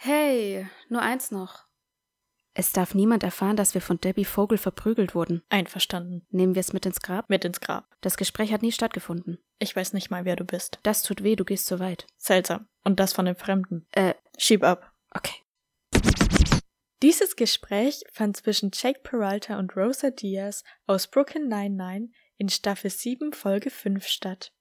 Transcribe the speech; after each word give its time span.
Hey, 0.00 0.64
nur 0.88 1.02
eins 1.02 1.32
noch. 1.32 1.64
Es 2.54 2.70
darf 2.70 2.94
niemand 2.94 3.24
erfahren, 3.24 3.56
dass 3.56 3.74
wir 3.74 3.80
von 3.80 3.98
Debbie 4.00 4.24
Vogel 4.24 4.56
verprügelt 4.56 5.16
wurden. 5.16 5.42
Einverstanden. 5.48 6.24
Nehmen 6.30 6.54
wir 6.54 6.60
es 6.60 6.72
mit 6.72 6.86
ins 6.86 7.02
Grab? 7.02 7.28
Mit 7.28 7.44
ins 7.44 7.60
Grab. 7.60 7.84
Das 8.00 8.16
Gespräch 8.16 8.52
hat 8.52 8.62
nie 8.62 8.70
stattgefunden. 8.70 9.38
Ich 9.58 9.74
weiß 9.74 9.94
nicht 9.94 10.08
mal, 10.08 10.24
wer 10.24 10.36
du 10.36 10.44
bist. 10.44 10.78
Das 10.84 11.02
tut 11.02 11.24
weh, 11.24 11.34
du 11.34 11.44
gehst 11.44 11.66
zu 11.66 11.80
weit. 11.80 12.06
Seltsam. 12.16 12.68
Und 12.84 13.00
das 13.00 13.12
von 13.12 13.26
einem 13.26 13.34
Fremden. 13.34 13.88
Äh, 13.90 14.14
Schieb 14.38 14.62
ab. 14.62 14.92
okay. 15.10 15.34
Dieses 17.02 17.34
Gespräch 17.34 18.04
fand 18.12 18.36
zwischen 18.36 18.70
Jake 18.72 19.00
Peralta 19.02 19.58
und 19.58 19.76
Rosa 19.76 20.10
Diaz 20.10 20.62
aus 20.86 21.08
Brooklyn 21.08 21.48
99 21.48 22.14
in 22.36 22.48
Staffel 22.48 22.90
7, 22.90 23.32
Folge 23.32 23.70
5 23.70 24.06
statt. 24.06 24.52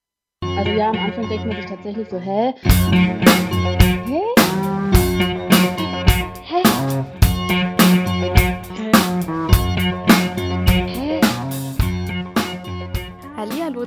Also 0.41 0.71
ja, 0.71 0.89
am 0.89 0.97
Anfang 0.97 1.29
denkt 1.29 1.45
man 1.45 1.55
sich 1.57 1.65
tatsächlich 1.67 2.09
so, 2.09 2.19
hä? 2.19 2.55
Hä? 2.89 4.03
Hä? 4.07 4.36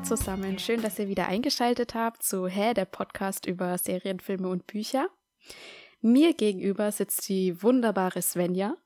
Zusammen. 0.03 0.59
Schön, 0.59 0.83
dass 0.83 0.99
ihr 0.99 1.09
wieder 1.09 1.27
eingeschaltet 1.29 1.95
habt 1.95 2.23
zu 2.23 2.47
Hä, 2.47 2.75
der 2.75 2.85
Podcast 2.85 3.47
über 3.47 3.77
Serien, 3.77 4.19
Filme 4.21 4.49
und 4.49 4.67
Bücher. 4.67 5.09
Mir 6.01 6.35
gegenüber 6.35 6.91
sitzt 6.91 7.29
die 7.29 7.63
wunderbare 7.63 8.23
Svenja. 8.23 8.77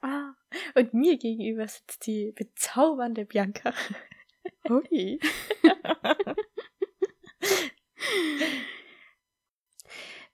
Ah, 0.00 0.32
und 0.74 0.94
mir 0.94 1.18
gegenüber 1.18 1.66
sitzt 1.66 2.06
die 2.06 2.32
bezaubernde 2.32 3.24
Bianca. 3.24 3.74
Hui. 4.68 5.18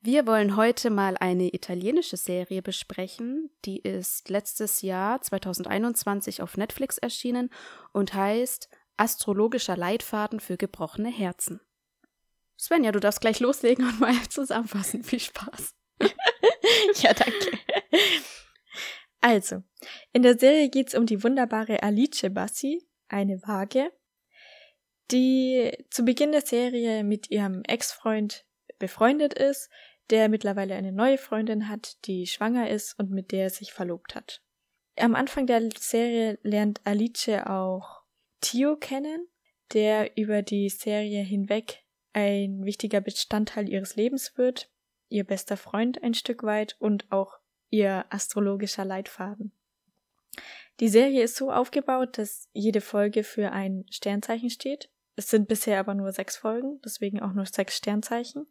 Wir 0.01 0.27
wollen 0.27 0.57
heute 0.57 0.91
mal 0.91 1.17
eine 1.17 1.53
italienische 1.53 2.17
Serie 2.17 2.63
besprechen. 2.63 3.51
Die 3.65 3.79
ist 3.79 4.29
letztes 4.29 4.83
Jahr 4.83 5.21
2021 5.21 6.43
auf 6.43 6.57
Netflix 6.57 6.99
erschienen 6.99 7.51
und 7.93 8.15
heißt 8.15 8.69
Astrologischer 8.97 9.77
Leitfaden 9.77 10.41
für 10.41 10.57
gebrochene 10.57 11.11
Herzen. 11.11 11.61
Svenja, 12.59 12.93
du 12.93 13.01
darfst 13.01 13.21
gleich 13.21 13.41
loslegen 13.41 13.87
und 13.87 14.01
mal 14.01 14.15
zusammenfassen. 14.31 15.05
Viel 15.05 15.21
Spaß. 15.21 15.75
ja, 17.03 17.13
danke. 17.13 17.59
Also, 19.21 19.63
in 20.13 20.23
der 20.23 20.39
Serie 20.39 20.71
geht 20.71 20.89
es 20.89 20.95
um 20.95 21.07
die 21.07 21.23
wunderbare 21.23 21.83
Alice 21.83 22.27
Bassi, 22.31 22.87
eine 23.09 23.43
Waage, 23.43 23.93
die 25.11 25.73
zu 25.91 26.05
Beginn 26.05 26.33
der 26.33 26.43
Serie 26.43 27.05
mit 27.05 27.31
ihrem 27.31 27.63
Ex-Freund 27.65 28.45
befreundet 28.79 29.35
ist, 29.35 29.71
der 30.11 30.29
mittlerweile 30.29 30.75
eine 30.75 30.93
neue 30.93 31.19
Freundin 31.19 31.69
hat, 31.69 32.05
die 32.07 32.27
schwanger 32.27 32.71
ist 32.71 32.99
und 32.99 33.11
mit 33.11 33.33
der 33.33 33.45
er 33.45 33.51
sich 33.51 33.73
verlobt 33.73 34.15
hat. 34.15 34.43
Am 34.97 35.15
Anfang 35.15 35.47
der 35.47 35.69
Serie 35.79 36.39
lernt 36.43 36.81
Alice 36.85 37.29
auch 37.45 37.96
Tio 38.47 38.77
kennen, 38.77 39.27
der 39.73 40.17
über 40.17 40.41
die 40.41 40.69
Serie 40.69 41.21
hinweg 41.21 41.83
ein 42.13 42.65
wichtiger 42.65 43.01
Bestandteil 43.01 43.69
ihres 43.69 43.97
Lebens 43.97 44.39
wird, 44.39 44.71
ihr 45.09 45.25
bester 45.25 45.57
Freund 45.57 46.01
ein 46.05 46.15
Stück 46.15 46.45
weit 46.45 46.77
und 46.79 47.11
auch 47.11 47.41
ihr 47.71 48.05
astrologischer 48.09 48.85
Leitfaden. 48.85 49.51
Die 50.79 50.89
Serie 50.89 51.25
ist 51.25 51.35
so 51.35 51.51
aufgebaut, 51.51 52.19
dass 52.19 52.49
jede 52.53 52.81
Folge 52.81 53.25
für 53.25 53.51
ein 53.51 53.85
Sternzeichen 53.91 54.51
steht. 54.51 54.91
Es 55.17 55.29
sind 55.29 55.49
bisher 55.49 55.81
aber 55.81 55.95
nur 55.95 56.13
sechs 56.13 56.37
Folgen, 56.37 56.81
deswegen 56.85 57.21
auch 57.21 57.33
nur 57.33 57.47
sechs 57.47 57.77
Sternzeichen. 57.77 58.47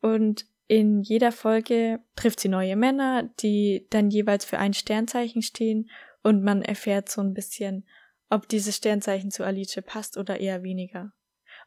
Und 0.00 0.46
in 0.66 1.02
jeder 1.02 1.32
Folge 1.32 2.00
trifft 2.16 2.40
sie 2.40 2.48
neue 2.48 2.76
Männer, 2.76 3.24
die 3.40 3.86
dann 3.90 4.10
jeweils 4.10 4.46
für 4.46 4.58
ein 4.58 4.72
Sternzeichen 4.72 5.42
stehen 5.42 5.90
und 6.22 6.42
man 6.42 6.62
erfährt 6.62 7.10
so 7.10 7.20
ein 7.20 7.34
bisschen, 7.34 7.84
ob 8.30 8.48
dieses 8.48 8.76
Sternzeichen 8.76 9.30
zu 9.30 9.44
Alice 9.44 9.80
passt 9.84 10.16
oder 10.16 10.40
eher 10.40 10.62
weniger. 10.62 11.12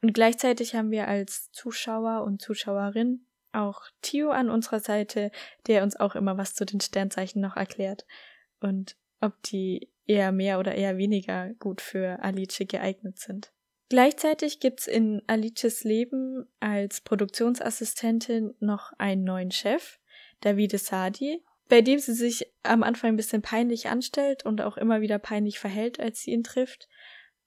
Und 0.01 0.13
gleichzeitig 0.13 0.75
haben 0.75 0.91
wir 0.91 1.07
als 1.07 1.51
Zuschauer 1.51 2.23
und 2.23 2.41
Zuschauerin 2.41 3.27
auch 3.51 3.81
Tio 4.01 4.31
an 4.31 4.49
unserer 4.49 4.79
Seite, 4.79 5.31
der 5.67 5.83
uns 5.83 5.95
auch 5.95 6.15
immer 6.15 6.37
was 6.37 6.55
zu 6.55 6.65
den 6.65 6.79
Sternzeichen 6.79 7.41
noch 7.41 7.55
erklärt 7.55 8.05
und 8.59 8.97
ob 9.21 9.41
die 9.43 9.91
eher 10.05 10.31
mehr 10.31 10.59
oder 10.59 10.75
eher 10.75 10.97
weniger 10.97 11.53
gut 11.59 11.81
für 11.81 12.21
Alice 12.23 12.59
geeignet 12.67 13.19
sind. 13.19 13.53
Gleichzeitig 13.89 14.59
gibt's 14.59 14.87
in 14.87 15.21
Alices 15.27 15.83
Leben 15.83 16.47
als 16.59 17.01
Produktionsassistentin 17.01 18.55
noch 18.59 18.91
einen 18.97 19.23
neuen 19.23 19.51
Chef, 19.51 19.99
Davide 20.41 20.79
Sadi, 20.79 21.43
bei 21.69 21.81
dem 21.81 21.99
sie 21.99 22.13
sich 22.13 22.51
am 22.63 22.83
Anfang 22.83 23.11
ein 23.11 23.17
bisschen 23.17 23.41
peinlich 23.41 23.87
anstellt 23.87 24.45
und 24.45 24.61
auch 24.61 24.77
immer 24.77 25.01
wieder 25.01 25.19
peinlich 25.19 25.59
verhält, 25.59 25.99
als 25.99 26.21
sie 26.21 26.31
ihn 26.31 26.43
trifft. 26.43 26.87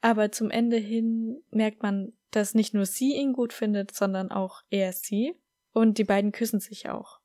Aber 0.00 0.32
zum 0.32 0.50
Ende 0.50 0.76
hin 0.76 1.42
merkt 1.50 1.82
man, 1.82 2.12
dass 2.30 2.54
nicht 2.54 2.74
nur 2.74 2.86
sie 2.86 3.14
ihn 3.14 3.32
gut 3.32 3.52
findet, 3.52 3.94
sondern 3.94 4.30
auch 4.30 4.62
er 4.70 4.92
sie. 4.92 5.34
Und 5.72 5.98
die 5.98 6.04
beiden 6.04 6.32
küssen 6.32 6.60
sich 6.60 6.88
auch. 6.88 7.20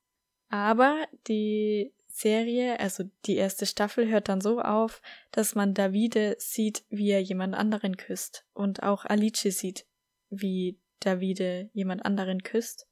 Aber 0.49 1.05
die 1.27 1.93
Serie, 2.07 2.79
also 2.79 3.05
die 3.25 3.35
erste 3.35 3.65
Staffel, 3.65 4.09
hört 4.09 4.27
dann 4.27 4.41
so 4.41 4.59
auf, 4.59 5.01
dass 5.31 5.55
man 5.55 5.73
Davide 5.73 6.35
sieht, 6.39 6.83
wie 6.89 7.09
er 7.11 7.21
jemand 7.21 7.55
anderen 7.55 7.95
küsst. 7.95 8.45
Und 8.53 8.83
auch 8.83 9.05
Alice 9.05 9.41
sieht, 9.41 9.85
wie 10.29 10.77
Davide 10.99 11.69
jemand 11.73 12.05
anderen 12.05 12.43
küsst. 12.43 12.87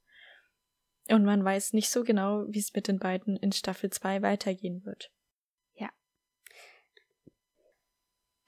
Und 1.10 1.24
man 1.24 1.44
weiß 1.44 1.72
nicht 1.72 1.90
so 1.90 2.04
genau, 2.04 2.44
wie 2.48 2.60
es 2.60 2.72
mit 2.74 2.88
den 2.88 2.98
beiden 2.98 3.36
in 3.36 3.52
Staffel 3.52 3.90
2 3.90 4.22
weitergehen 4.22 4.84
wird. 4.84 5.10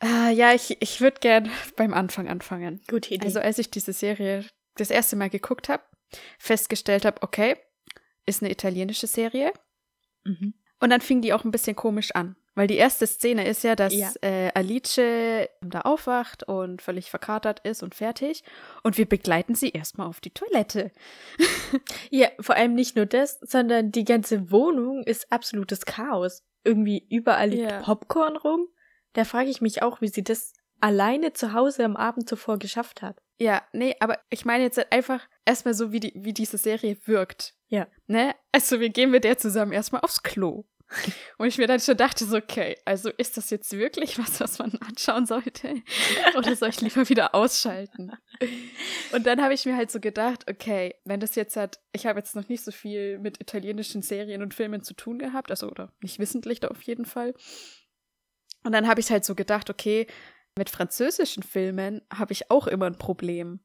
Ah, 0.03 0.31
ja, 0.31 0.53
ich, 0.53 0.83
ich 0.83 1.01
würde 1.01 1.21
gern 1.21 1.49
beim 1.77 1.95
Anfang 1.95 2.29
anfangen. 2.29 2.81
Gute 2.89 3.15
Idee. 3.15 3.25
Also 3.25 3.39
als 3.39 3.59
ich 3.59 3.71
diese 3.71 3.93
Serie 3.93 4.45
das 4.75 4.91
erste 4.91 5.15
Mal 5.15 5.31
geguckt 5.31 5.69
habe, 5.69 5.85
festgestellt 6.39 7.05
habe, 7.05 7.23
okay, 7.23 7.57
ist 8.27 8.43
eine 8.43 8.51
italienische 8.51 9.07
Serie. 9.07 9.53
mhm. 10.25 10.55
Und 10.81 10.91
dann 10.91 11.01
fing 11.01 11.23
die 11.23 11.33
auch 11.33 11.45
ein 11.45 11.53
bisschen 11.53 11.77
komisch 11.77 12.11
an. 12.11 12.35
Weil 12.55 12.67
die 12.67 12.77
erste 12.77 13.07
Szene 13.07 13.47
ist 13.47 13.65
ja, 13.65 13.75
dass 13.75 13.95
Ja. 13.95 14.11
Äh, 14.21 14.51
Alice 14.55 15.49
da 15.63 15.81
aufwacht 15.83 16.43
und 16.43 16.83
völlig 16.83 17.11
verkatert 17.11 17.61
ist 17.61 17.83
und 17.83 17.95
fertig. 17.95 18.45
Und 18.83 18.99
wir 18.99 19.09
begleiten 19.09 19.55
sie 19.55 19.71
erstmal 19.71 20.07
auf 20.07 20.21
die 20.21 20.31
Toilette. 20.31 20.91
Ja, 22.11 22.29
vor 22.41 22.57
allem 22.57 22.75
nicht 22.75 22.97
nur 22.97 23.07
das, 23.07 23.39
sondern 23.41 23.91
die 23.91 24.05
ganze 24.05 24.51
Wohnung 24.51 25.03
ist 25.05 25.33
absolutes 25.33 25.87
Chaos. 25.87 26.43
Irgendwie 26.65 27.07
überall 27.11 27.49
liegt 27.51 27.71
Ja. 27.71 27.81
Popcorn 27.81 28.37
rum. 28.37 28.69
Da 29.15 29.25
frage 29.25 29.49
ich 29.51 29.61
mich 29.61 29.83
auch, 29.83 30.01
wie 30.01 30.09
sie 30.09 30.23
das 30.23 30.53
alleine 30.81 31.33
zu 31.33 31.53
Hause 31.53 31.85
am 31.85 31.97
Abend 31.97 32.29
zuvor 32.29 32.59
geschafft 32.59 33.03
hat. 33.03 33.17
Ja, 33.39 33.63
nee, 33.73 33.97
aber 34.01 34.19
ich 34.31 34.45
meine 34.45 34.65
jetzt 34.65 34.77
halt 34.77 34.93
einfach 34.93 35.27
erstmal 35.45 35.75
so, 35.75 35.91
wie, 35.91 36.01
die, 36.01 36.13
wie 36.15 36.33
diese 36.33 36.59
Serie 36.59 36.97
wirkt. 37.07 37.55
Ja. 37.69 37.87
Ne? 38.07 38.35
Also 38.53 38.79
wir 38.81 38.91
gehen 38.91 39.11
mit 39.11 39.25
der 39.25 39.39
zusammen 39.39 39.73
erstmal 39.73 40.03
aufs 40.03 40.23
Klo. 40.23 40.65
Und 41.39 41.47
ich 41.47 41.59
mir 41.59 41.67
dann 41.67 41.81
schon 41.81 41.97
dachte, 41.97 42.25
so, 42.25 42.37
okay, 42.37 42.77
also 42.85 43.11
ist 43.11 43.37
das 43.37 43.51
jetzt 43.51 43.73
wirklich 43.73 44.19
was, 44.19 44.41
was 44.41 44.59
man 44.59 44.77
anschauen 44.81 45.27
sollte? 45.27 45.75
Oder 46.37 46.55
soll 46.57 46.71
ich 46.71 46.81
lieber 46.81 47.09
wieder 47.09 47.35
ausschalten? 47.35 48.13
Und 49.13 49.27
dann 49.27 49.43
habe 49.43 49.55
ich 49.55 49.65
mir 49.65 49.77
halt 49.77 49.91
so 49.91 50.01
gedacht, 50.01 50.49
okay, 50.51 50.95
wenn 51.05 51.21
das 51.21 51.35
jetzt 51.35 51.57
hat, 51.57 51.81
ich 51.93 52.07
habe 52.07 52.19
jetzt 52.19 52.37
noch 52.37 52.49
nicht 52.49 52.65
so 52.65 52.71
viel 52.71 53.19
mit 53.19 53.41
italienischen 53.41 54.03
Serien 54.03 54.43
und 54.43 54.55
Filmen 54.55 54.83
zu 54.83 54.95
tun 54.95 55.19
gehabt, 55.19 55.51
also 55.51 55.69
oder 55.69 55.93
nicht 56.03 56.19
wissentlich 56.19 56.61
da 56.61 56.69
auf 56.69 56.83
jeden 56.83 57.05
Fall. 57.05 57.35
Und 58.65 58.73
dann 58.73 58.87
habe 58.87 59.01
ich 59.01 59.11
halt 59.11 59.25
so 59.25 59.35
gedacht, 59.35 59.71
okay, 59.71 60.07
mit 60.57 60.71
französischen 60.71 61.43
Filmen 61.43 62.03
habe 62.13 62.33
ich 62.33 62.51
auch 62.51 62.67
immer 62.67 62.87
ein 62.87 62.99
Problem. 62.99 63.61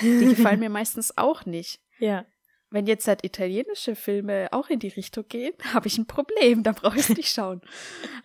Die 0.00 0.26
gefallen 0.26 0.60
mir 0.60 0.70
meistens 0.70 1.16
auch 1.16 1.44
nicht. 1.46 1.80
Ja. 1.98 2.24
Wenn 2.70 2.86
jetzt 2.86 3.08
halt 3.08 3.24
italienische 3.24 3.94
Filme 3.96 4.48
auch 4.52 4.68
in 4.68 4.78
die 4.78 4.88
Richtung 4.88 5.24
gehen, 5.28 5.54
habe 5.74 5.86
ich 5.88 5.98
ein 5.98 6.06
Problem, 6.06 6.62
da 6.62 6.72
brauche 6.72 6.98
ich 6.98 7.08
nicht 7.08 7.32
schauen. 7.32 7.60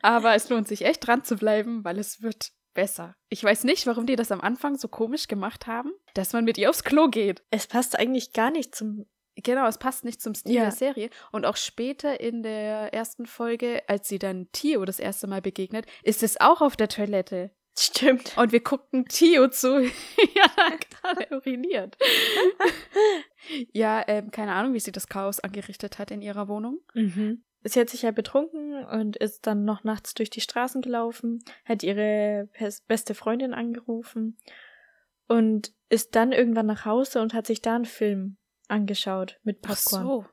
Aber 0.01 0.35
es 0.35 0.49
lohnt 0.49 0.67
sich 0.67 0.85
echt 0.85 1.05
dran 1.07 1.23
zu 1.23 1.35
bleiben, 1.37 1.83
weil 1.83 1.97
es 1.99 2.21
wird 2.21 2.51
besser. 2.73 3.15
Ich 3.29 3.43
weiß 3.43 3.63
nicht, 3.65 3.85
warum 3.87 4.05
die 4.05 4.15
das 4.15 4.31
am 4.31 4.41
Anfang 4.41 4.77
so 4.77 4.87
komisch 4.87 5.27
gemacht 5.27 5.67
haben, 5.67 5.91
dass 6.15 6.33
man 6.33 6.43
mit 6.43 6.57
ihr 6.57 6.69
aufs 6.69 6.83
Klo 6.83 7.07
geht. 7.07 7.43
Es 7.51 7.67
passt 7.67 7.97
eigentlich 7.97 8.33
gar 8.33 8.51
nicht 8.51 8.75
zum. 8.75 9.05
Genau, 9.35 9.65
es 9.67 9.79
passt 9.79 10.03
nicht 10.05 10.21
zum 10.21 10.35
Stil 10.35 10.53
Ja. 10.53 10.61
der 10.63 10.71
Serie. 10.71 11.09
Und 11.31 11.45
auch 11.45 11.55
später 11.55 12.19
in 12.19 12.43
der 12.43 12.93
ersten 12.93 13.25
Folge, 13.25 13.81
als 13.87 14.07
sie 14.07 14.19
dann 14.19 14.47
Tio 14.51 14.85
das 14.85 14.99
erste 14.99 15.25
Mal 15.25 15.41
begegnet, 15.41 15.87
ist 16.03 16.21
es 16.21 16.39
auch 16.39 16.61
auf 16.61 16.75
der 16.75 16.87
Toilette. 16.87 17.49
Stimmt. 17.77 18.37
Und 18.37 18.51
wir 18.51 18.61
guckten 18.61 19.05
Tio 19.05 19.47
zu, 19.47 19.81
wie 19.81 20.39
er 20.39 20.49
da 20.55 20.75
gerade 20.77 21.35
uriniert. 21.35 21.97
ja, 23.73 24.03
ähm, 24.07 24.31
keine 24.31 24.53
Ahnung, 24.53 24.73
wie 24.73 24.79
sie 24.79 24.91
das 24.91 25.07
Chaos 25.07 25.39
angerichtet 25.39 25.97
hat 25.99 26.11
in 26.11 26.21
ihrer 26.21 26.47
Wohnung. 26.47 26.81
Mhm. 26.93 27.43
Sie 27.63 27.79
hat 27.79 27.89
sich 27.89 28.01
ja 28.01 28.11
betrunken 28.11 28.85
und 28.85 29.15
ist 29.15 29.47
dann 29.47 29.63
noch 29.63 29.83
nachts 29.83 30.13
durch 30.13 30.29
die 30.29 30.41
Straßen 30.41 30.81
gelaufen, 30.81 31.43
hat 31.63 31.81
ihre 31.81 32.49
beste 32.87 33.15
Freundin 33.15 33.53
angerufen 33.53 34.37
und 35.27 35.73
ist 35.87 36.15
dann 36.15 36.33
irgendwann 36.33 36.65
nach 36.65 36.85
Hause 36.85 37.21
und 37.21 37.33
hat 37.33 37.47
sich 37.47 37.61
da 37.61 37.75
einen 37.75 37.85
Film 37.85 38.37
angeschaut 38.67 39.39
mit 39.43 39.59
Ach 39.63 39.69
Popcorn. 39.69 40.03
so. 40.03 40.25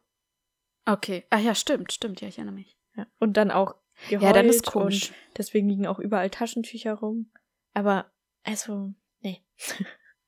Okay. 0.86 1.24
Ah 1.30 1.38
ja, 1.38 1.54
stimmt, 1.54 1.92
stimmt, 1.92 2.20
ja, 2.20 2.28
ich 2.28 2.38
erinnere 2.38 2.56
mich. 2.56 2.76
Ja. 2.96 3.06
Und 3.20 3.36
dann 3.36 3.52
auch 3.52 3.76
geheult 4.08 4.22
Ja, 4.22 4.32
dann 4.32 4.48
ist 4.48 4.66
komisch. 4.66 5.12
deswegen 5.36 5.68
liegen 5.68 5.86
auch 5.86 5.98
überall 5.98 6.30
Taschentücher 6.30 6.94
rum. 6.94 7.30
Aber, 7.74 8.10
also, 8.42 8.94
nee. 9.20 9.44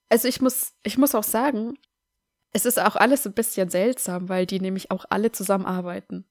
Also 0.08 0.28
ich 0.28 0.42
muss, 0.42 0.74
ich 0.82 0.98
muss 0.98 1.14
auch 1.14 1.22
sagen, 1.22 1.78
es 2.52 2.66
ist 2.66 2.78
auch 2.78 2.96
alles 2.96 3.26
ein 3.26 3.32
bisschen 3.32 3.70
seltsam, 3.70 4.28
weil 4.28 4.44
die 4.44 4.60
nämlich 4.60 4.90
auch 4.90 5.06
alle 5.08 5.32
zusammenarbeiten. 5.32 6.26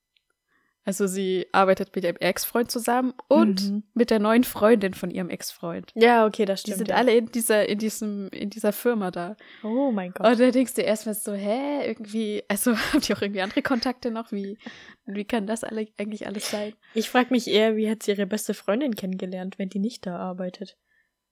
Also 0.83 1.05
sie 1.05 1.45
arbeitet 1.51 1.95
mit 1.95 2.03
ihrem 2.03 2.15
Ex-Freund 2.17 2.71
zusammen 2.71 3.13
und 3.27 3.61
Mhm. 3.69 3.83
mit 3.93 4.09
der 4.09 4.17
neuen 4.17 4.43
Freundin 4.43 4.95
von 4.95 5.11
ihrem 5.11 5.29
Ex-Freund. 5.29 5.91
Ja, 5.93 6.25
okay, 6.25 6.45
das 6.45 6.63
Die 6.63 6.71
stimmt. 6.71 6.77
sind 6.79 6.89
ja. 6.89 6.95
alle 6.95 7.15
in 7.15 7.27
dieser, 7.27 7.69
in 7.69 7.77
diesem, 7.77 8.29
in 8.29 8.49
dieser 8.49 8.73
Firma 8.73 9.11
da. 9.11 9.37
Oh 9.63 9.91
mein 9.91 10.11
Gott. 10.11 10.25
Und 10.25 10.39
da 10.39 10.49
denkst 10.49 10.73
du 10.73 10.81
erstmal 10.81 11.13
so, 11.13 11.33
hä, 11.33 11.85
irgendwie, 11.85 12.43
also 12.47 12.73
habt 12.93 13.07
ihr 13.09 13.15
auch 13.15 13.21
irgendwie 13.21 13.41
andere 13.41 13.61
Kontakte 13.61 14.09
noch? 14.09 14.31
Wie, 14.31 14.57
wie 15.05 15.25
kann 15.25 15.45
das 15.45 15.63
alle, 15.63 15.87
eigentlich 15.99 16.25
alles 16.25 16.49
sein? 16.49 16.73
Ich 16.95 17.09
frage 17.11 17.27
mich 17.29 17.47
eher, 17.47 17.75
wie 17.75 17.87
hat 17.89 18.01
sie 18.01 18.11
ihre 18.11 18.25
beste 18.25 18.55
Freundin 18.55 18.95
kennengelernt, 18.95 19.59
wenn 19.59 19.69
die 19.69 19.79
nicht 19.79 20.07
da 20.07 20.17
arbeitet? 20.17 20.77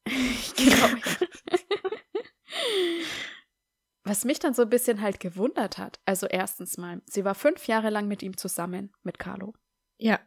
genau. 0.57 0.87
Was 4.09 4.25
mich 4.25 4.39
dann 4.39 4.55
so 4.55 4.63
ein 4.63 4.69
bisschen 4.69 5.01
halt 5.01 5.19
gewundert 5.19 5.77
hat, 5.77 5.99
also 6.05 6.25
erstens 6.25 6.77
mal, 6.77 7.01
sie 7.05 7.23
war 7.25 7.35
fünf 7.35 7.67
Jahre 7.67 7.91
lang 7.91 8.07
mit 8.07 8.23
ihm 8.23 8.35
zusammen, 8.37 8.91
mit 9.03 9.19
Carlo. 9.19 9.53
Ja. 9.97 10.19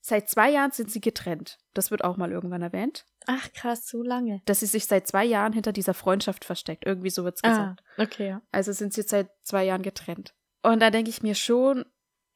Seit 0.00 0.28
zwei 0.28 0.48
Jahren 0.50 0.70
sind 0.70 0.92
sie 0.92 1.00
getrennt. 1.00 1.58
Das 1.74 1.90
wird 1.90 2.04
auch 2.04 2.16
mal 2.16 2.30
irgendwann 2.30 2.62
erwähnt. 2.62 3.04
Ach 3.26 3.52
krass, 3.52 3.88
so 3.88 4.04
lange. 4.04 4.42
Dass 4.44 4.60
sie 4.60 4.66
sich 4.66 4.86
seit 4.86 5.08
zwei 5.08 5.24
Jahren 5.24 5.52
hinter 5.52 5.72
dieser 5.72 5.94
Freundschaft 5.94 6.44
versteckt. 6.44 6.86
Irgendwie 6.86 7.10
so 7.10 7.24
wird's 7.24 7.42
gesagt. 7.42 7.82
Ah, 7.96 8.02
okay, 8.04 8.28
ja. 8.28 8.42
Also 8.52 8.70
sind 8.70 8.94
sie 8.94 9.02
seit 9.02 9.28
zwei 9.42 9.64
Jahren 9.64 9.82
getrennt. 9.82 10.32
Und 10.62 10.78
da 10.78 10.90
denke 10.90 11.10
ich 11.10 11.24
mir 11.24 11.34
schon, 11.34 11.84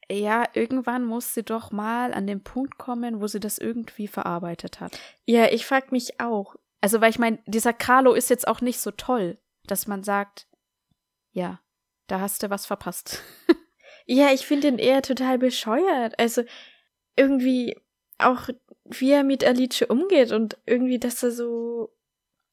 ja, 0.09 0.43
irgendwann 0.53 1.05
muss 1.05 1.33
sie 1.33 1.43
doch 1.43 1.71
mal 1.71 2.13
an 2.13 2.27
den 2.27 2.43
Punkt 2.43 2.77
kommen, 2.77 3.21
wo 3.21 3.27
sie 3.27 3.39
das 3.39 3.57
irgendwie 3.57 4.09
verarbeitet 4.09 4.81
hat. 4.81 4.99
Ja, 5.23 5.45
ich 5.49 5.65
frag 5.65 5.93
mich 5.93 6.19
auch. 6.19 6.55
Also, 6.81 6.99
weil 6.99 7.11
ich 7.11 7.19
meine, 7.19 7.39
dieser 7.45 7.71
Carlo 7.71 8.11
ist 8.11 8.29
jetzt 8.29 8.45
auch 8.45 8.59
nicht 8.59 8.81
so 8.81 8.91
toll, 8.91 9.39
dass 9.63 9.87
man 9.87 10.03
sagt, 10.03 10.49
ja, 11.31 11.61
da 12.07 12.19
hast 12.19 12.43
du 12.43 12.49
was 12.49 12.65
verpasst. 12.65 13.21
Ja, 14.05 14.33
ich 14.33 14.45
finde 14.45 14.67
ihn 14.67 14.79
eher 14.79 15.01
total 15.01 15.37
bescheuert. 15.37 16.19
Also 16.19 16.43
irgendwie 17.15 17.77
auch, 18.17 18.49
wie 18.85 19.11
er 19.11 19.23
mit 19.23 19.43
Alice 19.43 19.83
umgeht 19.83 20.31
und 20.31 20.57
irgendwie, 20.65 20.99
dass 20.99 21.23
er 21.23 21.31
so. 21.31 21.95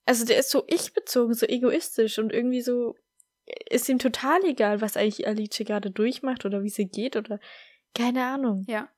Also 0.06 0.24
der 0.24 0.38
ist 0.38 0.50
so 0.50 0.64
ich-bezogen, 0.68 1.34
so 1.34 1.46
egoistisch 1.46 2.18
und 2.18 2.32
irgendwie 2.32 2.62
so 2.62 2.94
ist 3.70 3.88
ihm 3.88 3.98
total 3.98 4.42
egal, 4.44 4.80
was 4.80 4.96
eigentlich 4.96 5.26
Alice 5.26 5.58
gerade 5.58 5.90
durchmacht 5.90 6.44
oder 6.44 6.62
wie 6.62 6.70
sie 6.70 6.86
geht 6.86 7.16
oder 7.16 7.40
keine 7.94 8.24
Ahnung. 8.24 8.64
Ja. 8.68 8.88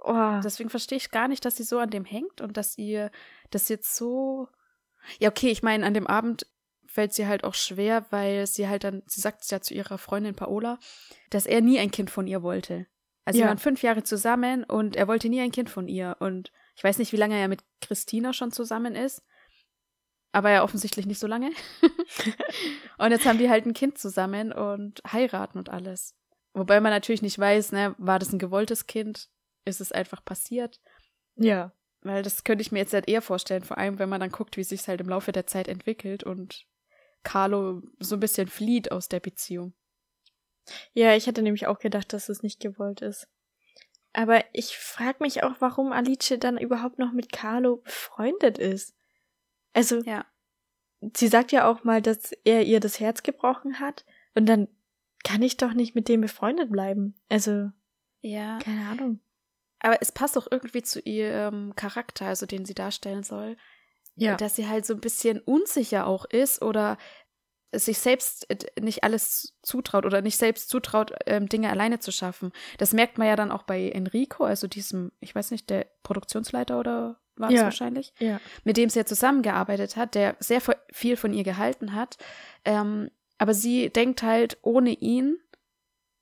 Oh, 0.00 0.40
Deswegen 0.44 0.70
verstehe 0.70 0.98
ich 0.98 1.10
gar 1.10 1.28
nicht, 1.28 1.44
dass 1.44 1.56
sie 1.56 1.64
so 1.64 1.78
an 1.78 1.90
dem 1.90 2.04
hängt 2.04 2.40
und 2.40 2.56
dass 2.56 2.78
ihr 2.78 3.10
das 3.50 3.68
jetzt 3.68 3.96
so. 3.96 4.48
Ja, 5.18 5.30
okay, 5.30 5.50
ich 5.50 5.62
meine, 5.62 5.84
an 5.84 5.94
dem 5.94 6.06
Abend 6.06 6.46
fällt 6.90 7.12
sie 7.12 7.26
halt 7.28 7.44
auch 7.44 7.54
schwer, 7.54 8.06
weil 8.10 8.46
sie 8.46 8.66
halt 8.68 8.82
dann, 8.82 9.02
sie 9.06 9.20
sagt 9.20 9.42
es 9.42 9.50
ja 9.50 9.60
zu 9.60 9.74
ihrer 9.74 9.98
Freundin 9.98 10.34
Paola, 10.34 10.78
dass 11.30 11.46
er 11.46 11.60
nie 11.60 11.78
ein 11.78 11.90
Kind 11.90 12.10
von 12.10 12.26
ihr 12.26 12.42
wollte. 12.42 12.86
Also 13.24 13.38
Ja. 13.38 13.44
sie 13.44 13.48
waren 13.48 13.58
fünf 13.58 13.82
Jahre 13.82 14.02
zusammen 14.02 14.64
und 14.64 14.96
er 14.96 15.06
wollte 15.06 15.28
nie 15.28 15.40
ein 15.40 15.52
Kind 15.52 15.68
von 15.70 15.86
ihr. 15.86 16.16
Und 16.18 16.50
ich 16.76 16.82
weiß 16.82 16.98
nicht, 16.98 17.12
wie 17.12 17.16
lange 17.18 17.36
er 17.38 17.46
mit 17.48 17.62
Christina 17.80 18.32
schon 18.32 18.52
zusammen 18.52 18.94
ist. 18.94 19.22
Aber 20.32 20.50
ja 20.50 20.62
offensichtlich 20.64 21.06
nicht 21.06 21.18
so 21.18 21.26
lange. 21.26 21.50
und 22.98 23.10
jetzt 23.10 23.26
haben 23.26 23.38
die 23.38 23.50
halt 23.50 23.66
ein 23.66 23.74
Kind 23.74 23.98
zusammen 23.98 24.52
und 24.52 25.00
heiraten 25.10 25.58
und 25.58 25.68
alles. 25.68 26.14
Wobei 26.54 26.80
man 26.80 26.90
natürlich 26.92 27.22
nicht 27.22 27.38
weiß, 27.38 27.72
ne, 27.72 27.94
war 27.98 28.18
das 28.18 28.32
ein 28.32 28.38
gewolltes 28.38 28.86
Kind? 28.86 29.28
Ist 29.64 29.80
es 29.80 29.92
einfach 29.92 30.24
passiert? 30.24 30.80
ja. 31.36 31.72
Weil 32.02 32.22
das 32.22 32.44
könnte 32.44 32.62
ich 32.62 32.70
mir 32.70 32.78
jetzt 32.78 32.92
halt 32.94 33.08
eher 33.08 33.20
vorstellen, 33.20 33.64
vor 33.64 33.76
allem 33.76 33.98
wenn 33.98 34.08
man 34.08 34.20
dann 34.20 34.30
guckt, 34.30 34.56
wie 34.56 34.62
sich 34.62 34.86
halt 34.86 35.00
im 35.00 35.08
Laufe 35.08 35.32
der 35.32 35.48
Zeit 35.48 35.66
entwickelt 35.66 36.22
und 36.22 36.64
Carlo 37.22 37.82
so 37.98 38.16
ein 38.16 38.20
bisschen 38.20 38.48
flieht 38.48 38.92
aus 38.92 39.08
der 39.08 39.20
Beziehung. 39.20 39.74
Ja, 40.92 41.14
ich 41.14 41.26
hätte 41.26 41.42
nämlich 41.42 41.66
auch 41.66 41.78
gedacht, 41.78 42.12
dass 42.12 42.28
es 42.28 42.42
nicht 42.42 42.60
gewollt 42.60 43.00
ist. 43.00 43.28
Aber 44.12 44.44
ich 44.52 44.76
frage 44.76 45.18
mich 45.20 45.42
auch, 45.42 45.56
warum 45.60 45.92
Alice 45.92 46.34
dann 46.40 46.58
überhaupt 46.58 46.98
noch 46.98 47.12
mit 47.12 47.32
Carlo 47.32 47.76
befreundet 47.78 48.58
ist. 48.58 48.94
Also, 49.72 50.02
Ja. 50.02 50.26
sie 51.14 51.28
sagt 51.28 51.52
ja 51.52 51.68
auch 51.68 51.84
mal, 51.84 52.02
dass 52.02 52.32
er 52.44 52.64
ihr 52.64 52.80
das 52.80 53.00
Herz 53.00 53.22
gebrochen 53.22 53.80
hat. 53.80 54.04
Und 54.34 54.46
dann 54.46 54.68
kann 55.24 55.42
ich 55.42 55.56
doch 55.56 55.72
nicht 55.72 55.94
mit 55.94 56.08
dem 56.08 56.20
befreundet 56.20 56.70
bleiben. 56.70 57.14
Also, 57.28 57.70
Ja. 58.20 58.58
keine 58.58 58.88
Ahnung. 58.88 59.20
Aber 59.80 60.02
es 60.02 60.10
passt 60.10 60.36
auch 60.36 60.48
irgendwie 60.50 60.82
zu 60.82 61.00
ihrem 61.00 61.74
Charakter, 61.76 62.26
also 62.26 62.46
den 62.46 62.64
sie 62.64 62.74
darstellen 62.74 63.22
soll, 63.22 63.56
dass 64.36 64.56
sie 64.56 64.68
halt 64.68 64.84
so 64.86 64.94
ein 64.94 65.00
bisschen 65.00 65.40
unsicher 65.40 66.06
auch 66.06 66.24
ist 66.24 66.62
oder 66.62 66.96
sich 67.74 67.98
selbst 67.98 68.48
äh, 68.50 68.56
nicht 68.80 69.04
alles 69.04 69.54
zutraut 69.62 70.06
oder 70.06 70.22
nicht 70.22 70.38
selbst 70.38 70.70
zutraut, 70.70 71.12
ähm, 71.26 71.48
Dinge 71.48 71.68
alleine 71.70 71.98
zu 71.98 72.10
schaffen. 72.12 72.50
Das 72.78 72.92
merkt 72.94 73.18
man 73.18 73.26
ja 73.28 73.36
dann 73.36 73.50
auch 73.52 73.62
bei 73.64 73.90
Enrico, 73.90 74.44
also 74.44 74.66
diesem, 74.66 75.12
ich 75.20 75.34
weiß 75.34 75.50
nicht, 75.50 75.68
der 75.68 75.86
Produktionsleiter 76.02 76.80
oder 76.80 77.20
war 77.36 77.50
es 77.50 77.56
Ja. 77.56 77.64
wahrscheinlich, 77.64 78.14
Ja. 78.18 78.40
mit 78.64 78.76
dem 78.78 78.88
sie 78.88 78.98
ja 79.00 79.04
zusammengearbeitet 79.04 79.96
hat, 79.96 80.14
der 80.14 80.36
sehr 80.40 80.62
viel 80.92 81.16
von 81.16 81.32
ihr 81.34 81.44
gehalten 81.44 81.94
hat. 81.94 82.16
Ähm, 82.64 83.10
aber 83.36 83.52
sie 83.54 83.90
denkt 83.90 84.22
halt, 84.22 84.56
ohne 84.62 84.90
ihn 84.90 85.38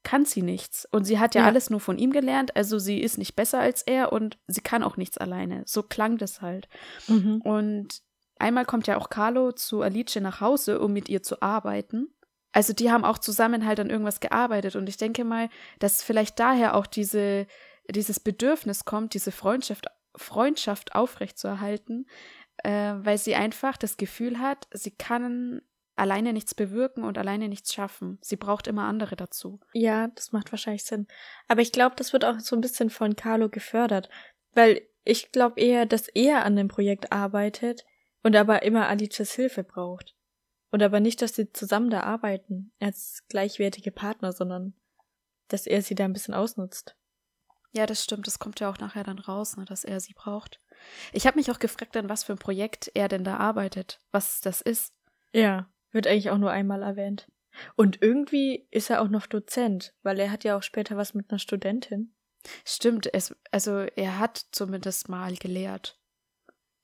kann 0.06 0.24
sie 0.24 0.42
nichts. 0.42 0.86
Und 0.92 1.04
sie 1.04 1.18
hat 1.18 1.34
ja, 1.34 1.40
Ja. 1.40 1.46
alles 1.48 1.68
nur 1.68 1.80
von 1.80 1.98
ihm 1.98 2.12
gelernt, 2.12 2.54
also 2.54 2.78
sie 2.78 3.00
ist 3.00 3.18
nicht 3.18 3.34
besser 3.34 3.58
als 3.58 3.82
er 3.82 4.12
und 4.12 4.38
sie 4.46 4.60
kann 4.60 4.84
auch 4.84 4.96
nichts 4.96 5.18
alleine. 5.18 5.64
So 5.66 5.82
klang 5.82 6.16
das 6.16 6.40
halt. 6.42 6.68
Mhm. 7.08 7.40
Und 7.42 8.02
einmal 8.38 8.64
kommt 8.66 8.86
ja 8.86 8.98
auch 8.98 9.10
Carlo 9.10 9.50
zu 9.50 9.82
Alice 9.82 10.14
nach 10.20 10.40
Hause, 10.40 10.78
um 10.80 10.92
mit 10.92 11.08
ihr 11.08 11.24
zu 11.24 11.42
arbeiten. 11.42 12.06
Also 12.52 12.72
die 12.72 12.92
haben 12.92 13.04
auch 13.04 13.18
zusammen 13.18 13.66
halt 13.66 13.80
an 13.80 13.90
irgendwas 13.90 14.20
gearbeitet. 14.20 14.76
Und 14.76 14.88
ich 14.88 14.96
denke 14.96 15.24
mal, 15.24 15.48
dass 15.80 16.04
vielleicht 16.04 16.38
daher 16.38 16.76
auch 16.76 16.86
diese, 16.86 17.48
dieses 17.90 18.20
Bedürfnis 18.20 18.84
kommt, 18.84 19.12
diese 19.12 19.32
Freundschaft, 19.32 19.88
Freundschaft 20.14 20.94
aufrechtzuerhalten, 20.94 22.06
äh, 22.58 22.94
weil 22.98 23.18
sie 23.18 23.34
einfach 23.34 23.76
das 23.76 23.96
Gefühl 23.96 24.38
hat, 24.38 24.68
sie 24.72 24.92
kann 24.92 25.62
alleine 25.96 26.32
nichts 26.32 26.54
bewirken 26.54 27.04
und 27.04 27.18
alleine 27.18 27.48
nichts 27.48 27.72
schaffen. 27.72 28.18
Sie 28.20 28.36
braucht 28.36 28.66
immer 28.66 28.84
andere 28.84 29.16
dazu. 29.16 29.60
Ja, 29.72 30.08
das 30.08 30.32
macht 30.32 30.52
wahrscheinlich 30.52 30.84
Sinn. 30.84 31.06
Aber 31.48 31.62
ich 31.62 31.72
glaube, 31.72 31.96
das 31.96 32.12
wird 32.12 32.24
auch 32.24 32.38
so 32.38 32.54
ein 32.54 32.60
bisschen 32.60 32.90
von 32.90 33.16
Carlo 33.16 33.48
gefördert. 33.48 34.10
Weil 34.52 34.82
ich 35.04 35.32
glaube 35.32 35.60
eher, 35.60 35.86
dass 35.86 36.08
er 36.08 36.44
an 36.44 36.56
dem 36.56 36.68
Projekt 36.68 37.12
arbeitet 37.12 37.84
und 38.22 38.36
aber 38.36 38.62
immer 38.62 38.88
Alices 38.88 39.32
Hilfe 39.32 39.64
braucht. 39.64 40.14
Und 40.70 40.82
aber 40.82 41.00
nicht, 41.00 41.22
dass 41.22 41.34
sie 41.34 41.52
zusammen 41.52 41.90
da 41.90 42.02
arbeiten 42.02 42.72
als 42.80 43.24
gleichwertige 43.28 43.90
Partner, 43.90 44.32
sondern 44.32 44.74
dass 45.48 45.66
er 45.66 45.80
sie 45.80 45.94
da 45.94 46.04
ein 46.04 46.12
bisschen 46.12 46.34
ausnutzt. 46.34 46.96
Ja, 47.72 47.86
das 47.86 48.02
stimmt. 48.02 48.26
Das 48.26 48.38
kommt 48.38 48.60
ja 48.60 48.70
auch 48.70 48.78
nachher 48.78 49.04
dann 49.04 49.18
raus, 49.18 49.56
ne, 49.56 49.64
dass 49.64 49.84
er 49.84 50.00
sie 50.00 50.14
braucht. 50.14 50.60
Ich 51.12 51.26
habe 51.26 51.38
mich 51.38 51.50
auch 51.50 51.58
gefragt, 51.58 51.96
an 51.96 52.08
was 52.08 52.24
für 52.24 52.32
ein 52.32 52.38
Projekt 52.38 52.90
er 52.94 53.08
denn 53.08 53.24
da 53.24 53.36
arbeitet, 53.36 54.00
was 54.10 54.40
das 54.40 54.60
ist. 54.60 54.92
Ja, 55.32 55.68
wird 55.96 56.06
eigentlich 56.06 56.30
auch 56.30 56.38
nur 56.38 56.52
einmal 56.52 56.82
erwähnt. 56.82 57.26
Und 57.74 58.00
irgendwie 58.02 58.68
ist 58.70 58.90
er 58.90 59.00
auch 59.00 59.08
noch 59.08 59.26
Dozent, 59.26 59.94
weil 60.02 60.20
er 60.20 60.30
hat 60.30 60.44
ja 60.44 60.56
auch 60.56 60.62
später 60.62 60.96
was 60.96 61.14
mit 61.14 61.30
einer 61.30 61.40
Studentin. 61.40 62.14
Stimmt, 62.64 63.12
es, 63.12 63.34
also 63.50 63.78
er 63.96 64.20
hat 64.20 64.46
zumindest 64.52 65.08
mal 65.08 65.34
gelehrt. 65.34 65.98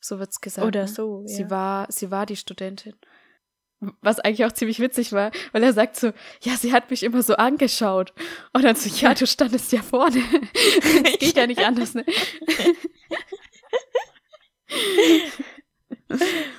So 0.01 0.19
wird's 0.19 0.41
gesagt. 0.41 0.67
Oder 0.67 0.83
ne? 0.83 0.89
so, 0.89 1.23
Sie 1.27 1.43
ja. 1.43 1.51
war, 1.51 1.87
sie 1.93 2.11
war 2.11 2.27
die 2.27 2.37
Studentin. 2.37 2.97
Was 4.01 4.19
eigentlich 4.19 4.45
auch 4.45 4.53
ziemlich 4.53 4.81
witzig 4.81 5.13
war, 5.13 5.31
weil 5.53 5.63
er 5.63 5.73
sagt 5.73 5.97
so, 5.97 6.13
ja, 6.43 6.57
sie 6.57 6.73
hat 6.73 6.91
mich 6.91 7.03
immer 7.03 7.23
so 7.23 7.35
angeschaut. 7.35 8.13
Und 8.53 8.65
dann 8.65 8.77
so, 8.77 8.89
ja, 8.89 9.13
du 9.13 9.27
standest 9.27 9.73
ja 9.73 9.83
vorne. 9.83 10.23
Es 11.05 11.19
geht 11.19 11.37
ja 11.37 11.47
nicht 11.47 11.61
anders, 11.61 11.95
ne? 11.95 12.05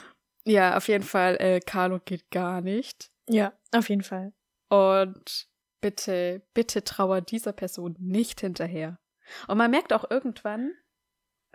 ja, 0.46 0.78
auf 0.78 0.88
jeden 0.88 1.04
Fall, 1.04 1.38
äh, 1.40 1.60
Carlo 1.60 2.00
geht 2.00 2.30
gar 2.32 2.62
nicht. 2.62 3.12
Ja, 3.28 3.54
auf 3.72 3.90
jeden 3.90 4.04
Fall. 4.04 4.34
Und 4.70 5.48
bitte, 5.82 6.42
bitte 6.54 6.84
trauer 6.84 7.22
dieser 7.22 7.54
Person 7.54 7.96
nicht 8.00 8.42
hinterher. 8.42 9.00
Und 9.48 9.58
man 9.58 9.72
merkt 9.72 9.94
auch 9.94 10.10
irgendwann, 10.10 10.74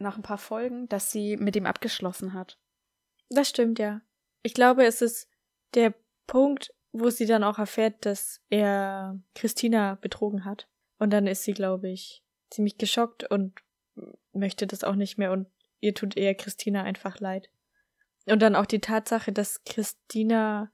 nach 0.00 0.16
ein 0.16 0.23
paar 0.23 0.38
Folgen, 0.38 0.88
dass 0.88 1.11
sie 1.11 1.37
mit 1.37 1.57
ihm 1.57 1.66
abgeschlossen 1.66 2.33
hat. 2.33 2.59
Das 3.30 3.49
stimmt, 3.49 3.78
ja. 3.78 4.00
Ich 4.42 4.54
glaube, 4.54 4.85
es 4.85 5.02
ist 5.02 5.28
der 5.75 5.92
Punkt, 6.26 6.73
wo 6.92 7.11
sie 7.11 7.26
dann 7.26 7.45
auch 7.45 7.59
erfährt, 7.59 8.07
dass 8.07 8.40
er 8.49 9.21
Christina 9.35 9.97
betrogen 9.97 10.45
hat. 10.45 10.68
Und 10.99 11.11
dann 11.11 11.26
ist 11.26 11.42
sie, 11.42 11.52
glaube 11.52 11.90
ich, 11.90 12.23
ziemlich 12.50 12.78
geschockt 12.78 13.28
und 13.30 13.54
möchte 14.33 14.66
das 14.66 14.85
auch 14.85 14.95
nicht 14.95 15.18
mehr 15.18 15.33
und 15.33 15.49
ihr 15.80 15.95
tut 15.95 16.16
eher 16.16 16.35
Christina 16.35 16.83
einfach 16.83 17.21
leid. 17.21 17.50
Und 18.30 18.40
dann 18.40 18.56
auch 18.56 18.66
die 18.66 18.80
Tatsache, 18.80 19.32
dass 19.32 19.64
Christina 19.64 20.70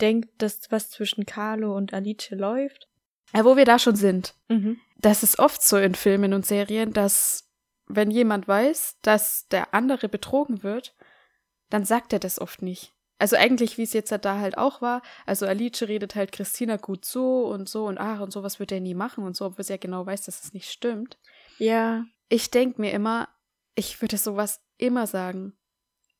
denkt, 0.00 0.42
dass 0.42 0.70
was 0.70 0.90
zwischen 0.90 1.26
Carlo 1.26 1.76
und 1.76 1.94
Alice 1.94 2.30
läuft 2.30 2.88
Ja, 3.34 3.44
wo 3.44 3.56
wir 3.56 3.64
da 3.64 3.78
schon 3.78 3.96
sind. 3.96 4.34
Mhm. 4.48 4.78
Das 4.98 5.22
ist 5.22 5.38
oft 5.38 5.62
so 5.62 5.76
in 5.76 5.94
Filmen 5.94 6.34
und 6.34 6.46
Serien, 6.46 6.92
dass 6.92 7.48
wenn 7.86 8.10
jemand 8.10 8.48
weiß, 8.48 8.98
dass 9.02 9.46
der 9.48 9.74
andere 9.74 10.08
betrogen 10.08 10.62
wird, 10.62 10.94
dann 11.70 11.84
sagt 11.84 12.12
er 12.12 12.18
das 12.18 12.40
oft 12.40 12.62
nicht. 12.62 12.92
Also 13.18 13.36
eigentlich, 13.36 13.78
wie 13.78 13.82
es 13.82 13.94
jetzt 13.94 14.12
da 14.12 14.38
halt 14.38 14.58
auch 14.58 14.82
war, 14.82 15.00
also 15.24 15.46
Alice 15.46 15.82
redet 15.82 16.14
halt 16.14 16.32
Christina 16.32 16.76
gut 16.76 17.06
so 17.06 17.46
und 17.46 17.68
so 17.68 17.86
und 17.86 17.98
ach 17.98 18.20
und 18.20 18.30
sowas 18.30 18.60
wird 18.60 18.72
er 18.72 18.80
nie 18.80 18.94
machen 18.94 19.24
und 19.24 19.34
so, 19.34 19.46
obwohl 19.46 19.64
sie 19.64 19.72
ja 19.72 19.78
genau 19.78 20.04
weiß, 20.04 20.26
dass 20.26 20.44
es 20.44 20.52
nicht 20.52 20.70
stimmt. 20.70 21.18
Ja. 21.58 22.04
Ich 22.28 22.50
denke 22.50 22.80
mir 22.80 22.92
immer, 22.92 23.28
ich 23.74 24.02
würde 24.02 24.18
sowas 24.18 24.60
immer 24.76 25.06
sagen. 25.06 25.56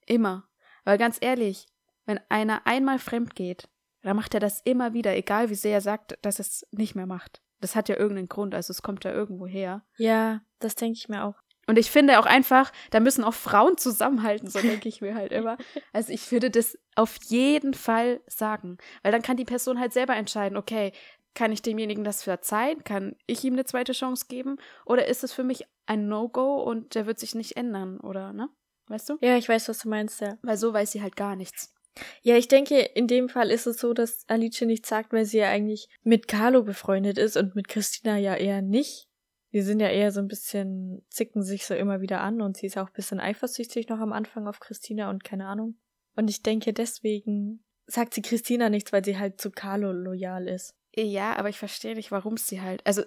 Immer. 0.07 0.49
Weil 0.87 0.97
ganz 0.97 1.19
ehrlich, 1.21 1.67
wenn 2.07 2.21
einer 2.31 2.67
einmal 2.67 2.99
fremd 2.99 3.35
geht, 3.35 3.69
dann 4.03 4.17
macht 4.17 4.35
er 4.35 4.41
das 4.41 4.61
immer 4.61 4.95
wieder, 4.95 5.17
egal 5.17 5.51
wie 5.51 5.57
sehr 5.57 5.75
er 5.75 5.81
sagt, 5.81 6.17
dass 6.23 6.39
es 6.39 6.67
nicht 6.71 6.95
mehr 6.95 7.07
macht. 7.07 7.43
Das 7.61 7.75
hat 7.75 7.89
ja 7.89 7.97
irgendeinen 7.97 8.29
Grund, 8.29 8.55
also 8.55 8.71
es 8.71 8.83
kommt 8.83 9.05
ja 9.05 9.13
irgendwo 9.13 9.47
her. 9.47 9.85
Ja, 9.97 10.43
das 10.61 10.77
denke 10.77 10.97
ich 10.97 11.09
mir 11.09 11.25
auch. 11.25 11.35
Und 11.67 11.77
ich 11.77 11.91
finde 11.91 12.21
auch 12.21 12.27
einfach, 12.27 12.71
da 12.93 13.01
müssen 13.01 13.25
auch 13.25 13.35
Frauen 13.35 13.77
zusammenhalten, 13.77 14.49
so 14.49 14.61
denke 14.61 14.89
ich 14.89 15.01
mir 15.01 15.17
halt 15.17 15.33
immer. 15.33 15.59
Also 15.93 16.13
ich 16.13 16.31
würde 16.31 16.51
das 16.51 16.79
auf 16.95 17.17
jeden 17.25 17.75
Fall 17.75 18.21
sagen, 18.29 18.79
weil 19.03 19.11
dann 19.11 19.23
kann 19.23 19.37
die 19.37 19.45
Person 19.45 19.81
halt 19.81 19.93
selber 19.93 20.15
entscheiden, 20.15 20.57
okay, 20.57 20.93
kann 21.35 21.51
ich 21.51 21.63
demjenigen 21.63 22.05
das 22.05 22.23
verzeihen? 22.23 22.85
Kann 22.85 23.17
ich 23.27 23.43
ihm 23.43 23.55
eine 23.55 23.65
zweite 23.65 23.93
Chance 23.93 24.27
geben? 24.29 24.57
Oder 24.85 25.09
ist 25.09 25.25
es 25.25 25.33
für 25.33 25.43
mich 25.43 25.65
ein 25.87 26.07
No-Go 26.07 26.63
und 26.63 26.95
der 26.95 27.07
wird 27.07 27.19
sich 27.19 27.35
nicht 27.35 27.57
ändern, 27.57 27.99
oder, 27.99 28.33
ne? 28.33 28.49
Weißt 28.89 29.09
du? 29.09 29.19
Ja, 29.21 29.37
ich 29.37 29.49
weiß, 29.49 29.69
was 29.69 29.79
du 29.79 29.89
meinst, 29.89 30.21
ja. 30.21 30.39
Weil 30.43 30.57
so 30.57 30.73
weiß 30.73 30.93
sie 30.93 31.03
halt 31.03 31.17
gar 31.17 31.37
nichts. 31.37 31.75
Ja, 32.23 32.37
ich 32.37 32.49
denke, 32.49 32.79
in 32.79 33.07
dem 33.07 33.29
Fall 33.29 33.51
ist 33.51 33.67
es 33.67 33.79
so, 33.79 33.95
dass 33.95 34.25
Alice 34.29 34.61
nichts 34.63 34.89
sagt, 34.89 35.13
weil 35.13 35.25
sie 35.25 35.39
ja 35.39 35.49
eigentlich 35.49 35.89
mit 36.03 36.29
Carlo 36.29 36.63
befreundet 36.63 37.19
ist 37.19 37.37
und 37.37 37.55
mit 37.55 37.69
Christina 37.69 38.19
ja 38.19 38.35
eher 38.35 38.63
nicht. 38.63 39.09
Die 39.53 39.63
sind 39.63 39.81
ja 39.81 39.89
eher 39.89 40.13
so 40.13 40.21
ein 40.21 40.29
bisschen, 40.29 41.07
zicken 41.09 41.43
sich 41.43 41.65
so 41.65 41.75
immer 41.75 42.01
wieder 42.01 42.21
an 42.21 42.43
und 42.43 42.57
sie 42.57 42.67
ist 42.67 42.77
auch 42.77 42.89
ein 42.89 42.93
bisschen 42.93 43.21
eifersüchtig 43.21 43.89
noch 43.89 44.01
am 44.01 44.13
Anfang 44.13 44.47
auf 44.47 44.61
Christina 44.61 45.09
und 45.09 45.25
keine 45.25 45.47
Ahnung. 45.47 45.79
Und 46.15 46.29
ich 46.29 46.43
denke, 46.43 46.73
deswegen 46.73 47.65
sagt 47.87 48.15
sie 48.15 48.23
Christina 48.23 48.69
nichts, 48.69 48.93
weil 48.93 49.05
sie 49.05 49.19
halt 49.19 49.41
zu 49.41 49.51
Carlo 49.51 49.93
loyal 49.93 50.49
ist. 50.49 50.75
Ja, 50.95 51.37
aber 51.37 51.49
ich 51.49 51.59
verstehe 51.59 51.95
nicht, 51.95 52.11
warum 52.11 52.37
sie 52.37 52.61
halt. 52.61 52.85
Also, 52.85 53.03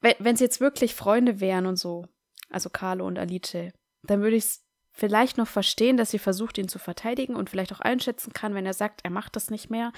wenn, 0.00 0.14
wenn 0.18 0.36
sie 0.36 0.44
jetzt 0.44 0.60
wirklich 0.60 0.94
Freunde 0.94 1.40
wären 1.40 1.66
und 1.66 1.76
so, 1.76 2.06
also 2.50 2.70
Carlo 2.70 3.06
und 3.06 3.18
Alice, 3.18 3.72
dann 4.02 4.20
würde 4.22 4.36
ich 4.36 4.44
es 4.44 4.67
vielleicht 4.98 5.38
noch 5.38 5.46
verstehen, 5.48 5.96
dass 5.96 6.10
sie 6.10 6.18
versucht, 6.18 6.58
ihn 6.58 6.68
zu 6.68 6.78
verteidigen 6.78 7.36
und 7.36 7.48
vielleicht 7.48 7.72
auch 7.72 7.80
einschätzen 7.80 8.32
kann, 8.32 8.54
wenn 8.54 8.66
er 8.66 8.74
sagt, 8.74 9.00
er 9.04 9.10
macht 9.10 9.36
das 9.36 9.50
nicht 9.50 9.70
mehr, 9.70 9.92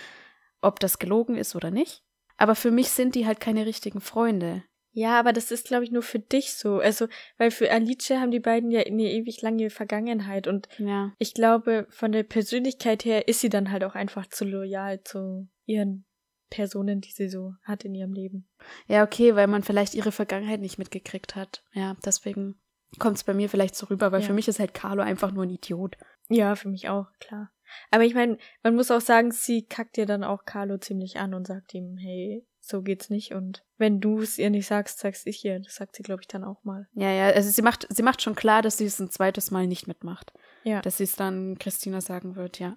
ob 0.61 0.79
das 0.79 0.99
gelogen 0.99 1.37
ist 1.37 1.57
oder 1.57 1.71
nicht. 1.71 2.03
Aber 2.37 2.55
für 2.55 2.71
mich 2.71 2.91
sind 2.91 3.15
die 3.15 3.27
halt 3.27 3.41
keine 3.41 3.67
richtigen 3.67 4.01
Freunde. 4.01 4.63
Ja, 4.93 5.19
aber 5.19 5.33
das 5.33 5.51
ist, 5.53 5.69
glaube 5.69 5.85
ich, 5.85 5.91
nur 5.93 6.03
für 6.03 6.19
dich 6.19 6.55
so. 6.55 6.79
Also, 6.81 7.07
weil 7.39 7.51
für 7.51 7.71
Alice 7.71 8.11
haben 8.11 8.31
die 8.31 8.41
beiden 8.41 8.71
ja 8.71 8.81
eine 8.81 9.11
ewig 9.11 9.41
lange 9.41 9.71
Vergangenheit 9.71 10.47
und 10.47 10.69
Ja. 10.79 11.13
ich 11.19 11.33
glaube, 11.33 11.87
von 11.91 12.13
der 12.13 12.25
Persönlichkeit 12.25 13.05
her 13.05 13.29
ist 13.29 13.41
sie 13.41 13.49
dann 13.51 13.71
halt 13.71 13.85
auch 13.85 13.95
einfach 13.95 14.27
zu 14.27 14.45
loyal 14.45 15.03
zu 15.05 15.49
ihren 15.65 16.07
Personen, 16.51 17.01
die 17.01 17.13
sie 17.13 17.29
so 17.29 17.55
hat 17.63 17.85
in 17.85 17.95
ihrem 17.95 18.13
Leben. 18.13 18.49
Ja, 18.89 19.05
okay, 19.05 19.37
weil 19.37 19.47
man 19.47 19.63
vielleicht 19.63 19.95
ihre 19.95 20.11
Vergangenheit 20.13 20.61
nicht 20.61 20.79
mitgekriegt 20.79 21.37
hat. 21.37 21.63
Ja, 21.73 21.97
deswegen 22.05 22.61
kommt 22.99 23.17
es 23.17 23.25
bei 23.25 23.35
mir 23.35 23.49
vielleicht 23.49 23.75
so 23.77 23.87
rüber, 23.87 24.13
weil 24.13 24.21
Ja. 24.21 24.27
für 24.27 24.33
mich 24.35 24.49
ist 24.49 24.59
halt 24.61 24.75
Carlo 24.75 25.03
einfach 25.03 25.33
nur 25.33 25.45
ein 25.45 25.51
Idiot. 25.51 25.97
Ja, 26.29 26.55
für 26.57 26.69
mich 26.69 26.89
auch, 26.89 27.07
klar. 27.21 27.51
Aber 27.91 28.05
ich 28.05 28.15
meine, 28.15 28.37
man 28.63 28.75
muss 28.75 28.91
auch 28.91 29.01
sagen, 29.01 29.31
sie 29.31 29.65
kackt 29.65 29.97
ja 29.97 30.05
dann 30.05 30.25
auch 30.25 30.45
Carlo 30.45 30.79
ziemlich 30.79 31.19
an 31.19 31.35
und 31.35 31.47
sagt 31.47 31.73
ihm, 31.75 31.97
hey, 31.99 32.45
so 32.61 32.83
geht's 32.83 33.11
nicht. 33.11 33.33
Und 33.33 33.65
wenn 33.79 34.01
du 34.01 34.21
es 34.21 34.39
ihr 34.39 34.51
nicht 34.51 34.67
sagst, 34.67 34.99
sag's 34.99 35.25
ich 35.27 35.45
ihr. 35.45 35.61
Das 35.61 35.77
sagt 35.77 35.97
sie, 35.97 36.03
glaube 36.03 36.23
ich, 36.23 36.29
dann 36.29 36.45
auch 36.45 36.63
mal. 36.65 36.89
Ja, 36.95 37.11
ja, 37.11 37.29
also 37.29 37.49
sie 37.51 37.63
macht, 37.63 37.87
sie 37.89 38.03
macht 38.03 38.23
schon 38.23 38.35
klar, 38.35 38.63
dass 38.63 38.77
sie 38.79 38.85
es 38.87 38.99
ein 39.01 39.11
zweites 39.11 39.51
Mal 39.51 39.67
nicht 39.67 39.87
mitmacht. 39.87 40.33
Ja. 40.65 40.81
Dass 40.83 40.99
sie 40.99 41.05
es 41.05 41.17
dann 41.17 41.59
Christina 41.59 42.01
sagen 42.01 42.37
wird, 42.37 42.59
ja. 42.59 42.77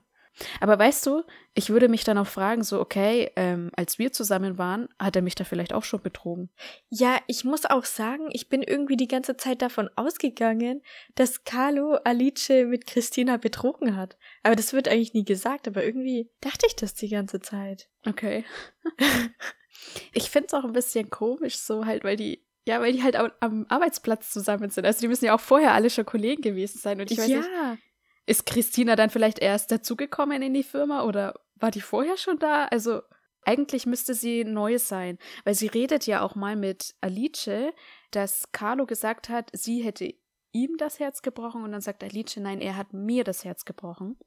Aber 0.59 0.79
weißt 0.79 1.05
du, 1.05 1.23
ich 1.53 1.69
würde 1.69 1.87
mich 1.87 2.03
dann 2.03 2.17
auch 2.17 2.27
fragen, 2.27 2.63
so, 2.63 2.79
okay, 2.79 3.31
ähm, 3.35 3.71
als 3.75 3.99
wir 3.99 4.11
zusammen 4.11 4.57
waren, 4.57 4.89
hat 4.99 5.15
er 5.15 5.21
mich 5.21 5.35
da 5.35 5.43
vielleicht 5.43 5.73
auch 5.73 5.83
schon 5.83 6.01
betrogen. 6.01 6.49
Ja, 6.89 7.17
ich 7.27 7.43
muss 7.43 7.65
auch 7.65 7.85
sagen, 7.85 8.29
ich 8.31 8.49
bin 8.49 8.63
irgendwie 8.63 8.97
die 8.97 9.07
ganze 9.07 9.37
Zeit 9.37 9.61
davon 9.61 9.89
ausgegangen, 9.95 10.81
dass 11.15 11.43
Carlo 11.43 11.95
Alice 12.03 12.49
mit 12.49 12.87
Christina 12.87 13.37
betrogen 13.37 13.95
hat. 13.95 14.17
Aber 14.41 14.55
das 14.55 14.73
wird 14.73 14.87
eigentlich 14.87 15.13
nie 15.13 15.25
gesagt, 15.25 15.67
aber 15.67 15.83
irgendwie 15.83 16.31
dachte 16.41 16.65
ich 16.67 16.75
das 16.75 16.93
die 16.95 17.09
ganze 17.09 17.39
Zeit. 17.39 17.89
Okay. 18.05 18.43
ich 20.13 20.29
finde 20.29 20.47
es 20.47 20.53
auch 20.53 20.63
ein 20.63 20.73
bisschen 20.73 21.09
komisch, 21.09 21.57
so 21.57 21.85
halt, 21.85 22.03
weil 22.03 22.17
die, 22.17 22.43
ja, 22.65 22.81
weil 22.81 22.93
die 22.93 23.03
halt 23.03 23.15
am, 23.15 23.31
am 23.39 23.65
Arbeitsplatz 23.69 24.31
zusammen 24.31 24.69
sind. 24.69 24.85
Also 24.85 25.01
die 25.01 25.07
müssen 25.07 25.25
ja 25.25 25.35
auch 25.35 25.39
vorher 25.39 25.73
alle 25.73 25.89
schon 25.89 26.05
Kollegen 26.05 26.41
gewesen 26.41 26.79
sein. 26.79 26.99
Und 26.99 27.11
ich 27.11 27.17
weiß 27.17 27.27
nicht, 27.27 27.43
ja, 27.43 27.77
ist 28.25 28.45
Christina 28.45 28.95
dann 28.95 29.09
vielleicht 29.09 29.39
erst 29.39 29.71
dazugekommen 29.71 30.41
in 30.41 30.53
die 30.53 30.63
Firma 30.63 31.03
oder 31.03 31.39
war 31.55 31.71
die 31.71 31.81
vorher 31.81 32.17
schon 32.17 32.39
da? 32.39 32.65
Also 32.65 33.01
eigentlich 33.45 33.85
müsste 33.85 34.13
sie 34.13 34.43
neu 34.43 34.79
sein, 34.79 35.17
weil 35.43 35.55
sie 35.55 35.67
redet 35.67 36.07
ja 36.07 36.21
auch 36.21 36.35
mal 36.35 36.55
mit 36.55 36.95
Alice, 37.01 37.73
dass 38.11 38.51
Carlo 38.51 38.85
gesagt 38.85 39.29
hat, 39.29 39.49
sie 39.53 39.83
hätte 39.83 40.13
ihm 40.51 40.77
das 40.77 40.99
Herz 40.99 41.21
gebrochen 41.21 41.63
und 41.63 41.71
dann 41.71 41.81
sagt 41.81 42.03
Alice, 42.03 42.37
nein, 42.37 42.61
er 42.61 42.77
hat 42.77 42.93
mir 42.93 43.23
das 43.23 43.43
Herz 43.43 43.65
gebrochen. 43.65 44.17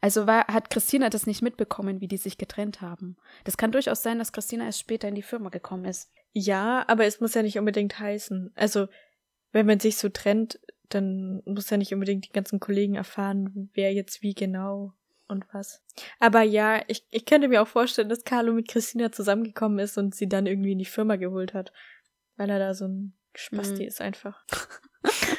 Also 0.00 0.26
war, 0.26 0.46
hat 0.48 0.70
Christina 0.70 1.08
das 1.08 1.26
nicht 1.26 1.42
mitbekommen, 1.42 2.00
wie 2.00 2.08
die 2.08 2.18
sich 2.18 2.36
getrennt 2.36 2.82
haben. 2.82 3.16
Das 3.44 3.56
kann 3.56 3.72
durchaus 3.72 4.02
sein, 4.02 4.18
dass 4.18 4.32
Christina 4.32 4.66
erst 4.66 4.80
später 4.80 5.08
in 5.08 5.14
die 5.14 5.22
Firma 5.22 5.48
gekommen 5.48 5.86
ist. 5.86 6.12
ja, 6.32 6.84
aber 6.86 7.06
es 7.06 7.20
muss 7.20 7.34
ja 7.34 7.42
nicht 7.42 7.58
unbedingt 7.58 7.98
heißen. 7.98 8.52
Also, 8.54 8.88
wenn 9.52 9.66
man 9.66 9.80
sich 9.80 9.96
so 9.96 10.08
trennt, 10.10 10.60
dann 10.88 11.42
muss 11.46 11.70
ja 11.70 11.76
nicht 11.76 11.92
unbedingt 11.94 12.26
die 12.26 12.32
ganzen 12.32 12.60
Kollegen 12.60 12.94
erfahren, 12.94 13.70
wer 13.74 13.92
jetzt 13.92 14.22
wie 14.22 14.34
genau 14.34 14.92
und 15.28 15.44
was. 15.52 15.82
Aber 16.20 16.42
ja, 16.42 16.82
ich, 16.88 17.06
ich 17.10 17.24
könnte 17.24 17.48
mir 17.48 17.62
auch 17.62 17.68
vorstellen, 17.68 18.08
dass 18.08 18.24
Carlo 18.24 18.52
mit 18.52 18.68
Christina 18.68 19.10
zusammengekommen 19.10 19.78
ist 19.78 19.96
und 19.98 20.14
sie 20.14 20.28
dann 20.28 20.46
irgendwie 20.46 20.72
in 20.72 20.78
die 20.78 20.84
Firma 20.84 21.16
geholt 21.16 21.54
hat. 21.54 21.72
Weil 22.36 22.50
er 22.50 22.58
da 22.58 22.74
so 22.74 22.86
ein 22.86 23.14
Spasti 23.34 23.82
Mhm. 23.82 23.88
ist 23.88 24.00
einfach. 24.00 24.44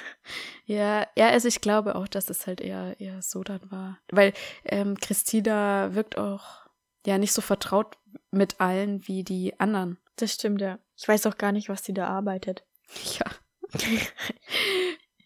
Ja, 0.67 1.07
ja, 1.15 1.29
also 1.29 1.47
ich 1.47 1.61
glaube 1.61 1.93
auch, 1.93 2.07
dass 2.07 2.31
es 2.31 2.47
halt 2.47 2.59
eher, 2.59 2.99
eher 2.99 3.21
so 3.21 3.43
dann 3.43 3.69
war. 3.69 3.99
Weil 4.09 4.33
ähm, 4.63 4.97
Christina 4.97 5.93
wirkt 5.93 6.17
auch 6.17 6.65
ja 7.05 7.19
nicht 7.19 7.33
so 7.33 7.41
vertraut 7.43 7.97
mit 8.31 8.59
allen 8.59 9.07
wie 9.07 9.23
die 9.23 9.59
anderen. 9.59 9.99
Das 10.15 10.33
stimmt, 10.33 10.61
ja. 10.61 10.79
Ich 10.97 11.07
weiß 11.07 11.27
auch 11.27 11.37
gar 11.37 11.51
nicht, 11.51 11.69
was 11.69 11.83
die 11.83 11.93
da 11.93 12.07
arbeitet. 12.07 12.63
Ja. 13.19 13.25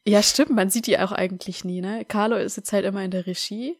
Ja, 0.09 0.23
stimmt, 0.23 0.51
man 0.51 0.69
sieht 0.69 0.87
die 0.87 0.99
auch 0.99 1.11
eigentlich 1.11 1.63
nie, 1.63 1.81
ne? 1.81 2.05
Carlo 2.05 2.37
ist 2.37 2.57
jetzt 2.57 2.73
halt 2.73 2.85
immer 2.85 3.03
in 3.03 3.11
der 3.11 3.25
Regie 3.25 3.79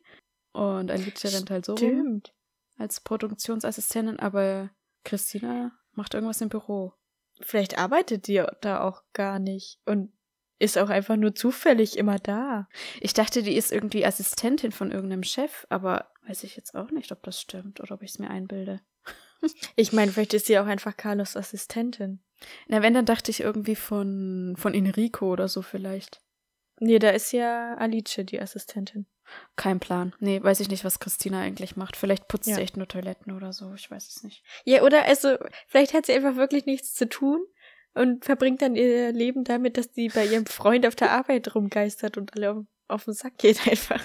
und 0.52 0.92
Alice 0.92 1.26
rennt 1.26 1.50
halt 1.50 1.66
so 1.66 1.74
rum 1.74 1.78
Stimmt. 1.78 2.34
als 2.78 3.02
Produktionsassistentin, 3.02 4.20
aber 4.20 4.70
Christina 5.04 5.72
macht 5.94 6.14
irgendwas 6.14 6.42
im 6.42 6.50
Büro. 6.50 6.94
Vielleicht 7.42 7.78
arbeitet 7.78 8.28
die 8.28 8.44
da 8.62 8.82
auch 8.82 9.04
gar 9.14 9.40
nicht 9.40 9.80
und 9.86 10.12
ist 10.60 10.78
auch 10.78 10.90
einfach 10.90 11.16
nur 11.16 11.34
zufällig 11.34 11.98
immer 11.98 12.20
da. 12.20 12.68
Ich 13.00 13.14
dachte, 13.14 13.44
die 13.44 13.56
ist 13.56 13.72
irgendwie 13.72 14.06
Assistentin 14.06 14.74
von 14.74 14.92
irgendeinem 14.92 15.24
Chef, 15.24 15.66
aber 15.70 16.12
weiß 16.28 16.44
ich 16.44 16.58
jetzt 16.58 16.76
auch 16.76 16.92
nicht, 16.92 17.12
ob 17.14 17.24
das 17.24 17.40
stimmt 17.40 17.80
oder 17.80 17.96
ob 17.96 18.04
ich 18.04 18.12
es 18.12 18.20
mir 18.20 18.30
einbilde. 18.30 18.82
Ich 19.78 19.94
meine, 19.94 20.12
vielleicht 20.12 20.34
ist 20.34 20.48
sie 20.48 20.60
auch 20.60 20.66
einfach 20.66 20.98
Carlos 20.98 21.38
Assistentin. 21.38 22.22
Na, 22.68 22.82
wenn, 22.82 22.94
dann 22.94 23.06
dachte 23.06 23.32
ich 23.32 23.42
irgendwie 23.42 23.76
von, 23.76 24.56
von 24.58 24.74
Enrico 24.74 25.32
oder 25.32 25.48
so 25.48 25.62
vielleicht. 25.62 26.22
Nee, 26.80 27.00
da 27.00 27.10
ist 27.10 27.32
ja 27.34 27.76
Alice 27.76 28.20
die 28.24 28.40
Assistentin. 28.40 29.06
Kein 29.56 29.80
Plan. 29.80 30.16
Nee, 30.20 30.42
weiß 30.42 30.60
ich 30.62 30.70
nicht, 30.70 30.84
was 30.86 31.00
Christina 31.00 31.42
eigentlich 31.42 31.76
macht. 31.76 31.96
Vielleicht 31.98 32.28
putzt 32.28 32.48
Ja. 32.48 32.56
sie 32.56 32.62
echt 32.62 32.78
nur 32.78 32.88
Toiletten 32.88 33.32
oder 33.34 33.54
so. 33.54 33.74
Ich 33.74 33.92
weiß 33.92 34.08
es 34.08 34.24
nicht. 34.24 34.44
Ja, 34.66 34.82
oder 34.82 35.06
also, 35.06 35.36
vielleicht 35.68 35.94
hat 35.94 36.06
sie 36.06 36.14
einfach 36.14 36.36
wirklich 36.36 36.66
nichts 36.66 36.94
zu 36.96 37.08
tun 37.08 37.46
und 37.94 38.26
verbringt 38.26 38.62
dann 38.62 38.76
ihr 38.76 39.12
Leben 39.12 39.44
damit, 39.44 39.78
dass 39.78 39.94
sie 39.94 40.08
bei 40.10 40.26
ihrem 40.26 40.46
Freund 40.46 40.88
auf 40.88 40.96
der 40.96 41.12
Arbeit 41.12 41.54
rumgeistert 41.54 42.18
und 42.18 42.36
alle 42.36 42.52
auf, 42.52 42.66
auf 42.88 43.06
den 43.06 43.14
Sack 43.14 43.38
geht 43.38 43.68
einfach. 43.68 44.02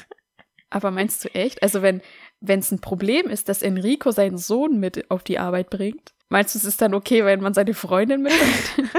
Aber 0.68 0.90
meinst 0.90 1.24
du 1.24 1.28
echt? 1.34 1.62
Also 1.62 1.82
wenn 1.82 2.02
wenn 2.40 2.58
es 2.58 2.70
ein 2.72 2.80
Problem 2.80 3.26
ist, 3.30 3.48
dass 3.48 3.62
Enrico 3.62 4.10
seinen 4.10 4.36
Sohn 4.38 4.78
mit 4.80 5.10
auf 5.10 5.22
die 5.22 5.38
Arbeit 5.38 5.70
bringt, 5.70 6.13
meinst 6.28 6.54
du, 6.54 6.59
es 6.59 6.64
ist 6.64 6.81
dann 6.81 6.95
okay, 6.95 7.25
wenn 7.25 7.40
man 7.40 7.54
seine 7.54 7.75
Freundin 7.75 8.23
mitbringt? 8.23 8.93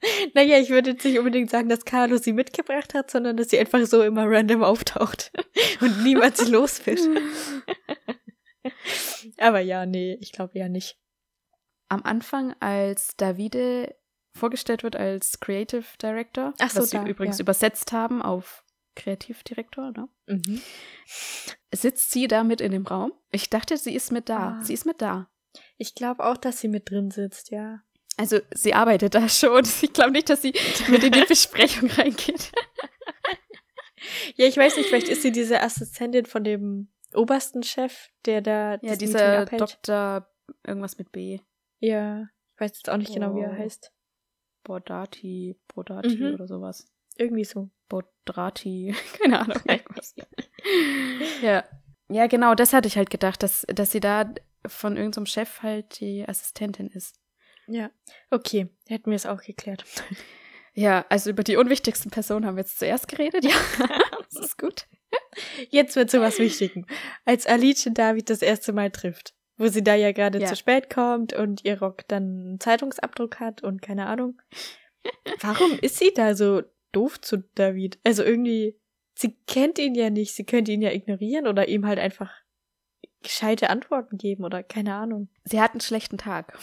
naja, 0.34 0.58
ich 0.58 0.70
würde 0.70 0.90
jetzt 0.90 1.04
nicht 1.04 1.18
unbedingt 1.18 1.50
sagen, 1.50 1.68
dass 1.68 1.84
Carlo 1.84 2.16
sie 2.16 2.32
mitgebracht 2.32 2.94
hat, 2.94 3.10
sondern 3.10 3.36
dass 3.36 3.50
sie 3.50 3.58
einfach 3.58 3.84
so 3.86 4.02
immer 4.02 4.24
random 4.26 4.62
auftaucht 4.62 5.32
und 5.80 6.02
niemand 6.02 6.36
sie 6.36 6.50
los 6.50 6.84
wird. 6.86 7.00
Aber 9.38 9.60
ja, 9.60 9.86
nee, 9.86 10.16
ich 10.20 10.32
glaube 10.32 10.58
ja 10.58 10.68
nicht. 10.68 10.98
Am 11.88 12.02
Anfang, 12.04 12.54
als 12.60 13.16
Davide 13.16 13.94
vorgestellt 14.32 14.84
wird 14.84 14.96
als 14.96 15.40
Creative 15.40 15.84
Director, 16.00 16.54
Ach 16.60 16.70
so, 16.70 16.80
was 16.80 16.90
sie 16.90 16.98
da, 16.98 17.06
übrigens 17.06 17.38
ja. 17.38 17.42
übersetzt 17.42 17.92
haben 17.92 18.22
auf 18.22 18.64
Kreativdirektor, 18.94 19.92
ne? 19.92 20.08
Mhm. 20.26 20.60
Sitzt 21.72 22.10
sie 22.10 22.28
da 22.28 22.44
mit 22.44 22.60
in 22.60 22.72
dem 22.72 22.86
Raum? 22.86 23.12
Ich 23.30 23.50
dachte, 23.50 23.76
sie 23.76 23.94
ist 23.94 24.12
mit 24.12 24.28
da. 24.28 24.58
Ah. 24.58 24.62
Sie 24.62 24.74
ist 24.74 24.86
mit 24.86 25.00
da. 25.00 25.28
Ich 25.78 25.94
glaube 25.94 26.24
auch, 26.24 26.36
dass 26.36 26.60
sie 26.60 26.68
mit 26.68 26.90
drin 26.90 27.10
sitzt, 27.10 27.50
ja. 27.50 27.80
Also 28.16 28.38
sie 28.54 28.74
arbeitet 28.74 29.14
da 29.14 29.28
schon. 29.28 29.64
Ich 29.82 29.92
glaube 29.92 30.10
nicht, 30.12 30.28
dass 30.30 30.42
sie 30.42 30.52
mit 30.88 31.02
in 31.04 31.12
die 31.12 31.24
Besprechung 31.28 31.90
reingeht. 31.90 32.52
Ja, 34.36 34.46
ich 34.46 34.56
weiß 34.56 34.76
nicht, 34.78 34.88
vielleicht 34.88 35.08
ist 35.10 35.20
sie 35.22 35.30
diese 35.30 35.60
Assistentin 35.60 36.24
von 36.24 36.42
dem 36.42 36.88
obersten 37.14 37.62
Chef, 37.62 38.08
der 38.24 38.40
da 38.40 38.78
Ja, 38.80 38.96
dieser. 38.96 39.44
Doktor 39.44 40.26
irgendwas 40.66 40.96
mit 40.96 41.12
B. 41.12 41.40
Ja, 41.80 42.22
ich 42.54 42.60
weiß 42.60 42.70
jetzt 42.78 42.88
auch 42.88 42.96
nicht 42.96 43.12
genau, 43.12 43.34
wie 43.36 43.40
er 43.40 43.50
Oh. 43.52 43.58
heißt. 43.58 43.92
Bordati, 44.64 45.58
Bordati 45.74 46.16
Mhm. 46.16 46.34
oder 46.34 46.46
sowas. 46.46 46.86
Irgendwie 47.16 47.44
so. 47.44 47.68
Bodrati, 47.90 48.94
keine 49.20 49.40
Ahnung, 49.40 49.60
irgendwas. 49.66 50.14
ja. 51.42 51.64
Ja, 52.08 52.26
genau, 52.26 52.54
das 52.54 52.72
hatte 52.72 52.88
ich 52.88 52.96
halt 52.96 53.10
gedacht, 53.10 53.42
dass, 53.42 53.66
dass 53.68 53.90
sie 53.92 54.00
da 54.00 54.32
von 54.66 54.96
irgendeinem 54.96 55.26
Chef 55.26 55.62
halt 55.62 56.00
die 56.00 56.24
Assistentin 56.28 56.88
ist. 56.88 57.16
Ja. 57.66 57.90
Okay, 58.30 58.68
hätten 58.88 59.10
wir 59.10 59.16
es 59.16 59.26
auch 59.26 59.42
geklärt. 59.42 59.84
Ja, 60.72 61.04
also 61.08 61.30
über 61.30 61.42
die 61.42 61.56
unwichtigsten 61.56 62.12
Personen 62.12 62.46
haben 62.46 62.54
wir 62.54 62.60
jetzt 62.62 62.78
zuerst 62.78 63.08
geredet. 63.08 63.44
Ja, 63.44 63.50
das 64.32 64.44
ist 64.44 64.56
gut. 64.56 64.86
Jetzt 65.68 65.96
wird 65.96 66.12
zu 66.12 66.20
was 66.20 66.38
Wichtigem. 66.38 66.86
Als 67.24 67.44
Alice 67.44 67.88
David 67.92 68.30
das 68.30 68.40
erste 68.40 68.72
Mal 68.72 68.92
trifft, 68.92 69.34
wo 69.56 69.66
sie 69.66 69.82
da 69.82 69.96
ja 69.96 70.12
gerade 70.12 70.38
Ja. 70.40 70.46
zu 70.46 70.54
spät 70.54 70.88
kommt 70.88 71.32
und 71.32 71.64
ihr 71.64 71.80
Rock 71.80 72.06
dann 72.06 72.22
einen 72.22 72.60
Zeitungsabdruck 72.60 73.40
hat 73.40 73.64
und 73.64 73.82
keine 73.82 74.06
Ahnung. 74.06 74.40
Warum 75.40 75.76
ist 75.80 75.98
sie 75.98 76.12
da 76.14 76.36
so 76.36 76.62
doof 76.92 77.20
zu 77.20 77.38
David? 77.56 77.98
Also 78.04 78.22
irgendwie, 78.22 78.78
sie 79.16 79.36
kennt 79.48 79.80
ihn 79.80 79.96
ja 79.96 80.08
nicht, 80.08 80.34
sie 80.36 80.44
könnte 80.44 80.70
ihn 80.70 80.82
ja 80.82 80.92
ignorieren 80.92 81.48
oder 81.48 81.66
ihm 81.66 81.84
halt 81.84 81.98
einfach 81.98 82.30
gescheite 83.22 83.70
Antworten 83.70 84.16
geben 84.18 84.44
oder 84.44 84.62
keine 84.62 84.94
Ahnung. 84.94 85.28
Sie 85.44 85.60
hat 85.60 85.72
einen 85.72 85.80
schlechten 85.80 86.18
Tag. 86.18 86.58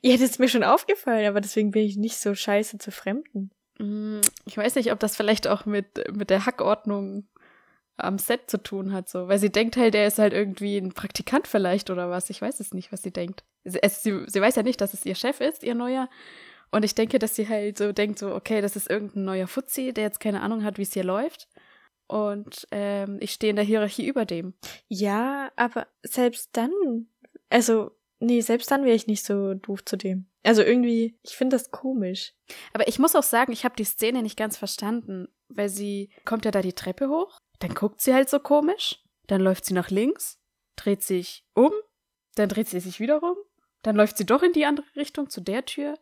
Ja, 0.00 0.12
das 0.12 0.22
ist 0.22 0.38
mir 0.40 0.48
schon 0.48 0.64
aufgefallen, 0.64 1.26
aber 1.26 1.40
deswegen 1.40 1.70
bin 1.70 1.84
ich 1.84 1.96
nicht 1.96 2.18
so 2.18 2.34
scheiße 2.34 2.78
zu 2.78 2.90
Fremden. 2.90 3.50
Mm, 3.78 4.20
Ich 4.46 4.56
weiß 4.56 4.74
nicht, 4.74 4.92
ob 4.92 4.98
das 5.00 5.16
vielleicht 5.16 5.46
auch 5.46 5.66
mit, 5.66 6.14
mit 6.14 6.30
der 6.30 6.46
Hackordnung 6.46 7.28
am 7.96 8.18
Set 8.18 8.48
zu 8.50 8.62
tun 8.62 8.92
hat, 8.92 9.08
so. 9.08 9.28
Weil 9.28 9.38
sie 9.38 9.50
denkt 9.50 9.76
halt, 9.76 9.94
er 9.94 10.06
ist 10.06 10.18
halt 10.18 10.32
irgendwie 10.32 10.76
ein 10.78 10.92
Praktikant 10.92 11.48
vielleicht 11.48 11.90
oder 11.90 12.10
was. 12.10 12.30
Ich 12.30 12.40
weiß 12.40 12.60
es 12.60 12.72
nicht, 12.72 12.92
was 12.92 13.02
sie 13.02 13.12
denkt. 13.12 13.44
Sie, 13.64 13.78
es, 13.82 14.02
sie, 14.02 14.24
sie 14.26 14.40
weiß 14.40 14.54
ja 14.56 14.62
nicht, 14.62 14.80
dass 14.80 14.94
es 14.94 15.04
ihr 15.04 15.16
Chef 15.16 15.40
ist, 15.40 15.62
ihr 15.64 15.74
neuer. 15.74 16.08
Und 16.70 16.84
ich 16.84 16.94
denke, 16.94 17.18
dass 17.18 17.34
sie 17.34 17.48
halt 17.48 17.78
so 17.78 17.92
denkt, 17.92 18.18
so, 18.18 18.34
okay, 18.34 18.60
das 18.60 18.76
ist 18.76 18.90
irgendein 18.90 19.24
neuer 19.24 19.46
Fuzzi, 19.48 19.92
der 19.92 20.04
jetzt 20.04 20.20
keine 20.20 20.42
Ahnung 20.42 20.62
hat, 20.64 20.78
wie 20.78 20.82
es 20.82 20.92
hier 20.92 21.04
läuft. 21.04 21.48
Und 22.08 22.66
ähm, 22.70 23.18
ich 23.20 23.32
stehe 23.32 23.50
in 23.50 23.56
der 23.56 23.64
Hierarchie 23.64 24.06
über 24.06 24.24
dem. 24.24 24.54
Ja, 24.88 25.52
aber 25.56 25.86
selbst 26.02 26.50
dann, 26.54 26.72
also, 27.50 27.92
nee, 28.18 28.40
selbst 28.40 28.70
dann 28.70 28.84
wäre 28.84 28.96
ich 28.96 29.06
nicht 29.06 29.24
so 29.24 29.54
doof 29.54 29.84
zu 29.84 29.96
dem. 29.96 30.26
Also 30.42 30.62
irgendwie, 30.62 31.18
ich 31.22 31.36
finde 31.36 31.56
das 31.56 31.70
komisch. 31.70 32.32
Aber 32.72 32.88
ich 32.88 32.98
muss 32.98 33.14
auch 33.14 33.22
sagen, 33.22 33.52
ich 33.52 33.64
habe 33.64 33.76
die 33.76 33.84
Szene 33.84 34.22
nicht 34.22 34.38
ganz 34.38 34.56
verstanden, 34.56 35.28
weil 35.48 35.68
sie 35.68 36.10
kommt 36.24 36.46
ja 36.46 36.50
da 36.50 36.62
die 36.62 36.72
Treppe 36.72 37.08
hoch, 37.10 37.38
dann 37.58 37.74
guckt 37.74 38.00
sie 38.00 38.14
halt 38.14 38.30
so 38.30 38.38
komisch, 38.38 39.02
dann 39.26 39.42
läuft 39.42 39.66
sie 39.66 39.74
nach 39.74 39.90
links, 39.90 40.40
dreht 40.76 41.02
sich 41.02 41.44
um, 41.54 41.72
dann 42.36 42.48
dreht 42.48 42.68
sie 42.68 42.80
sich 42.80 43.00
wieder 43.00 43.18
rum, 43.18 43.36
dann 43.82 43.96
läuft 43.96 44.16
sie 44.16 44.26
doch 44.26 44.42
in 44.42 44.52
die 44.52 44.64
andere 44.64 44.86
Richtung 44.96 45.28
zu 45.28 45.40
der 45.40 45.64
Tür. 45.64 45.94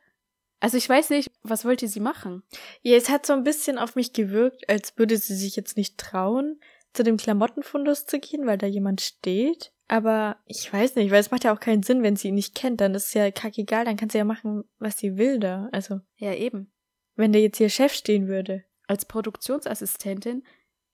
Also 0.60 0.76
ich 0.78 0.88
weiß 0.88 1.10
nicht, 1.10 1.30
was 1.42 1.64
wollte 1.64 1.86
sie 1.86 2.00
machen? 2.00 2.42
Ja, 2.82 2.96
es 2.96 3.08
hat 3.10 3.26
so 3.26 3.32
ein 3.34 3.44
bisschen 3.44 3.78
auf 3.78 3.94
mich 3.94 4.12
gewirkt, 4.12 4.68
als 4.68 4.96
würde 4.96 5.16
sie 5.16 5.34
sich 5.34 5.54
jetzt 5.56 5.76
nicht 5.76 5.98
trauen, 5.98 6.60
zu 6.94 7.02
dem 7.02 7.18
Klamottenfundus 7.18 8.06
zu 8.06 8.18
gehen, 8.18 8.46
weil 8.46 8.56
da 8.58 8.66
jemand 8.66 9.00
steht. 9.02 9.72
Aber 9.88 10.38
ich 10.46 10.72
weiß 10.72 10.96
nicht, 10.96 11.10
weil 11.10 11.20
es 11.20 11.30
macht 11.30 11.44
ja 11.44 11.54
auch 11.54 11.60
keinen 11.60 11.82
Sinn, 11.82 12.02
wenn 12.02 12.16
sie 12.16 12.28
ihn 12.28 12.34
nicht 12.34 12.54
kennt. 12.54 12.80
Dann 12.80 12.94
ist 12.94 13.08
es 13.08 13.14
ja 13.14 13.30
kackegal, 13.30 13.84
dann 13.84 13.96
kann 13.96 14.10
sie 14.10 14.18
ja 14.18 14.24
machen, 14.24 14.64
was 14.78 14.98
sie 14.98 15.16
will 15.16 15.38
da. 15.38 15.68
Also, 15.72 16.00
Ja, 16.16 16.32
eben. 16.34 16.72
wenn 17.14 17.32
da 17.32 17.38
jetzt 17.38 17.60
ihr 17.60 17.68
Chef 17.68 17.92
stehen 17.92 18.26
würde. 18.26 18.64
Als 18.88 19.04
Produktionsassistentin 19.04 20.42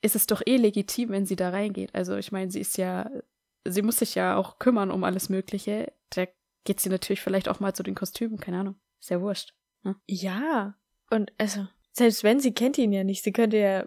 ist 0.02 0.16
es 0.16 0.26
doch 0.26 0.42
eh 0.44 0.56
legitim, 0.56 1.10
wenn 1.10 1.26
sie 1.26 1.36
da 1.36 1.50
reingeht. 1.50 1.94
Also 1.94 2.16
ich 2.16 2.32
meine, 2.32 2.50
sie 2.50 2.60
ist 2.60 2.76
ja, 2.78 3.08
sie 3.64 3.82
muss 3.82 3.98
sich 3.98 4.14
ja 4.14 4.36
auch 4.36 4.58
kümmern 4.58 4.90
um 4.90 5.04
alles 5.04 5.28
Mögliche. 5.28 5.92
Da 6.10 6.26
geht 6.64 6.80
sie 6.80 6.88
natürlich 6.88 7.20
vielleicht 7.20 7.48
auch 7.48 7.60
mal 7.60 7.74
zu 7.74 7.82
den 7.82 7.94
Kostümen, 7.94 8.38
keine 8.38 8.60
Ahnung. 8.60 8.74
Ist 9.02 9.10
ja 9.10 9.20
wurscht. 9.20 9.52
Ja. 10.06 10.74
Und 11.10 11.32
also, 11.36 11.66
selbst 11.90 12.22
wenn 12.22 12.38
sie 12.38 12.54
kennt 12.54 12.78
ihn 12.78 12.92
ja 12.92 13.02
nicht, 13.02 13.24
sie 13.24 13.32
könnte 13.32 13.56
ja 13.58 13.86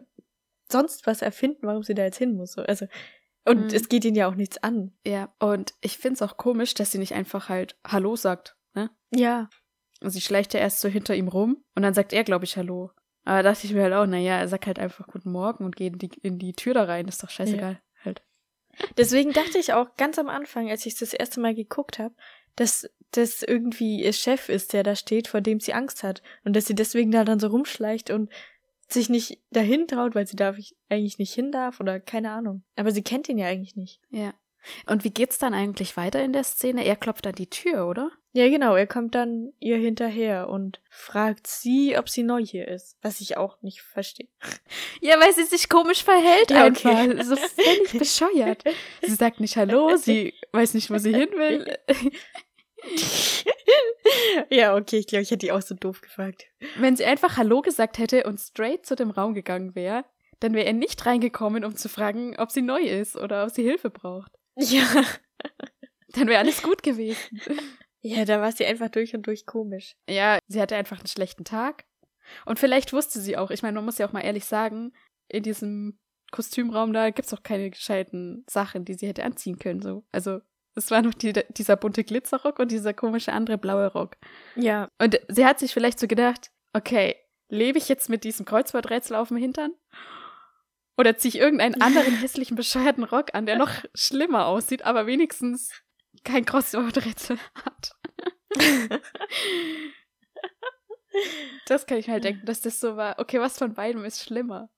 sonst 0.69 1.07
was 1.07 1.21
erfinden, 1.21 1.65
warum 1.65 1.83
sie 1.83 1.93
da 1.93 2.03
jetzt 2.03 2.17
hin 2.17 2.35
muss. 2.35 2.51
So. 2.51 2.61
Also, 2.63 2.85
und 3.45 3.61
Mhm. 3.71 3.75
es 3.75 3.87
geht 3.87 4.03
ihn 4.03 4.15
ja 4.15 4.27
auch 4.27 4.35
nichts 4.35 4.57
an. 4.57 4.91
Ja, 5.05 5.33
und 5.39 5.73
ich 5.81 5.97
find's 5.97 6.21
auch 6.21 6.35
komisch, 6.37 6.73
dass 6.73 6.91
sie 6.91 6.97
nicht 6.97 7.13
einfach 7.13 7.47
halt 7.47 7.77
Hallo 7.87 8.15
sagt, 8.17 8.57
ne? 8.73 8.89
Ja. 9.11 9.49
Und 10.01 10.09
sie 10.09 10.21
schleicht 10.21 10.53
ja 10.53 10.59
erst 10.59 10.81
so 10.81 10.89
hinter 10.89 11.15
ihm 11.15 11.29
rum 11.29 11.63
und 11.75 11.83
dann 11.83 11.93
sagt 11.93 12.11
er, 12.11 12.23
glaube 12.25 12.43
ich, 12.45 12.57
Hallo. 12.57 12.91
Aber 13.23 13.41
da 13.41 13.51
dachte 13.53 13.65
ich 13.65 13.73
mir 13.73 13.83
halt 13.83 13.93
auch, 13.93 14.05
naja, 14.05 14.37
er 14.37 14.47
sagt 14.49 14.67
halt 14.67 14.79
einfach 14.79 15.07
Guten 15.07 15.31
Morgen 15.31 15.63
und 15.63 15.75
geht 15.77 15.93
in 15.93 15.99
die, 15.99 16.11
in 16.21 16.39
die 16.39 16.53
Tür 16.53 16.73
da 16.73 16.83
rein, 16.83 17.07
ist 17.07 17.23
doch 17.23 17.29
scheißegal, 17.29 17.81
halt. 18.03 18.21
Deswegen 18.97 19.31
dachte 19.31 19.57
ich 19.57 19.71
auch 19.73 19.95
ganz 19.95 20.19
am 20.19 20.27
Anfang, 20.27 20.69
als 20.69 20.85
ich 20.85 20.95
das 20.95 21.13
erste 21.13 21.39
Mal 21.39 21.55
geguckt 21.55 21.97
habe, 21.99 22.13
dass 22.55 22.89
das 23.17 23.43
irgendwie 23.43 24.03
ihr 24.03 24.13
Chef 24.13 24.49
ist, 24.49 24.73
der 24.73 24.83
da 24.83 24.95
steht, 24.95 25.27
vor 25.27 25.41
dem 25.41 25.59
sie 25.59 25.73
Angst 25.73 26.03
hat. 26.03 26.21
Und 26.43 26.55
dass 26.55 26.65
sie 26.65 26.75
deswegen 26.75 27.11
da 27.11 27.23
dann 27.23 27.39
so 27.39 27.47
rumschleicht 27.47 28.09
und 28.09 28.29
sich 28.87 29.09
nicht 29.09 29.39
dahin 29.49 29.87
traut, 29.87 30.13
weil 30.15 30.27
sie 30.27 30.35
darf 30.35 30.57
ich 30.57 30.75
eigentlich 30.89 31.17
nicht 31.17 31.33
hin 31.33 31.51
darf 31.51 31.79
oder 31.79 31.99
keine 31.99 32.31
Ahnung. 32.31 32.63
Aber 32.75 32.91
sie 32.91 33.01
kennt 33.03 33.27
ihn 33.29 33.37
ja 33.37 33.47
eigentlich 33.47 33.75
nicht. 33.75 33.99
Ja. 34.11 34.33
Und 34.87 35.03
wie 35.03 35.11
geht's 35.11 35.37
dann 35.37 35.53
eigentlich 35.53 35.95
weiter 35.95 36.23
in 36.23 36.33
der 36.33 36.43
Szene? 36.43 36.85
Er 36.85 36.95
klopft 36.95 37.27
an 37.27 37.35
die 37.35 37.49
Tür, 37.49 37.87
oder? 37.87 38.11
Ja, 38.33 38.49
genau, 38.49 38.75
er 38.75 38.87
kommt 38.87 39.13
dann 39.15 39.53
ihr 39.59 39.77
hinterher 39.77 40.49
und 40.49 40.81
fragt 40.89 41.45
sie, 41.47 41.95
ob 41.97 42.09
sie 42.09 42.23
neu 42.23 42.43
hier 42.43 42.67
ist. 42.67 42.97
Was 43.01 43.21
ich 43.21 43.37
auch 43.37 43.61
nicht 43.61 43.81
verstehe. 43.81 44.27
Ja, 45.01 45.19
weil 45.19 45.33
sie 45.33 45.43
sich 45.45 45.69
komisch 45.69 46.03
verhält 46.03 46.49
Ja, 46.51 46.65
einfach. 46.65 46.91
okay. 46.91 47.23
So 47.23 47.35
völlig 47.35 47.91
bescheuert. 47.97 48.63
Sie 49.03 49.13
sagt 49.15 49.39
nicht 49.39 49.55
Hallo, 49.55 49.95
sie 49.97 50.33
weiß 50.51 50.73
nicht, 50.73 50.89
wo 50.89 50.97
sie 50.97 51.13
hin 51.13 51.29
will. 51.37 51.77
ja, 54.49 54.75
okay, 54.75 54.97
ich 54.97 55.07
glaube, 55.07 55.23
ich 55.23 55.31
hätte 55.31 55.45
die 55.45 55.51
auch 55.51 55.61
so 55.61 55.75
doof 55.75 56.01
gefragt. 56.01 56.45
Wenn 56.77 56.95
sie 56.95 57.05
einfach 57.05 57.37
Hallo 57.37 57.61
gesagt 57.61 57.97
hätte 57.97 58.23
und 58.23 58.39
straight 58.39 58.85
zu 58.85 58.95
dem 58.95 59.11
Raum 59.11 59.33
gegangen 59.33 59.75
wäre, 59.75 60.05
dann 60.39 60.53
wäre 60.53 60.65
er 60.65 60.73
nicht 60.73 61.05
reingekommen, 61.05 61.63
um 61.63 61.75
zu 61.75 61.89
fragen, 61.89 62.37
ob 62.37 62.51
sie 62.51 62.61
neu 62.61 62.81
ist 62.81 63.15
oder 63.15 63.43
ob 63.43 63.51
sie 63.51 63.63
Hilfe 63.63 63.89
braucht. 63.89 64.31
Ja. 64.57 64.85
Dann 66.09 66.27
wäre 66.27 66.39
alles 66.39 66.61
gut 66.63 66.83
gewesen. 66.83 67.41
Ja, 68.01 68.23
da 68.23 68.39
war 68.39 68.51
sie 68.51 68.65
einfach 68.65 68.89
durch 68.89 69.15
und 69.15 69.27
durch 69.27 69.45
komisch. 69.45 69.95
Ja, 70.07 70.39
sie 70.47 70.61
hatte 70.61 70.75
einfach 70.75 70.99
einen 70.99 71.07
schlechten 71.07 71.43
Tag. 71.43 71.85
Und 72.45 72.59
vielleicht 72.59 72.93
wusste 72.93 73.19
sie 73.19 73.37
auch, 73.37 73.51
ich 73.51 73.63
meine, 73.63 73.75
man 73.75 73.85
muss 73.85 73.97
ja 73.97 74.07
auch 74.07 74.13
mal 74.13 74.21
ehrlich 74.21 74.45
sagen, 74.45 74.93
in 75.27 75.43
diesem 75.43 75.99
Kostümraum 76.31 76.93
da 76.93 77.09
gibt's 77.09 77.33
auch 77.33 77.43
keine 77.43 77.69
gescheiten 77.69 78.45
Sachen, 78.49 78.85
die 78.85 78.93
sie 78.93 79.07
hätte 79.07 79.23
anziehen 79.23 79.59
können. 79.59 79.81
So. 79.81 80.05
Also 80.11 80.39
es 80.75 80.91
war 80.91 81.01
noch 81.01 81.13
die, 81.13 81.33
dieser 81.49 81.77
bunte 81.77 82.03
Glitzerrock 82.03 82.59
und 82.59 82.71
dieser 82.71 82.93
komische 82.93 83.33
andere 83.33 83.57
blaue 83.57 83.87
Rock. 83.87 84.17
Ja. 84.55 84.89
Und 84.99 85.19
sie 85.29 85.45
hat 85.45 85.59
sich 85.59 85.73
vielleicht 85.73 85.99
so 85.99 86.07
gedacht, 86.07 86.51
okay, 86.73 87.15
lebe 87.49 87.77
ich 87.77 87.87
jetzt 87.87 88.09
mit 88.09 88.23
diesem 88.23 88.45
Kreuzworträtsel 88.45 89.15
auf 89.15 89.29
dem 89.29 89.37
Hintern? 89.37 89.71
Oder 90.97 91.17
ziehe 91.17 91.29
ich 91.29 91.39
irgendeinen 91.39 91.81
anderen 91.81 92.15
hässlichen, 92.15 92.55
bescheuerten 92.55 93.03
Rock 93.03 93.33
an, 93.33 93.45
der 93.45 93.57
noch 93.57 93.71
schlimmer 93.93 94.47
aussieht, 94.47 94.83
aber 94.83 95.07
wenigstens 95.07 95.71
kein 96.23 96.45
Kreuzworträtsel 96.45 97.37
hat? 97.63 97.91
das 101.67 101.85
kann 101.85 101.97
ich 101.97 102.07
mir 102.07 102.13
halt 102.13 102.23
denken, 102.23 102.45
dass 102.45 102.61
das 102.61 102.79
so 102.79 102.95
war, 102.97 103.19
okay, 103.19 103.39
was 103.39 103.57
von 103.57 103.73
beidem 103.73 104.05
ist 104.05 104.23
schlimmer? 104.23 104.69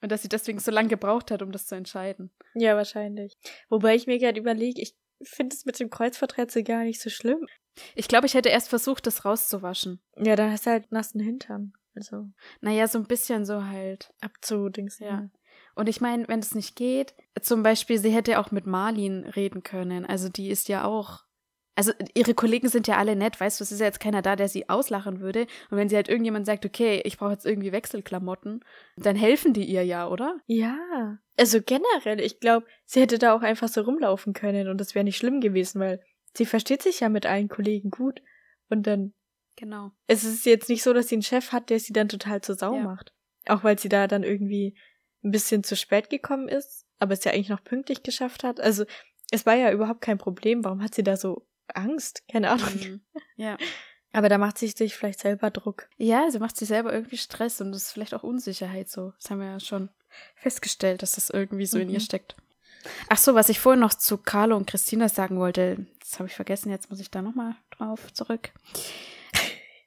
Und 0.00 0.12
dass 0.12 0.22
sie 0.22 0.28
deswegen 0.28 0.60
so 0.60 0.70
lange 0.70 0.88
gebraucht 0.88 1.32
hat, 1.32 1.42
um 1.42 1.50
das 1.50 1.66
zu 1.66 1.74
entscheiden. 1.74 2.30
Ja, 2.54 2.76
wahrscheinlich. 2.76 3.36
Wobei 3.68 3.96
ich 3.96 4.06
mir 4.06 4.18
gerade 4.18 4.38
überlege, 4.38 4.80
ich 4.80 4.94
finde 5.22 5.54
es 5.54 5.64
mit 5.64 5.78
dem 5.80 5.90
Kreuzworträtsel 5.90 6.62
gar 6.62 6.84
nicht 6.84 7.00
so 7.00 7.10
schlimm. 7.10 7.46
Ich 7.94 8.08
glaube, 8.08 8.26
ich 8.26 8.34
hätte 8.34 8.48
erst 8.48 8.68
versucht, 8.68 9.06
das 9.06 9.24
rauszuwaschen. 9.24 10.00
Ja, 10.16 10.36
dann 10.36 10.50
hast 10.50 10.66
du 10.66 10.70
halt 10.70 10.90
nassen 10.90 11.20
Hintern. 11.20 11.72
Also 11.94 12.28
Naja, 12.60 12.86
so 12.88 12.98
ein 12.98 13.06
bisschen 13.06 13.44
so 13.44 13.64
halt. 13.64 14.12
abzudings. 14.20 14.98
Ja. 14.98 15.28
Und 15.74 15.88
ich 15.88 16.00
meine, 16.00 16.26
wenn 16.28 16.40
es 16.40 16.54
nicht 16.54 16.76
geht, 16.76 17.14
zum 17.40 17.62
Beispiel, 17.62 17.98
sie 17.98 18.10
hätte 18.10 18.38
auch 18.38 18.50
mit 18.50 18.66
Marlin 18.66 19.24
reden 19.24 19.62
können. 19.62 20.04
Also 20.06 20.28
die 20.28 20.48
ist 20.50 20.68
ja 20.68 20.84
auch. 20.84 21.24
Also 21.78 21.92
ihre 22.14 22.34
Kollegen 22.34 22.68
sind 22.68 22.88
ja 22.88 22.96
alle 22.96 23.14
nett, 23.14 23.38
weißt 23.38 23.60
du, 23.60 23.62
es 23.62 23.70
ist 23.70 23.78
ja 23.78 23.86
jetzt 23.86 24.00
keiner 24.00 24.20
da, 24.20 24.34
der 24.34 24.48
sie 24.48 24.68
auslachen 24.68 25.20
würde. 25.20 25.42
Und 25.70 25.76
wenn 25.78 25.88
sie 25.88 25.94
halt 25.94 26.08
irgendjemand 26.08 26.44
sagt, 26.44 26.66
okay, 26.66 27.00
ich 27.04 27.18
brauche 27.18 27.30
jetzt 27.30 27.46
irgendwie 27.46 27.70
Wechselklamotten, 27.70 28.64
dann 28.96 29.14
helfen 29.14 29.52
die 29.52 29.64
ihr 29.64 29.84
ja, 29.84 30.08
oder? 30.08 30.40
Ja. 30.46 31.18
Also 31.36 31.60
generell, 31.62 32.18
ich 32.20 32.40
glaube, 32.40 32.66
sie 32.84 33.00
hätte 33.00 33.18
da 33.18 33.32
auch 33.32 33.42
einfach 33.42 33.68
so 33.68 33.82
rumlaufen 33.82 34.32
können 34.32 34.66
und 34.68 34.78
das 34.80 34.96
wäre 34.96 35.04
nicht 35.04 35.18
schlimm 35.18 35.40
gewesen, 35.40 35.78
weil 35.80 36.02
sie 36.34 36.46
versteht 36.46 36.82
sich 36.82 36.98
ja 36.98 37.08
mit 37.08 37.26
allen 37.26 37.48
Kollegen 37.48 37.90
gut. 37.90 38.22
Und 38.68 38.88
dann, 38.88 39.14
Genau. 39.54 39.92
es 40.08 40.24
ist 40.24 40.46
jetzt 40.46 40.68
nicht 40.68 40.82
so, 40.82 40.92
dass 40.92 41.06
sie 41.06 41.14
einen 41.14 41.22
Chef 41.22 41.52
hat, 41.52 41.70
der 41.70 41.78
sie 41.78 41.92
dann 41.92 42.08
total 42.08 42.40
zur 42.40 42.56
Sau 42.56 42.74
Ja. 42.74 42.82
macht. 42.82 43.12
Auch 43.46 43.62
weil 43.62 43.78
sie 43.78 43.88
da 43.88 44.08
dann 44.08 44.24
irgendwie 44.24 44.76
ein 45.22 45.30
bisschen 45.30 45.62
zu 45.62 45.76
spät 45.76 46.10
gekommen 46.10 46.48
ist, 46.48 46.86
aber 46.98 47.12
es 47.12 47.22
ja 47.22 47.30
eigentlich 47.32 47.50
noch 47.50 47.62
pünktlich 47.62 48.02
geschafft 48.02 48.42
hat. 48.42 48.58
Also, 48.60 48.84
es 49.30 49.46
war 49.46 49.54
ja 49.54 49.70
überhaupt 49.70 50.00
kein 50.00 50.18
Problem. 50.18 50.64
Warum 50.64 50.82
hat 50.82 50.94
sie 50.94 51.04
da 51.04 51.16
so 51.16 51.46
Angst, 51.74 52.22
keine 52.30 52.50
Ahnung. 52.50 52.68
Mhm. 52.74 53.00
Ja. 53.36 53.56
Aber 54.12 54.28
da 54.28 54.38
macht 54.38 54.56
sie 54.58 54.68
sich 54.68 54.94
vielleicht 54.96 55.20
selber 55.20 55.50
Druck. 55.50 55.88
Ja, 55.96 56.30
sie 56.30 56.38
macht 56.38 56.56
sich 56.56 56.68
selber 56.68 56.92
irgendwie 56.92 57.18
Stress 57.18 57.60
und 57.60 57.72
das 57.72 57.82
ist 57.84 57.92
vielleicht 57.92 58.14
auch 58.14 58.22
Unsicherheit 58.22 58.88
so. 58.88 59.12
Das 59.20 59.30
haben 59.30 59.40
wir 59.40 59.48
ja 59.48 59.60
schon 59.60 59.90
festgestellt, 60.36 61.02
dass 61.02 61.12
das 61.16 61.28
irgendwie 61.30 61.66
so 61.66 61.78
in 61.78 61.88
ihr 61.90 61.98
Mhm. 61.98 62.04
steckt. 62.04 62.36
Ach 63.10 63.18
so, 63.18 63.34
was 63.34 63.48
ich 63.50 63.60
vorhin 63.60 63.80
noch 63.80 63.92
zu 63.92 64.16
Carlo 64.16 64.56
und 64.56 64.66
Christina 64.66 65.08
sagen 65.08 65.38
wollte, 65.38 65.86
das 66.00 66.18
habe 66.18 66.28
ich 66.28 66.34
vergessen, 66.34 66.70
jetzt 66.70 66.88
muss 66.90 67.00
ich 67.00 67.10
da 67.10 67.20
nochmal 67.22 67.54
drauf 67.70 68.12
zurück. 68.14 68.50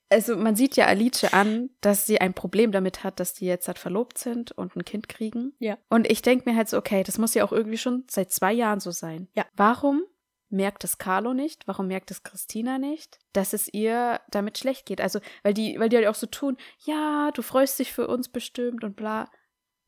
Also 0.10 0.36
man 0.36 0.58
sieht 0.58 0.76
ja 0.76 0.88
Alice 0.88 1.24
an, 1.34 1.70
dass 1.80 2.06
sie 2.06 2.20
ein 2.20 2.34
Problem 2.34 2.74
damit 2.74 3.06
hat, 3.06 3.22
dass 3.22 3.34
die 3.34 3.46
jetzt 3.46 3.67
halt 3.70 3.80
verlobt 3.80 4.17
sind 4.17 4.52
und 4.52 4.76
ein 4.76 4.84
Kind 4.84 5.08
kriegen. 5.08 5.54
Ja. 5.60 5.78
Und 5.89 6.06
ich 6.12 6.22
denke 6.22 6.50
mir 6.50 6.58
halt 6.58 6.67
so, 6.67 6.78
okay, 6.78 7.04
das 7.04 7.17
muss 7.17 7.34
ja 7.34 7.46
auch 7.46 7.54
irgendwie 7.54 7.78
schon 7.78 8.04
seit 8.10 8.30
zwei 8.30 8.52
Jahren 8.52 8.82
so 8.82 8.91
sein. 8.91 9.30
Ja. 9.36 9.46
Warum 9.56 10.04
merkt 10.52 10.84
es 10.84 10.98
Carlo 10.98 11.34
nicht? 11.34 11.68
Warum 11.68 11.88
merkt 11.88 12.12
es 12.12 12.24
Christina 12.24 12.78
nicht, 12.78 13.20
dass 13.34 13.54
es 13.54 13.74
ihr 13.74 14.22
damit 14.30 14.58
schlecht 14.58 14.86
geht? 14.86 15.02
Also, 15.02 15.20
weil 15.44 15.54
die, 15.54 15.80
weil 15.80 15.90
die 15.90 15.98
halt 15.98 16.08
auch 16.08 16.16
so 16.16 16.28
tun, 16.28 16.58
ja, 16.86 17.32
du 17.32 17.42
freust 17.42 17.80
dich 17.80 17.94
für 17.94 18.08
uns 18.08 18.30
bestimmt 18.30 18.84
und 18.84 18.96
bla. 18.96 19.30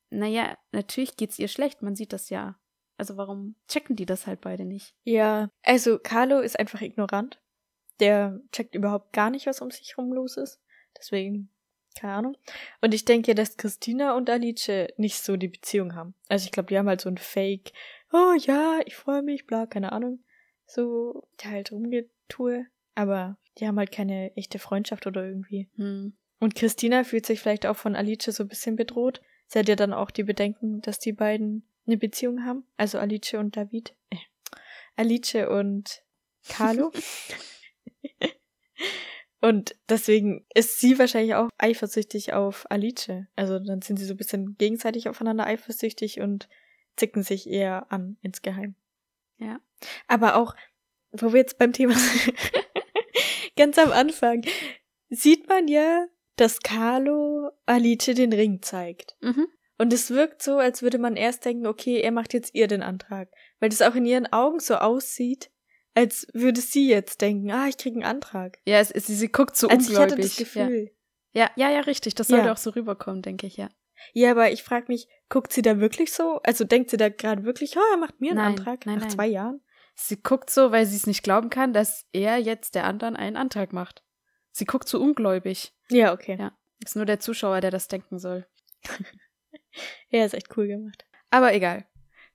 Naja, 0.10 0.58
natürlich 0.71 1.17
geht's 1.17 1.39
ihr 1.39 1.47
schlecht, 1.47 1.82
man 1.82 1.95
sieht 1.95 2.13
das 2.13 2.30
ja. 2.30 2.60
Also 2.97 3.17
warum 3.17 3.56
checken 3.67 3.95
die 3.95 4.06
das 4.06 4.28
halt 4.28 4.41
beide 4.41 4.65
nicht? 4.65 4.95
Ja, 5.04 5.49
also 5.63 5.97
Carlo 5.99 6.39
ist 6.39 6.60
einfach 6.60 6.82
ignorant. 6.82 7.41
Der 7.99 8.39
checkt 8.52 8.76
überhaupt 8.76 9.13
gar 9.13 9.30
nicht, 9.30 9.45
was 9.45 9.62
um 9.62 9.71
sich 9.71 9.97
rum 9.97 10.13
los 10.13 10.38
ist. 10.38 10.62
Deswegen, 10.97 11.49
keine 11.99 12.13
Ahnung. 12.13 12.38
Und 12.82 12.93
ich 12.93 13.06
denke, 13.06 13.36
dass 13.36 13.58
Christina 13.58 14.15
und 14.15 14.30
Alice 14.30 14.89
nicht 14.97 15.17
so 15.17 15.38
die 15.38 15.47
Beziehung 15.47 15.95
haben. 15.95 16.13
Also 16.30 16.45
ich 16.45 16.52
glaube, 16.52 16.67
die 16.67 16.78
haben 16.78 16.88
halt 16.88 17.02
so 17.02 17.10
ein 17.10 17.17
Fake, 17.17 17.71
oh 18.12 18.34
ja, 18.38 18.80
ich 18.86 18.95
freue 18.95 19.23
mich, 19.23 19.47
bla, 19.47 19.65
keine 19.65 19.91
Ahnung. 19.91 20.23
So, 20.73 21.27
halt 21.43 21.71
rumgetue. 21.71 22.65
Aber 22.95 23.38
die 23.59 23.67
haben 23.67 23.77
halt 23.77 23.91
keine 23.91 24.36
echte 24.36 24.57
Freundschaft 24.57 25.05
oder 25.05 25.23
irgendwie. 25.23 25.69
Hm. 25.75 26.13
Und 26.39 26.55
Christina 26.55 27.03
fühlt 27.03 27.27
sich 27.27 27.39
vielleicht 27.39 27.67
auch 27.67 27.77
von 27.77 27.95
Alice 27.95 28.25
so 28.25 28.43
ein 28.43 28.49
bisschen 28.49 28.75
bedroht. 28.75 29.21
Sie 29.45 29.59
hat 29.59 29.69
ja 29.69 29.75
dann 29.75 29.93
auch 29.93 30.09
die 30.09 30.23
Bedenken, 30.23 30.81
dass 30.81 30.97
die 30.97 31.13
beiden 31.13 31.67
eine 31.86 31.97
Beziehung 31.97 32.43
haben. 32.43 32.65
Also 32.75 32.97
Alice 32.97 33.36
und 33.36 33.55
David. 33.55 33.93
Äh, 34.09 34.17
Alice 34.95 35.36
und 35.47 36.01
Carlo. 36.49 36.91
und 39.41 39.75
deswegen 39.89 40.43
ist 40.55 40.79
sie 40.79 40.97
wahrscheinlich 40.97 41.36
auch 41.36 41.49
eifersüchtig 41.59 42.33
auf 42.33 42.65
Alice. 42.71 43.12
Also 43.36 43.59
dann 43.59 43.83
sind 43.83 43.97
sie 43.97 44.05
so 44.05 44.15
ein 44.15 44.17
bisschen 44.17 44.55
gegenseitig 44.57 45.07
aufeinander 45.07 45.45
eifersüchtig 45.45 46.19
und 46.19 46.49
zicken 46.95 47.21
sich 47.21 47.47
eher 47.47 47.91
an 47.91 48.17
insgeheim. 48.21 48.75
Ja. 49.43 49.60
Aber 50.08 50.36
auch, 50.36 50.56
wo 51.12 51.34
wir 51.34 51.39
jetzt 51.41 51.58
beim 51.58 51.73
Thema 51.73 51.93
sind, 51.93 52.34
ganz 53.56 53.77
am 53.77 53.91
Anfang, 53.91 54.43
sieht 55.10 55.47
man 55.47 55.67
ja, 55.67 56.06
dass 56.36 56.60
Carlo 56.62 57.51
Alice 57.65 58.06
den 58.06 58.34
Ring 58.34 58.62
zeigt. 58.62 59.15
Mhm. 59.21 59.47
Und 59.77 59.91
es 59.91 60.10
wirkt 60.12 60.41
so, 60.41 60.58
als 60.58 60.82
würde 60.82 60.97
man 60.97 61.15
erst 61.15 61.45
denken, 61.45 61.67
okay, 61.67 61.99
er 61.99 62.12
macht 62.12 62.34
jetzt 62.34 62.53
ihr 62.53 62.67
den 62.67 62.84
Antrag. 62.84 63.29
Weil 63.60 63.69
das 63.69 63.82
auch 63.82 63.95
in 63.95 64.06
ihren 64.06 64.32
Augen 64.32 64.60
so 64.60 64.75
aussieht, 64.75 65.51
als 65.95 66.27
würde 66.34 66.62
sie 66.62 66.88
jetzt 66.89 67.21
denken, 67.21 67.51
ah, 67.51 67.67
ich 67.67 67.77
krieg 67.77 67.93
einen 67.93 68.03
Antrag. 68.03 68.60
Ja, 68.65 68.79
es, 68.79 68.91
es, 68.91 69.08
sie 69.08 69.27
guckt 69.32 69.56
so 69.58 69.67
ich 69.67 69.73
ungläubig. 69.73 70.12
hatte 70.12 70.21
das 70.21 70.36
Gefühl. 70.38 70.91
Ja, 71.34 71.49
ja, 71.58 71.67
ja, 71.69 71.75
ja 71.75 71.79
richtig. 71.82 72.15
Das 72.15 72.27
sollte 72.27 72.47
Ja. 72.47 72.53
auch 72.53 72.58
so 72.58 72.71
rüberkommen, 72.71 73.21
denke 73.21 73.47
ich, 73.47 73.58
ja. 73.58 73.69
Ja, 74.13 74.32
aber 74.32 74.51
ich 74.51 74.63
frage 74.63 74.86
mich, 74.88 75.08
guckt 75.29 75.53
sie 75.53 75.62
da 75.62 75.79
wirklich 75.79 76.12
so? 76.12 76.39
Also 76.43 76.63
denkt 76.63 76.89
sie 76.89 76.97
da 76.97 77.10
gerade 77.10 77.43
wirklich, 77.43 77.77
oh, 77.77 77.91
er 77.91 77.97
macht 77.97 78.19
mir 78.21 78.32
einen 78.32 78.38
Nein, 78.38 78.58
Antrag 78.58 78.86
nein, 78.86 78.95
nach 78.95 79.03
nein. 79.03 79.12
zwei 79.12 79.27
Jahren? 79.27 79.62
Sie 79.95 80.21
guckt 80.21 80.49
so, 80.49 80.71
weil 80.71 80.86
sie 80.86 80.95
es 80.95 81.08
nicht 81.08 81.23
glauben 81.23 81.49
kann, 81.49 81.73
dass 81.73 82.06
er 82.13 82.38
jetzt 82.38 82.75
der 82.75 82.86
anderen 82.86 83.15
einen 83.15 83.38
Antrag 83.38 83.73
macht. 83.73 84.03
Sie 84.51 84.65
guckt 84.65 84.88
so 84.88 84.99
ungläubig. 84.99 85.73
Ja, 85.89 86.13
okay. 86.13 86.38
Ja. 86.39 86.58
Ist 86.84 86.95
nur 86.95 87.06
der 87.06 87.19
Zuschauer, 87.19 87.62
der 87.62 87.71
das 87.71 87.88
denken 87.88 88.19
soll. 88.19 88.45
Ja, 90.10 90.23
ist 90.23 90.36
echt 90.36 90.56
cool 90.56 90.67
gemacht. 90.67 91.06
Aber 91.32 91.53
egal. 91.53 91.88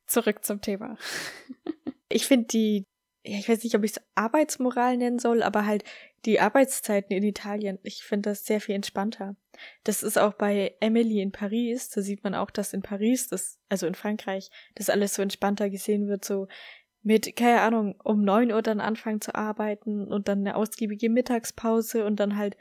Zurück 0.07 0.45
zum 0.45 0.61
Thema. 0.61 0.97
Ich 2.09 2.27
finde 2.27 2.47
die, 2.47 2.87
ja, 3.25 3.39
ich 3.39 3.49
weiß 3.49 3.63
nicht, 3.63 3.77
ob 3.77 3.85
ich 3.85 3.93
es 3.93 4.03
Arbeitsmoral 4.15 4.97
nennen 4.97 5.19
soll, 5.19 5.43
aber 5.43 5.67
halt 5.67 5.85
die 6.29 6.41
Arbeitszeiten 6.41 7.17
in 7.17 7.23
Italien, 7.23 7.79
ich 7.83 8.05
finde 8.05 8.29
das 8.29 8.45
sehr 8.45 8.61
viel 8.61 8.75
entspannter. 8.75 9.35
Das 9.83 10.03
ist 10.03 10.19
auch 10.19 10.35
bei 10.35 10.75
Emily 10.79 11.23
in 11.23 11.33
Paris, 11.33 11.89
da 11.89 12.03
sieht 12.03 12.23
man 12.23 12.35
auch, 12.35 12.51
dass 12.51 12.75
in 12.75 12.83
Paris, 12.83 13.29
das, 13.29 13.59
also 13.71 13.87
in 13.87 13.95
Frankreich, 13.95 14.51
das 14.75 14.91
alles 14.91 15.15
so 15.15 15.23
entspannter 15.23 15.71
gesehen 15.71 16.07
wird, 16.07 16.27
so 16.27 16.47
mit, 17.03 17.35
keine 17.35 17.63
Ahnung, 17.63 17.99
um 18.05 18.23
neun 18.25 18.53
Uhr 18.53 18.61
dann 18.61 18.79
anfangen 18.79 19.23
zu 19.23 19.35
arbeiten 19.35 20.07
und 20.07 20.29
dann 20.29 20.41
eine 20.41 20.55
ausgiebige 20.55 21.09
Mittagspause 21.09 22.05
und 22.05 22.21
dann 22.21 22.37
halt 22.37 22.59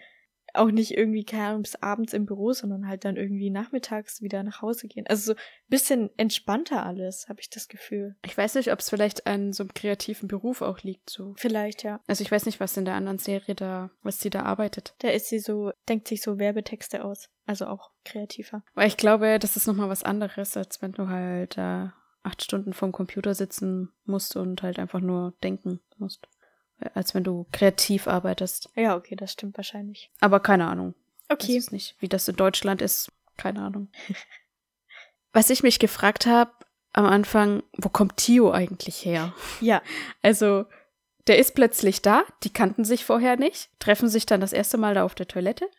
auch 0.54 0.72
nicht 0.72 0.98
irgendwie, 0.98 1.24
keine 1.24 1.48
Ahnung, 1.48 1.62
bis 1.64 1.76
abends 1.76 2.14
im 2.14 2.26
Büro, 2.26 2.54
sondern 2.54 2.88
halt 2.88 3.06
dann 3.06 3.18
irgendwie 3.18 3.50
nachmittags 3.50 4.22
wieder 4.22 4.44
nach 4.44 4.62
Hause 4.62 4.88
gehen. 4.88 5.06
Also 5.08 5.34
so 5.34 5.34
ein 5.34 5.70
bisschen 5.70 6.10
entspannter 6.18 6.86
alles, 6.86 7.28
habe 7.30 7.40
ich 7.42 7.50
das 7.50 7.68
Gefühl. 7.68 8.16
Ich 8.26 8.38
weiß 8.38 8.56
nicht, 8.56 8.72
ob 8.72 8.80
es 8.80 8.90
vielleicht 8.90 9.28
an 9.28 9.54
so 9.54 9.64
einem 9.64 9.74
kreativen 9.74 10.28
Beruf 10.28 10.62
auch 10.62 10.82
liegt. 10.82 11.10
So. 11.10 11.34
Vielleicht, 11.38 11.84
ja. 11.84 12.00
Also 12.08 12.22
ich 12.22 12.32
weiß 12.32 12.46
nicht, 12.46 12.60
was 12.60 12.78
in 12.78 12.86
der 12.86 12.96
anderen 12.96 13.20
Serie 13.20 13.56
da, 13.56 13.92
was 14.02 14.20
sie 14.20 14.30
da 14.30 14.44
arbeitet. 14.44 14.96
Da 15.00 15.10
ist 15.10 15.30
sie 15.30 15.40
so, 15.40 15.72
denkt 15.88 16.08
sich 16.08 16.22
so 16.22 16.40
Werbetexte 16.40 17.04
aus. 17.04 17.30
Also 17.46 17.68
auch 17.68 17.92
kreativer. 18.04 18.64
Weil 18.74 18.88
ich 18.88 18.98
glaube, 18.98 19.40
das 19.40 19.56
ist 19.56 19.68
nochmal 19.68 19.90
was 19.90 20.04
anderes, 20.04 20.58
als 20.58 20.82
wenn 20.82 20.92
du 20.92 21.08
halt 21.08 21.58
äh, 21.58 21.88
acht 22.24 22.44
Stunden 22.44 22.74
vorm 22.74 22.92
Computer 22.92 23.34
sitzen 23.34 23.94
musst 24.06 24.36
und 24.36 24.62
halt 24.62 24.80
einfach 24.80 25.00
nur 25.00 25.34
denken 25.44 25.80
musst. 25.98 26.28
Als 26.94 27.16
wenn 27.16 27.24
du 27.24 27.46
kreativ 27.52 28.08
arbeitest. 28.08 28.70
Ja, 28.76 28.96
okay, 28.96 29.16
das 29.16 29.34
stimmt 29.34 29.58
wahrscheinlich. 29.58 30.12
Aber 30.20 30.40
keine 30.40 30.68
Ahnung. 30.68 30.94
Okay. 31.30 31.56
Weiß 31.56 31.66
es 31.66 31.72
nicht. 31.72 31.96
Wie 32.00 32.08
das 32.08 32.28
in 32.28 32.36
Deutschland 32.36 32.82
ist, 32.82 33.12
keine 33.36 33.62
Ahnung. 33.62 33.90
Was 35.34 35.50
ich 35.50 35.64
mich 35.64 35.80
gefragt 35.80 36.26
habe 36.26 36.52
am 36.94 37.06
Anfang, 37.06 37.64
wo 37.78 37.90
kommt 37.90 38.18
Tio 38.18 38.52
eigentlich 38.52 39.06
her? 39.06 39.34
Ja, 39.62 39.82
Also, 40.22 40.66
der 41.28 41.38
ist 41.38 41.56
plötzlich 41.56 42.02
da, 42.02 42.24
die 42.44 42.52
kannten 42.52 42.86
sich 42.86 43.06
vorher 43.06 43.36
nicht, 43.38 43.70
treffen 43.80 44.08
sich 44.10 44.26
dann 44.26 44.42
das 44.42 44.54
erste 44.54 44.78
Mal 44.78 44.94
da 44.96 45.04
auf 45.04 45.14
der 45.14 45.28
Toilette. 45.28 45.70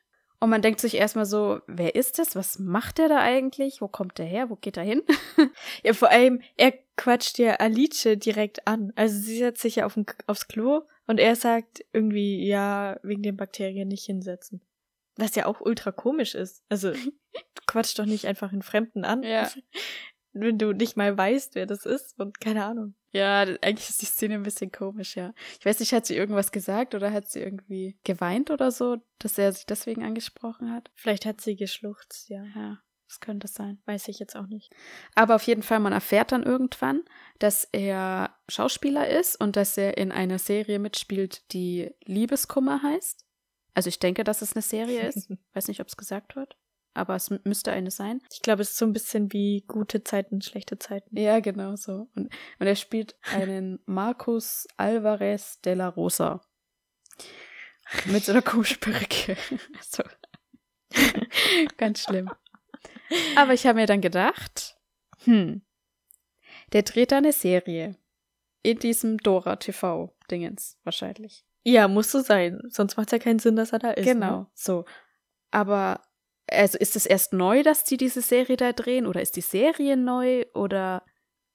Und 0.41 0.51
man 0.51 0.63
denkt 0.63 0.81
sich 0.81 0.95
erstmal 0.95 1.27
so, 1.27 1.61
wer 1.67 1.97
ist 1.97 2.19
das? 2.19 2.37
Was 2.37 2.59
macht 2.61 2.99
der 2.99 3.09
da 3.09 3.19
eigentlich? 3.19 3.81
Wo 3.81 3.89
kommt 3.89 4.19
der 4.19 4.27
her? 4.27 4.51
Wo 4.51 4.57
geht 4.57 4.77
er 4.77 4.85
hin? 4.85 5.03
ja, 5.83 5.93
vor 5.95 6.11
allem, 6.11 6.43
er 6.57 6.75
quatscht 6.97 7.39
ja 7.39 7.55
Alice 7.57 8.17
direkt 8.17 8.67
an. 8.67 8.93
Also 8.95 9.19
sie 9.19 9.39
setzt 9.39 9.63
sich 9.63 9.77
ja 9.77 9.87
auf 9.87 9.95
den, 9.95 10.07
aufs 10.27 10.47
Klo 10.47 10.83
und 11.07 11.19
er 11.19 11.35
sagt 11.35 11.85
irgendwie, 11.93 12.47
ja, 12.47 13.01
wegen 13.03 13.23
den 13.23 13.37
Bakterien 13.37 13.89
nicht 13.89 14.05
hinsetzen. 14.05 14.61
Was 15.17 15.35
ja 15.35 15.47
auch 15.47 15.61
ultra 15.61 15.91
komisch 15.91 16.37
ist. 16.37 16.63
Also, 16.69 16.93
du 16.93 17.63
quatschst 17.67 17.99
doch 17.99 18.07
nicht 18.07 18.27
einfach 18.27 18.53
einen 18.53 18.63
Fremden 18.63 19.05
an, 19.05 19.25
Ja. 19.25 19.51
wenn 20.33 20.59
du 20.59 20.73
nicht 20.73 20.97
mal 20.97 21.17
weißt, 21.17 21.55
wer 21.55 21.67
das 21.67 21.87
ist 21.87 22.19
und 22.19 22.41
keine 22.41 22.65
Ahnung. 22.65 22.95
Ja, 23.11 23.41
eigentlich 23.41 23.89
ist 23.89 24.03
die 24.03 24.07
Szene 24.07 24.35
ein 24.35 24.43
bisschen 24.43 24.71
komisch, 24.71 25.17
ja. 25.17 25.33
Ich 25.59 25.65
weiß 25.65 25.81
nicht, 25.81 25.93
hat 25.93 26.07
sie 26.07 26.17
irgendwas 26.17 26.53
gesagt 26.53 26.95
oder 26.95 27.13
hat 27.13 27.31
sie 27.31 27.41
irgendwie 27.41 27.99
geweint 28.05 28.51
oder 28.51 28.71
so, 28.71 28.99
dass 29.19 29.39
er 29.39 29.53
sich 29.53 29.67
deswegen 29.67 30.05
angesprochen 30.05 30.73
hat? 30.73 30.91
Vielleicht 30.95 31.25
hat 31.25 31.41
sie 31.41 31.57
geschluchzt, 31.57 32.29
ja. 32.29 32.45
Ja, 32.55 32.79
das 33.07 33.21
könnte 33.21 33.49
sein. 33.49 33.81
Weiß 33.87 34.09
ich 34.09 34.19
jetzt 34.19 34.37
auch 34.37 34.47
nicht. 34.47 34.71
Aber 35.15 35.37
auf 35.37 35.45
jeden 35.45 35.63
Fall, 35.63 35.81
man 35.81 35.95
erfährt 35.95 36.33
dann 36.33 36.43
irgendwann, 36.43 37.03
dass 37.39 37.67
er 37.73 38.37
Schauspieler 38.49 39.09
ist 39.09 39.41
und 39.41 39.57
dass 39.57 39.79
er 39.79 39.97
in 39.97 40.13
einer 40.13 40.39
Serie 40.39 40.79
mitspielt, 40.79 41.51
die 41.53 41.91
Liebeskummer 42.05 42.83
heißt. 42.83 43.25
Also 43.73 43.89
ich 43.89 43.99
denke, 43.99 44.25
dass 44.25 44.43
es 44.43 44.55
eine 44.55 44.63
Serie 44.63 45.09
ist. 45.09 45.31
Weiß 45.55 45.69
nicht, 45.69 45.81
ob 45.81 45.89
es 45.89 45.97
gesagt 45.97 46.37
wird, 46.37 46.59
aber 46.99 47.15
es 47.17 47.31
müsste 47.45 47.73
eine 47.73 47.91
sein. 47.91 48.21
Ich 48.33 48.43
glaube, 48.43 48.63
es 48.63 48.71
ist 48.71 48.77
so 48.79 48.85
ein 48.85 48.93
bisschen 48.93 49.33
wie 49.33 49.65
gute 49.67 50.05
Zeiten, 50.05 50.43
schlechte 50.43 50.79
Zeiten. 50.79 51.17
Ja, 51.17 51.41
genau 51.41 51.77
so. 51.77 52.09
Und, 52.15 52.29
und 52.59 52.67
er 52.67 52.77
spielt 52.77 53.17
einen 53.33 53.81
Marcus 53.87 54.67
Alvarez 54.77 55.61
de 55.63 55.75
la 55.75 55.89
Rosa. 55.89 56.41
Mit 58.07 58.25
so 58.25 58.33
einer 58.33 58.43
komischen 58.43 58.81
Perücke. 58.81 59.37
so. 59.81 60.03
Ganz 61.77 62.03
schlimm. 62.03 62.31
Aber 63.37 63.55
ich 63.55 63.67
habe 63.67 63.79
mir 63.81 63.87
dann 63.87 64.01
gedacht, 64.01 64.77
hm, 65.25 65.63
der 66.73 66.83
dreht 66.83 67.13
da 67.13 67.19
eine 67.19 67.33
Serie. 67.33 67.97
In 68.63 68.79
diesem 68.79 69.19
Dora 69.19 69.57
TV-Dingens 69.57 70.79
wahrscheinlich. 70.85 71.45
Ja, 71.65 71.89
muss 71.89 72.11
so 72.11 72.21
sein. 72.21 72.61
Sonst 72.69 72.97
macht 72.97 73.09
es 73.09 73.13
ja 73.13 73.19
keinen 73.19 73.39
Sinn, 73.39 73.57
dass 73.57 73.73
er 73.73 73.79
da 73.79 73.91
ist. 73.93 74.05
genau, 74.05 74.41
Ne? 74.41 74.47
so. 74.55 74.85
Aber, 75.51 76.03
also 76.51 76.79
ist 76.79 76.97
es 76.97 77.07
erst 77.07 77.33
neu, 77.33 77.63
dass 77.63 77.85
die 77.85 77.97
diese 77.97 78.23
Serie 78.23 78.57
da 78.57 78.73
drehen? 78.73 79.07
Oder 79.07 79.23
ist 79.23 79.37
die 79.37 79.41
Serie 79.43 79.97
neu? 79.97 80.45
Oder, 80.55 81.05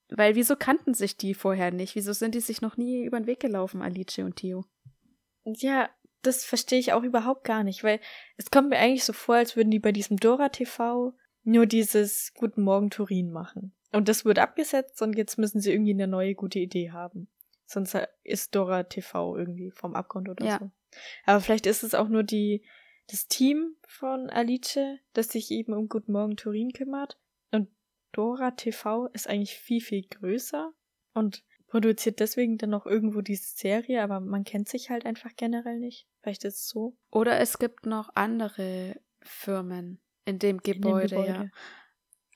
weil 0.08 0.34
wieso 0.34 0.56
kannten 0.56 0.94
sich 0.94 1.16
die 1.16 1.34
vorher 1.34 1.70
nicht? 1.70 1.94
Wieso 1.94 2.12
sind 2.12 2.34
die 2.34 2.40
sich 2.40 2.60
noch 2.60 2.76
nie 2.76 3.04
über 3.04 3.18
den 3.18 3.26
Weg 3.26 3.40
gelaufen, 3.40 3.82
Alice 3.82 4.18
und 4.18 4.36
Tio? 4.36 4.64
Ja, 5.44 5.90
das 6.22 6.44
verstehe 6.44 6.78
ich 6.78 6.92
auch 6.92 7.02
überhaupt 7.02 7.44
gar 7.44 7.64
nicht, 7.64 7.84
weil 7.84 8.00
es 8.36 8.50
kommt 8.50 8.70
mir 8.70 8.78
eigentlich 8.78 9.04
so 9.04 9.12
vor, 9.12 9.36
als 9.36 9.56
würden 9.56 9.70
die 9.70 9.78
bei 9.78 9.92
diesem 9.92 10.16
Dora 10.16 10.48
TV 10.48 11.12
nur 11.42 11.66
dieses 11.66 12.32
Guten 12.34 12.62
Morgen 12.62 12.90
Turin 12.90 13.30
machen. 13.30 13.74
Und 13.92 14.08
das 14.08 14.24
wird 14.24 14.38
abgesetzt 14.38 15.02
und 15.02 15.16
jetzt 15.16 15.38
müssen 15.38 15.60
sie 15.60 15.70
irgendwie 15.70 15.92
eine 15.92 16.08
neue 16.08 16.34
gute 16.34 16.58
Idee 16.58 16.90
haben. 16.90 17.28
Sonst 17.66 17.96
ist 18.22 18.54
Dora 18.54 18.84
TV 18.84 19.36
irgendwie 19.36 19.70
vom 19.70 19.94
Abgrund 19.94 20.28
oder 20.28 20.44
Ja. 20.44 20.58
so. 20.58 20.70
Aber 21.26 21.40
vielleicht 21.40 21.66
ist 21.66 21.82
es 21.82 21.94
auch 21.94 22.08
nur 22.08 22.22
die, 22.22 22.64
das 23.08 23.26
Team 23.28 23.76
von 23.86 24.30
Alice, 24.30 24.98
das 25.12 25.28
sich 25.28 25.50
eben 25.50 25.72
um 25.72 25.88
Guten 25.88 26.12
Morgen 26.12 26.36
Turin 26.36 26.72
kümmert. 26.72 27.18
Und 27.50 27.68
Dora 28.12 28.52
TV 28.52 29.06
ist 29.08 29.28
eigentlich 29.28 29.56
viel, 29.56 29.80
viel 29.80 30.02
größer 30.02 30.72
und 31.12 31.44
produziert 31.66 32.20
deswegen 32.20 32.56
dann 32.56 32.70
noch 32.70 32.86
irgendwo 32.86 33.20
diese 33.20 33.56
Serie, 33.56 34.02
aber 34.02 34.20
man 34.20 34.44
kennt 34.44 34.68
sich 34.68 34.90
halt 34.90 35.06
einfach 35.06 35.30
generell 35.36 35.78
nicht. 35.78 36.06
Vielleicht 36.22 36.44
ist 36.44 36.56
es 36.56 36.68
so. 36.68 36.96
Oder 37.10 37.40
es 37.40 37.58
gibt 37.58 37.86
noch 37.86 38.10
andere 38.14 39.00
Firmen 39.20 40.00
in 40.24 40.38
dem 40.38 40.58
in 40.58 40.62
dem 40.62 40.80
Gebäude, 40.80 41.26
ja. 41.26 41.46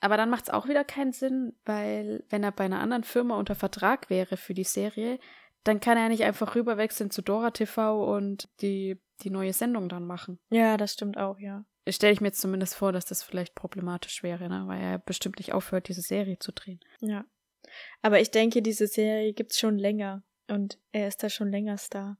Aber 0.01 0.17
dann 0.17 0.29
macht 0.29 0.43
es 0.43 0.49
auch 0.49 0.67
wieder 0.67 0.83
keinen 0.83 1.11
Sinn, 1.11 1.57
weil 1.65 2.23
wenn 2.29 2.43
er 2.43 2.51
bei 2.51 2.65
einer 2.65 2.79
anderen 2.79 3.03
Firma 3.03 3.37
unter 3.37 3.55
Vertrag 3.55 4.09
wäre 4.09 4.37
für 4.37 4.53
die 4.53 4.63
Serie, 4.63 5.19
dann 5.63 5.79
kann 5.79 5.97
er 5.97 6.09
nicht 6.09 6.23
einfach 6.23 6.55
rüberwechseln 6.55 7.11
zu 7.11 7.21
Dora 7.21 7.51
TV 7.51 8.15
und 8.15 8.49
die, 8.61 8.99
die 9.21 9.29
neue 9.29 9.53
Sendung 9.53 9.89
dann 9.89 10.05
machen. 10.05 10.39
Ja, 10.49 10.77
das 10.77 10.93
stimmt 10.93 11.17
auch, 11.17 11.39
ja. 11.39 11.65
Stelle 11.87 12.13
ich 12.13 12.21
mir 12.21 12.27
jetzt 12.27 12.41
zumindest 12.41 12.75
vor, 12.75 12.91
dass 12.91 13.05
das 13.05 13.23
vielleicht 13.23 13.55
problematisch 13.55 14.21
wäre, 14.21 14.47
ne? 14.47 14.63
weil 14.67 14.81
er 14.81 14.99
bestimmt 14.99 15.39
nicht 15.39 15.53
aufhört, 15.53 15.87
diese 15.87 16.01
Serie 16.01 16.37
zu 16.37 16.51
drehen. 16.51 16.79
Ja. 17.01 17.25
Aber 18.01 18.19
ich 18.19 18.31
denke, 18.31 18.61
diese 18.61 18.87
Serie 18.87 19.33
gibt's 19.33 19.59
schon 19.59 19.77
länger 19.77 20.23
und 20.47 20.77
er 20.91 21.07
ist 21.07 21.23
da 21.23 21.29
schon 21.29 21.49
länger 21.49 21.77
Star. 21.77 22.17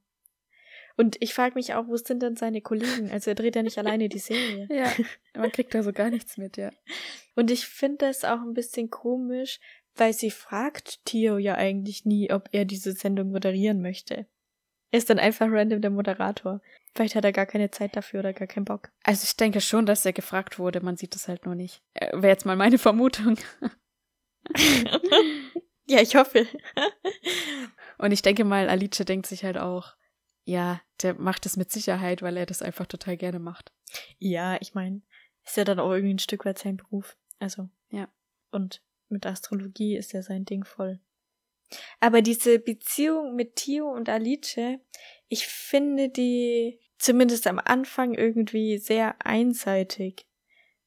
Und 0.97 1.15
ich 1.21 1.34
frage 1.34 1.56
mich 1.56 1.75
auch, 1.75 1.88
wo 1.88 1.95
sind 1.95 2.21
denn 2.21 2.36
seine 2.36 2.62
Kollegen? 2.62 3.10
Also 3.10 3.32
er 3.32 3.36
dreht 3.36 3.56
ja 3.56 3.63
nicht 3.63 3.78
alleine 3.78 4.10
die 4.10 4.19
Serie. 4.19 4.67
Ja, 4.69 4.91
man 5.34 5.52
kriegt 5.52 5.73
da 5.73 5.82
so 5.82 5.93
gar 5.93 6.10
nichts 6.10 6.38
mit, 6.38 6.58
ja. 6.58 6.71
Und 7.36 7.52
ich 7.52 7.67
finde 7.67 7.99
das 7.99 8.25
auch 8.25 8.41
ein 8.41 8.54
bisschen 8.54 8.89
komisch, 8.89 9.62
weil 10.00 10.14
sie 10.14 10.32
fragt 10.32 11.06
Tio 11.06 11.38
ja 11.38 11.56
eigentlich 11.56 12.06
nie, 12.06 12.32
ob 12.32 12.50
er 12.52 12.66
diese 12.66 12.94
Sendung 12.94 13.32
moderieren 13.32 13.82
möchte. 13.82 14.28
Er 14.92 14.98
ist 14.98 15.10
dann 15.10 15.20
einfach 15.20 15.48
random 15.50 15.82
der 15.82 15.92
Moderator. 15.92 16.62
Vielleicht 16.96 17.16
hat 17.16 17.24
er 17.24 17.32
gar 17.32 17.46
keine 17.46 17.70
Zeit 17.70 17.96
dafür 17.96 18.22
oder 18.22 18.34
gar 18.34 18.48
keinen 18.48 18.66
Bock. 18.66 18.90
Also 19.04 19.24
ich 19.24 19.36
denke 19.36 19.62
schon, 19.62 19.86
dass 19.86 20.06
er 20.06 20.14
gefragt 20.14 20.58
wurde, 20.58 20.82
man 20.82 20.98
sieht 20.98 21.14
das 21.14 21.28
halt 21.28 21.46
nur 21.46 21.56
nicht. 21.56 21.84
Äh, 21.94 22.14
Wäre 22.14 22.30
jetzt 22.30 22.46
mal 22.46 22.56
meine 22.56 22.80
Vermutung. 22.80 23.38
ja, 25.86 26.02
ich 26.02 26.16
hoffe. 26.16 26.48
Und 28.00 28.12
ich 28.12 28.24
denke 28.24 28.46
mal, 28.46 28.68
Alice 28.68 28.98
denkt 29.06 29.28
sich 29.28 29.44
halt 29.44 29.60
auch, 29.60 29.94
ja, 30.44 30.82
der 31.04 31.14
macht 31.14 31.46
es 31.46 31.58
mit 31.58 31.72
Sicherheit, 31.72 32.24
weil 32.24 32.36
er 32.36 32.48
das 32.48 32.64
einfach 32.64 32.88
total 32.88 33.18
gerne 33.18 33.38
macht. 33.38 33.72
Ja, 34.18 34.58
ich 34.60 34.74
meine, 34.74 35.04
ist 35.46 35.58
ja 35.58 35.64
dann 35.64 35.80
auch 35.80 35.92
irgendwie 35.92 36.16
ein 36.16 36.20
Stück 36.20 36.46
weit 36.46 36.58
sein 36.58 36.78
Beruf. 36.78 37.16
Also. 37.38 37.70
Ja. 37.92 38.08
Und 38.50 38.82
mit 39.12 39.26
Astrologie 39.26 39.98
ist 39.98 40.13
ja 40.13 40.22
sein 40.22 40.45
Ding 40.45 40.63
voll. 40.63 41.00
Aber 42.00 42.22
diese 42.22 42.60
Beziehung 42.60 43.36
mit 43.36 43.56
Tio 43.56 43.91
und 43.91 44.10
Alice, 44.10 44.80
ich 45.28 45.48
finde 45.48 46.10
die 46.10 46.80
zumindest 46.98 47.48
am 47.48 47.60
Anfang 47.60 48.13
irgendwie 48.13 48.78
sehr 48.78 49.15
einseitig. 49.26 50.26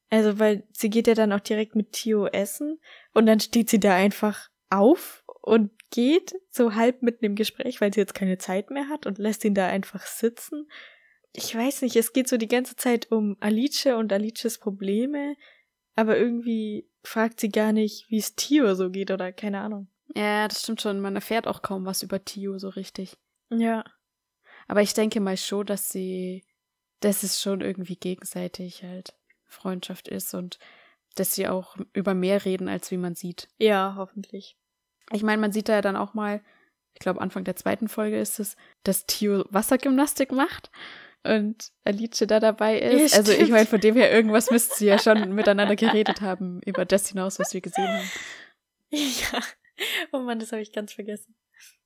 Also, 0.09 0.37
weil 0.37 0.67
sie 0.71 0.89
geht 0.89 1.07
ja 1.07 1.15
dann 1.15 1.33
auch 1.33 1.39
direkt 1.39 1.75
mit 1.75 1.91
Tio 1.91 2.27
essen 2.27 2.79
und 3.13 3.25
dann 3.25 3.39
steht 3.39 3.69
sie 3.69 3.79
da 3.79 3.95
einfach 3.95 4.49
auf 4.69 5.23
und 5.41 5.71
geht 5.89 6.35
so 6.49 6.75
halb 6.75 7.01
mitten 7.01 7.25
im 7.25 7.35
Gespräch, 7.35 7.81
weil 7.81 7.93
sie 7.93 7.99
jetzt 7.99 8.13
keine 8.13 8.37
Zeit 8.37 8.69
mehr 8.69 8.89
hat 8.89 9.05
und 9.05 9.17
lässt 9.17 9.43
ihn 9.43 9.55
da 9.55 9.67
einfach 9.67 10.05
sitzen. 10.05 10.69
Ich 11.35 11.55
weiß 11.55 11.81
nicht, 11.81 11.95
es 11.95 12.13
geht 12.13 12.27
so 12.27 12.37
die 12.37 12.47
ganze 12.47 12.75
Zeit 12.75 13.11
um 13.11 13.37
Alice 13.39 13.87
und 13.87 14.13
Alices 14.13 14.59
Probleme, 14.59 15.35
aber 15.95 16.17
irgendwie 16.17 16.87
fragt 17.03 17.39
sie 17.39 17.49
gar 17.49 17.73
nicht, 17.73 18.09
wie 18.09 18.17
es 18.17 18.35
Tio 18.35 18.73
so 18.75 18.89
geht 18.89 19.11
oder 19.11 19.31
keine 19.31 19.61
Ahnung. 19.61 19.87
Ja, 20.15 20.47
das 20.47 20.61
stimmt 20.61 20.81
schon. 20.81 20.99
Man 20.99 21.15
erfährt 21.15 21.47
auch 21.47 21.61
kaum 21.61 21.85
was 21.85 22.03
über 22.03 22.23
Tio 22.23 22.57
so 22.57 22.69
richtig. 22.69 23.17
Ja. 23.49 23.83
Aber 24.67 24.81
ich 24.81 24.93
denke 24.93 25.19
mal 25.19 25.37
schon, 25.37 25.65
dass 25.65 25.89
sie, 25.89 26.43
dass 26.99 27.23
es 27.23 27.41
schon 27.41 27.61
irgendwie 27.61 27.95
gegenseitig 27.95 28.83
halt 28.83 29.15
Freundschaft 29.45 30.07
ist 30.07 30.33
und 30.33 30.59
dass 31.15 31.35
sie 31.35 31.47
auch 31.47 31.77
über 31.93 32.13
mehr 32.13 32.45
reden, 32.45 32.67
als 32.67 32.89
wie 32.91 32.97
man 32.97 33.15
sieht. 33.15 33.49
Ja, 33.57 33.95
hoffentlich. 33.97 34.57
Ich 35.11 35.23
meine, 35.23 35.41
man 35.41 35.51
sieht 35.51 35.69
da 35.69 35.73
ja 35.73 35.81
dann 35.81 35.95
auch 35.95 36.13
mal, 36.13 36.41
ich 36.93 36.99
glaube 36.99 37.21
Anfang 37.21 37.43
der 37.43 37.55
zweiten 37.55 37.87
Folge 37.87 38.19
ist 38.19 38.39
es, 38.39 38.55
dass 38.83 39.05
Tio 39.05 39.45
Wassergymnastik 39.49 40.31
macht 40.31 40.71
und 41.23 41.71
Alice 41.83 42.25
da 42.27 42.39
dabei 42.39 42.79
ist. 42.79 43.13
Ja, 43.13 43.19
also 43.19 43.31
ich 43.31 43.49
meine, 43.49 43.65
von 43.65 43.79
dem 43.79 43.95
her 43.95 44.11
irgendwas 44.11 44.51
müssten 44.51 44.75
sie 44.75 44.87
ja 44.87 44.99
schon 44.99 45.33
miteinander 45.33 45.75
geredet 45.75 46.21
haben 46.21 46.61
über 46.65 46.85
das 46.85 47.09
hinaus, 47.09 47.39
was 47.39 47.53
wir 47.53 47.61
gesehen 47.61 47.87
haben. 47.87 48.09
Ja. 48.89 49.39
Oh 50.11 50.19
Mann, 50.19 50.37
das 50.37 50.51
habe 50.51 50.61
ich 50.61 50.71
ganz 50.71 50.93
vergessen. 50.93 51.35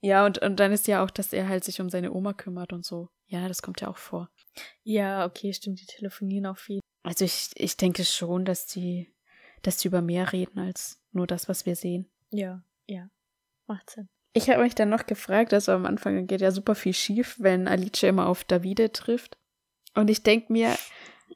Ja, 0.01 0.25
und, 0.25 0.39
und 0.39 0.59
dann 0.59 0.71
ist 0.71 0.87
ja 0.87 1.03
auch, 1.03 1.09
dass 1.09 1.33
er 1.33 1.47
halt 1.47 1.63
sich 1.63 1.79
um 1.79 1.89
seine 1.89 2.11
Oma 2.11 2.33
kümmert 2.33 2.73
und 2.73 2.85
so. 2.85 3.09
Ja, 3.27 3.47
das 3.47 3.61
kommt 3.61 3.81
ja 3.81 3.87
auch 3.87 3.97
vor. 3.97 4.29
Ja, 4.83 5.25
okay, 5.25 5.53
stimmt, 5.53 5.79
die 5.79 5.85
telefonieren 5.85 6.45
auch 6.47 6.57
viel. 6.57 6.79
Also 7.03 7.25
ich, 7.25 7.51
ich 7.55 7.77
denke 7.77 8.03
schon, 8.03 8.43
dass 8.43 8.65
die, 8.65 9.13
dass 9.61 9.77
die 9.77 9.87
über 9.87 10.01
mehr 10.01 10.33
reden 10.33 10.59
als 10.59 11.01
nur 11.11 11.27
das, 11.27 11.47
was 11.47 11.65
wir 11.65 11.75
sehen. 11.75 12.09
Ja, 12.31 12.63
ja. 12.85 13.09
Macht 13.67 13.89
Sinn. 13.89 14.09
Ich 14.37 14.51
habe 14.51 14.61
mich 14.61 14.75
dann 14.75 14.89
noch 14.89 15.07
gefragt, 15.07 15.51
also 15.51 15.71
am 15.71 15.87
Anfang 15.87 16.27
geht 16.27 16.41
ja 16.41 16.51
super 16.51 16.75
viel 16.75 16.93
schief, 16.93 17.37
wenn 17.39 17.67
Alice 17.67 18.03
immer 18.03 18.27
auf 18.27 18.43
Davide 18.43 18.91
trifft. 18.91 19.35
Und 19.95 20.11
ich 20.11 20.21
denke 20.21 20.53
mir, 20.53 20.77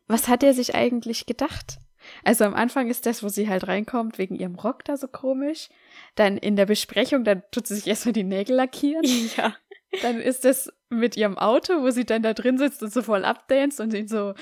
was 0.07 0.27
hat 0.27 0.43
er 0.43 0.53
sich 0.53 0.75
eigentlich 0.75 1.25
gedacht? 1.25 1.79
Also 2.23 2.43
am 2.43 2.53
Anfang 2.53 2.89
ist 2.89 3.07
das, 3.07 3.23
wo 3.23 3.27
sie 3.27 3.49
halt 3.49 3.67
reinkommt, 3.67 4.19
wegen 4.19 4.35
ihrem 4.35 4.53
Rock 4.53 4.85
da 4.85 4.97
so 4.97 5.07
komisch. 5.07 5.69
Dann 6.13 6.37
in 6.37 6.55
der 6.55 6.67
Besprechung, 6.67 7.23
dann 7.23 7.41
tut 7.51 7.65
sie 7.65 7.75
sich 7.75 7.87
erstmal 7.87 8.13
die 8.13 8.23
Nägel 8.23 8.55
lackieren. 8.55 9.03
Ja. 9.35 9.55
Dann 10.03 10.21
ist 10.21 10.45
das 10.45 10.71
mit 10.89 11.17
ihrem 11.17 11.37
Auto, 11.39 11.81
wo 11.81 11.89
sie 11.89 12.05
dann 12.05 12.21
da 12.21 12.33
drin 12.33 12.59
sitzt 12.59 12.83
und 12.83 12.93
so 12.93 13.01
voll 13.01 13.25
abdanzt 13.25 13.79
und 13.79 13.93
ihn 13.93 14.07
so, 14.07 14.35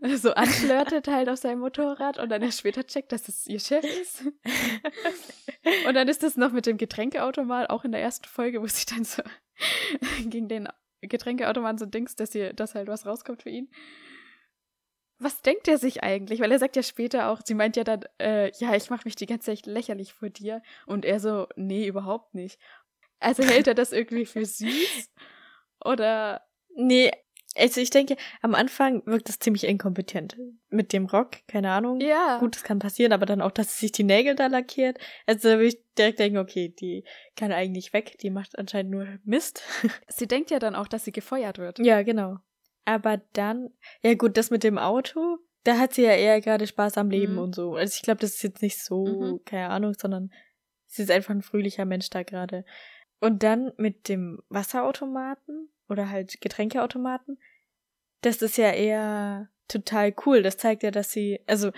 so 0.16 0.32
anflirtet 0.32 1.08
halt 1.08 1.28
auf 1.28 1.38
seinem 1.38 1.60
Motorrad 1.60 2.18
und 2.18 2.30
dann 2.30 2.42
erst 2.42 2.60
später 2.60 2.86
checkt, 2.86 3.12
dass 3.12 3.24
das 3.24 3.46
ihr 3.46 3.60
Chef 3.60 3.84
ist. 3.84 4.24
Und 5.86 5.94
dann 5.94 6.08
ist 6.08 6.22
das 6.22 6.36
noch 6.36 6.52
mit 6.52 6.64
dem 6.64 6.78
Getränkeautomat, 6.78 7.68
auch 7.68 7.84
in 7.84 7.92
der 7.92 8.00
ersten 8.00 8.26
Folge, 8.26 8.62
wo 8.62 8.66
sie 8.66 8.86
dann 8.86 9.04
so 9.04 9.22
gegen 10.24 10.48
den 10.48 10.68
Getränkeautomaten 11.02 11.78
so 11.78 11.86
dings, 11.86 12.16
dass 12.16 12.34
ihr, 12.34 12.54
dass 12.54 12.74
halt 12.74 12.88
was 12.88 13.04
rauskommt 13.04 13.42
für 13.42 13.50
ihn. 13.50 13.70
Was 15.18 15.42
denkt 15.42 15.68
er 15.68 15.76
sich 15.76 16.02
eigentlich? 16.02 16.40
Weil 16.40 16.52
er 16.52 16.58
sagt 16.58 16.76
ja 16.76 16.82
später 16.82 17.28
auch, 17.28 17.42
sie 17.44 17.52
meint 17.52 17.76
ja 17.76 17.84
dann, 17.84 18.04
äh, 18.18 18.50
ja, 18.56 18.74
ich 18.74 18.88
mache 18.88 19.02
mich 19.04 19.16
die 19.16 19.26
ganze 19.26 19.46
Zeit 19.46 19.66
lächerlich 19.66 20.14
vor 20.14 20.30
dir. 20.30 20.62
Und 20.86 21.04
er 21.04 21.20
so, 21.20 21.46
nee, 21.56 21.86
überhaupt 21.86 22.34
nicht. 22.34 22.58
Also 23.18 23.42
hält 23.42 23.66
er 23.66 23.74
das 23.74 23.92
irgendwie 23.92 24.24
für 24.24 24.46
süß? 24.46 25.10
Oder 25.84 26.42
Nee, 26.76 27.10
also 27.56 27.80
ich 27.80 27.90
denke, 27.90 28.16
am 28.42 28.54
Anfang 28.54 29.02
wirkt 29.06 29.28
das 29.28 29.38
ziemlich 29.38 29.64
inkompetent. 29.64 30.36
Mit 30.68 30.92
dem 30.92 31.06
Rock, 31.06 31.38
keine 31.48 31.70
Ahnung. 31.72 32.00
ja. 32.00 32.38
Gut, 32.38 32.54
das 32.56 32.62
kann 32.64 32.78
passieren, 32.78 33.12
aber 33.12 33.26
dann 33.26 33.40
auch, 33.42 33.50
dass 33.50 33.74
sie 33.74 33.86
sich 33.86 33.92
die 33.92 34.04
Nägel 34.04 34.34
da 34.36 34.46
lackiert. 34.46 34.98
Also 35.26 35.48
da 35.48 35.54
würde 35.56 35.66
ich 35.66 35.82
direkt 35.98 36.18
denken, 36.20 36.38
okay, 36.38 36.68
die 36.68 37.04
kann 37.36 37.52
eigentlich 37.52 37.92
weg, 37.92 38.16
die 38.20 38.30
macht 38.30 38.58
anscheinend 38.58 38.92
nur 38.92 39.06
Mist. 39.24 39.62
Sie 40.08 40.26
denkt 40.28 40.50
ja 40.50 40.58
dann 40.58 40.74
auch, 40.74 40.86
dass 40.88 41.04
sie 41.04 41.12
gefeuert 41.12 41.58
wird. 41.58 41.78
ja, 41.80 42.02
genau. 42.02 42.36
Aber 42.86 43.18
dann, 43.34 43.70
ja 44.02 44.14
gut, 44.14 44.36
das 44.36 44.50
mit 44.50 44.64
dem 44.64 44.78
Auto, 44.78 45.38
da 45.64 45.78
hat 45.78 45.92
sie 45.92 46.02
ja 46.02 46.12
eher 46.12 46.40
gerade 46.40 46.66
Spaß 46.66 46.96
am 46.98 47.10
Leben 47.10 47.34
Mhm. 47.34 47.38
und 47.40 47.54
so. 47.54 47.74
Also 47.74 47.94
ich 47.96 48.02
glaube, 48.02 48.20
das 48.20 48.34
ist 48.34 48.42
jetzt 48.42 48.62
nicht 48.62 48.82
so, 48.82 49.04
Mhm. 49.06 49.40
keine 49.44 49.68
Ahnung, 49.70 49.92
sondern 49.94 50.32
sie 50.86 51.02
ist 51.02 51.10
einfach 51.10 51.30
ein 51.34 51.42
fröhlicher 51.42 51.84
Mensch 51.84 52.08
da 52.10 52.22
gerade. 52.22 52.64
Und 53.20 53.42
dann 53.42 53.72
mit 53.76 54.08
dem 54.08 54.40
Wasserautomaten 54.48 55.68
oder 55.90 56.10
halt 56.10 56.40
Getränkeautomaten, 56.40 57.38
das 58.22 58.42
ist 58.42 58.56
ja 58.58 58.70
eher 58.72 59.48
total 59.68 60.14
cool. 60.26 60.42
Das 60.42 60.56
zeigt 60.56 60.82
ja, 60.82 60.90
dass 60.90 61.10
sie, 61.10 61.40
also 61.46 61.70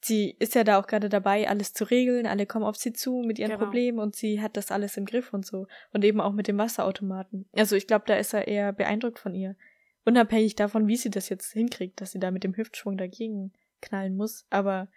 sie 0.00 0.30
ist 0.38 0.54
ja 0.54 0.64
da 0.64 0.78
auch 0.78 0.86
gerade 0.86 1.08
dabei, 1.08 1.48
alles 1.48 1.72
zu 1.72 1.84
regeln. 1.84 2.26
Alle 2.26 2.46
kommen 2.46 2.64
auf 2.64 2.76
sie 2.76 2.92
zu 2.92 3.22
mit 3.24 3.38
ihren 3.38 3.50
Genau. 3.52 3.62
Problemen 3.64 3.98
und 3.98 4.16
sie 4.16 4.40
hat 4.42 4.56
das 4.56 4.70
alles 4.70 4.96
im 4.96 5.04
Griff 5.06 5.32
und 5.32 5.46
so. 5.46 5.66
Und 5.92 6.04
eben 6.04 6.20
auch 6.20 6.32
mit 6.32 6.48
dem 6.48 6.58
Wasserautomaten. 6.58 7.48
Also 7.52 7.76
ich 7.76 7.86
glaube, 7.86 8.04
da 8.06 8.16
ist 8.16 8.34
er 8.34 8.48
eher 8.48 8.72
beeindruckt 8.72 9.18
von 9.18 9.34
ihr. 9.34 9.56
Unabhängig 10.04 10.54
davon, 10.56 10.86
wie 10.88 10.96
sie 10.96 11.10
das 11.10 11.28
jetzt 11.28 11.52
hinkriegt, 11.52 12.00
dass 12.00 12.12
sie 12.12 12.18
da 12.18 12.30
mit 12.30 12.44
dem 12.44 12.56
Hüftschwung 12.56 12.98
dagegen 12.98 13.52
knallen 13.80 14.16
muss. 14.16 14.46
Aber, 14.50 14.88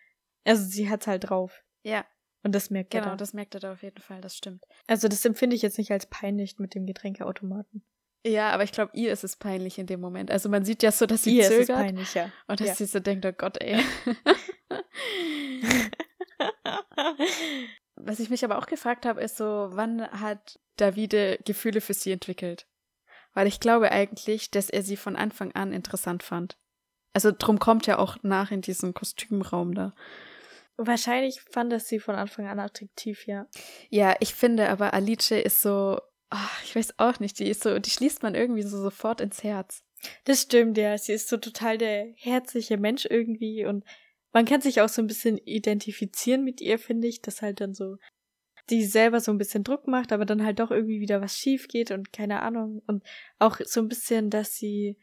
also 0.43 0.63
sie 0.65 0.89
hat's 0.89 1.07
halt 1.07 1.29
drauf. 1.29 1.63
Ja, 1.83 2.05
Und 2.43 2.53
das 2.55 2.69
merkt 2.69 2.93
er 2.93 3.01
genau, 3.01 3.11
da. 3.13 3.17
das 3.17 3.33
merkt 3.33 3.53
er 3.55 3.61
da 3.61 3.71
auf 3.73 3.83
jeden 3.83 4.01
Fall, 4.01 4.19
das 4.19 4.35
stimmt. 4.35 4.63
Also 4.87 5.07
das 5.07 5.23
empfinde 5.23 5.55
ich 5.55 5.61
jetzt 5.61 5.77
nicht 5.77 5.91
als 5.91 6.07
peinlich 6.07 6.59
mit 6.59 6.75
dem 6.75 6.85
Getränkeautomaten. 6.85 7.83
Ja, 8.27 8.49
aber 8.51 8.63
ich 8.63 8.71
glaube, 8.71 8.91
ihr 8.93 9.11
ist 9.11 9.23
es 9.23 9.35
peinlich 9.35 9.77
in 9.79 9.87
dem 9.87 9.99
Moment. 10.01 10.31
Also 10.31 10.49
man 10.49 10.65
sieht 10.65 10.83
ja 10.83 10.91
so, 10.91 11.05
dass 11.05 11.23
sie 11.23 11.35
Ihr 11.37 11.43
ist 11.43 11.51
es 11.51 11.67
zögert 11.67 11.77
peinlich, 11.85 12.13
ja. 12.13 12.31
und 12.47 12.59
dass 12.59 12.67
Ja. 12.67 12.75
sie 12.75 12.85
so 12.85 12.99
denkt, 12.99 13.25
oh 13.25 13.31
Gott, 13.31 13.61
ey. 13.61 13.81
Was 17.95 18.19
ich 18.19 18.29
mich 18.29 18.43
aber 18.45 18.57
auch 18.57 18.67
gefragt 18.67 19.05
habe, 19.05 19.21
ist 19.21 19.37
so, 19.37 19.69
wann 19.71 20.09
hat 20.11 20.59
Davide 20.77 21.39
Gefühle 21.45 21.81
für 21.81 21.93
sie 21.93 22.11
entwickelt? 22.11 22.67
Weil 23.33 23.47
ich 23.47 23.59
glaube 23.59 23.91
eigentlich, 23.91 24.51
dass 24.51 24.69
er 24.69 24.83
sie 24.83 24.97
von 24.97 25.15
Anfang 25.15 25.51
an 25.53 25.73
interessant 25.73 26.23
fand. 26.23 26.57
Also 27.13 27.31
drum 27.37 27.59
kommt 27.59 27.87
er 27.87 27.99
auch 27.99 28.17
nach 28.21 28.51
in 28.51 28.61
diesen 28.61 28.93
Kostümraum 28.93 29.73
da. 29.73 29.93
Wahrscheinlich 30.77 31.41
fand 31.41 31.71
das 31.71 31.87
sie 31.87 31.99
von 31.99 32.15
Anfang 32.15 32.47
an 32.47 32.59
attraktiv, 32.59 33.25
ja. 33.25 33.47
Ja, 33.89 34.15
ich 34.19 34.35
finde 34.35 34.69
aber 34.69 34.93
Alice 34.93 35.31
ist 35.31 35.61
so, 35.61 35.99
ach, 36.29 36.63
ich 36.63 36.75
weiß 36.75 36.99
auch 36.99 37.19
nicht, 37.19 37.39
die 37.39 37.49
ist 37.49 37.63
so, 37.63 37.79
die 37.79 37.89
schließt 37.89 38.23
man 38.23 38.35
irgendwie 38.35 38.63
so 38.63 38.81
sofort 38.81 39.21
ins 39.21 39.43
Herz. 39.43 39.83
Das 40.25 40.41
stimmt, 40.41 40.77
ja. 40.77 40.97
Sie 40.97 41.13
ist 41.13 41.27
so 41.27 41.37
total 41.37 41.77
der 41.77 42.13
herzliche 42.15 42.77
Mensch 42.77 43.05
irgendwie 43.09 43.65
und 43.65 43.83
man 44.33 44.45
kann 44.45 44.61
sich 44.61 44.81
auch 44.81 44.89
so 44.89 45.01
ein 45.01 45.07
bisschen 45.07 45.37
identifizieren 45.37 46.43
mit 46.43 46.61
ihr, 46.61 46.77
finde 46.77 47.07
ich, 47.07 47.21
dass 47.21 47.41
halt 47.41 47.61
dann 47.61 47.73
so 47.73 47.97
die 48.69 48.83
selber 48.83 49.21
so 49.21 49.31
ein 49.31 49.37
bisschen 49.37 49.63
Druck 49.63 49.87
macht, 49.87 50.11
aber 50.11 50.25
dann 50.25 50.43
halt 50.43 50.59
doch 50.59 50.71
irgendwie 50.71 50.99
wieder 50.99 51.21
was 51.21 51.37
schief 51.37 51.67
geht 51.67 51.91
und 51.91 52.11
keine 52.11 52.41
Ahnung. 52.41 52.81
Und 52.85 53.03
auch 53.39 53.59
so 53.63 53.79
ein 53.79 53.87
bisschen, 53.87 54.29
dass 54.29 54.55
sie 54.55 54.97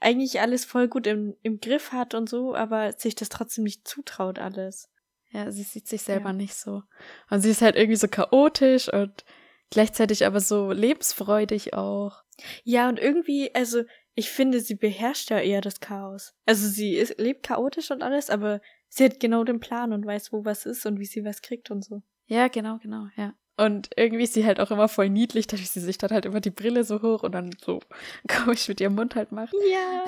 eigentlich 0.00 0.40
alles 0.40 0.64
voll 0.64 0.88
gut 0.88 1.06
im, 1.06 1.36
im 1.42 1.60
Griff 1.60 1.92
hat 1.92 2.14
und 2.14 2.28
so, 2.28 2.54
aber 2.54 2.92
sich 2.94 3.14
das 3.14 3.28
trotzdem 3.28 3.64
nicht 3.64 3.86
zutraut, 3.86 4.38
alles. 4.38 4.90
Ja, 5.30 5.50
sie 5.50 5.62
sieht 5.64 5.88
sich 5.88 6.02
selber 6.02 6.30
ja. 6.30 6.34
nicht 6.34 6.54
so. 6.54 6.82
Und 7.28 7.40
sie 7.40 7.50
ist 7.50 7.62
halt 7.62 7.76
irgendwie 7.76 7.96
so 7.96 8.08
chaotisch 8.08 8.92
und 8.92 9.24
gleichzeitig 9.70 10.26
aber 10.26 10.40
so 10.40 10.70
lebensfreudig 10.70 11.74
auch. 11.74 12.22
Ja, 12.64 12.88
und 12.88 12.98
irgendwie, 12.98 13.54
also 13.54 13.82
ich 14.14 14.30
finde, 14.30 14.60
sie 14.60 14.76
beherrscht 14.76 15.30
ja 15.30 15.40
eher 15.40 15.60
das 15.60 15.80
Chaos. 15.80 16.34
Also 16.46 16.68
sie 16.68 16.94
ist, 16.94 17.18
lebt 17.18 17.44
chaotisch 17.44 17.90
und 17.90 18.02
alles, 18.02 18.30
aber 18.30 18.60
sie 18.88 19.04
hat 19.04 19.20
genau 19.20 19.44
den 19.44 19.60
Plan 19.60 19.92
und 19.92 20.06
weiß, 20.06 20.32
wo 20.32 20.44
was 20.44 20.66
ist 20.66 20.86
und 20.86 21.00
wie 21.00 21.06
sie 21.06 21.24
was 21.24 21.42
kriegt 21.42 21.70
und 21.70 21.84
so. 21.84 22.02
Ja, 22.26 22.48
genau, 22.48 22.78
genau, 22.78 23.08
ja. 23.16 23.34
Und 23.56 23.90
irgendwie 23.96 24.24
ist 24.24 24.34
sie 24.34 24.44
halt 24.44 24.58
auch 24.58 24.70
immer 24.70 24.88
voll 24.88 25.08
niedlich, 25.08 25.46
dadurch 25.46 25.70
sie 25.70 25.80
sich 25.80 25.98
dann 25.98 26.10
halt 26.10 26.26
immer 26.26 26.40
die 26.40 26.50
Brille 26.50 26.82
so 26.82 27.02
hoch 27.02 27.22
und 27.22 27.32
dann 27.32 27.54
so 27.60 27.80
komisch 28.28 28.68
mit 28.68 28.80
ihrem 28.80 28.94
Mund 28.94 29.14
halt 29.14 29.32
macht. 29.32 29.54
Ja. 29.70 30.04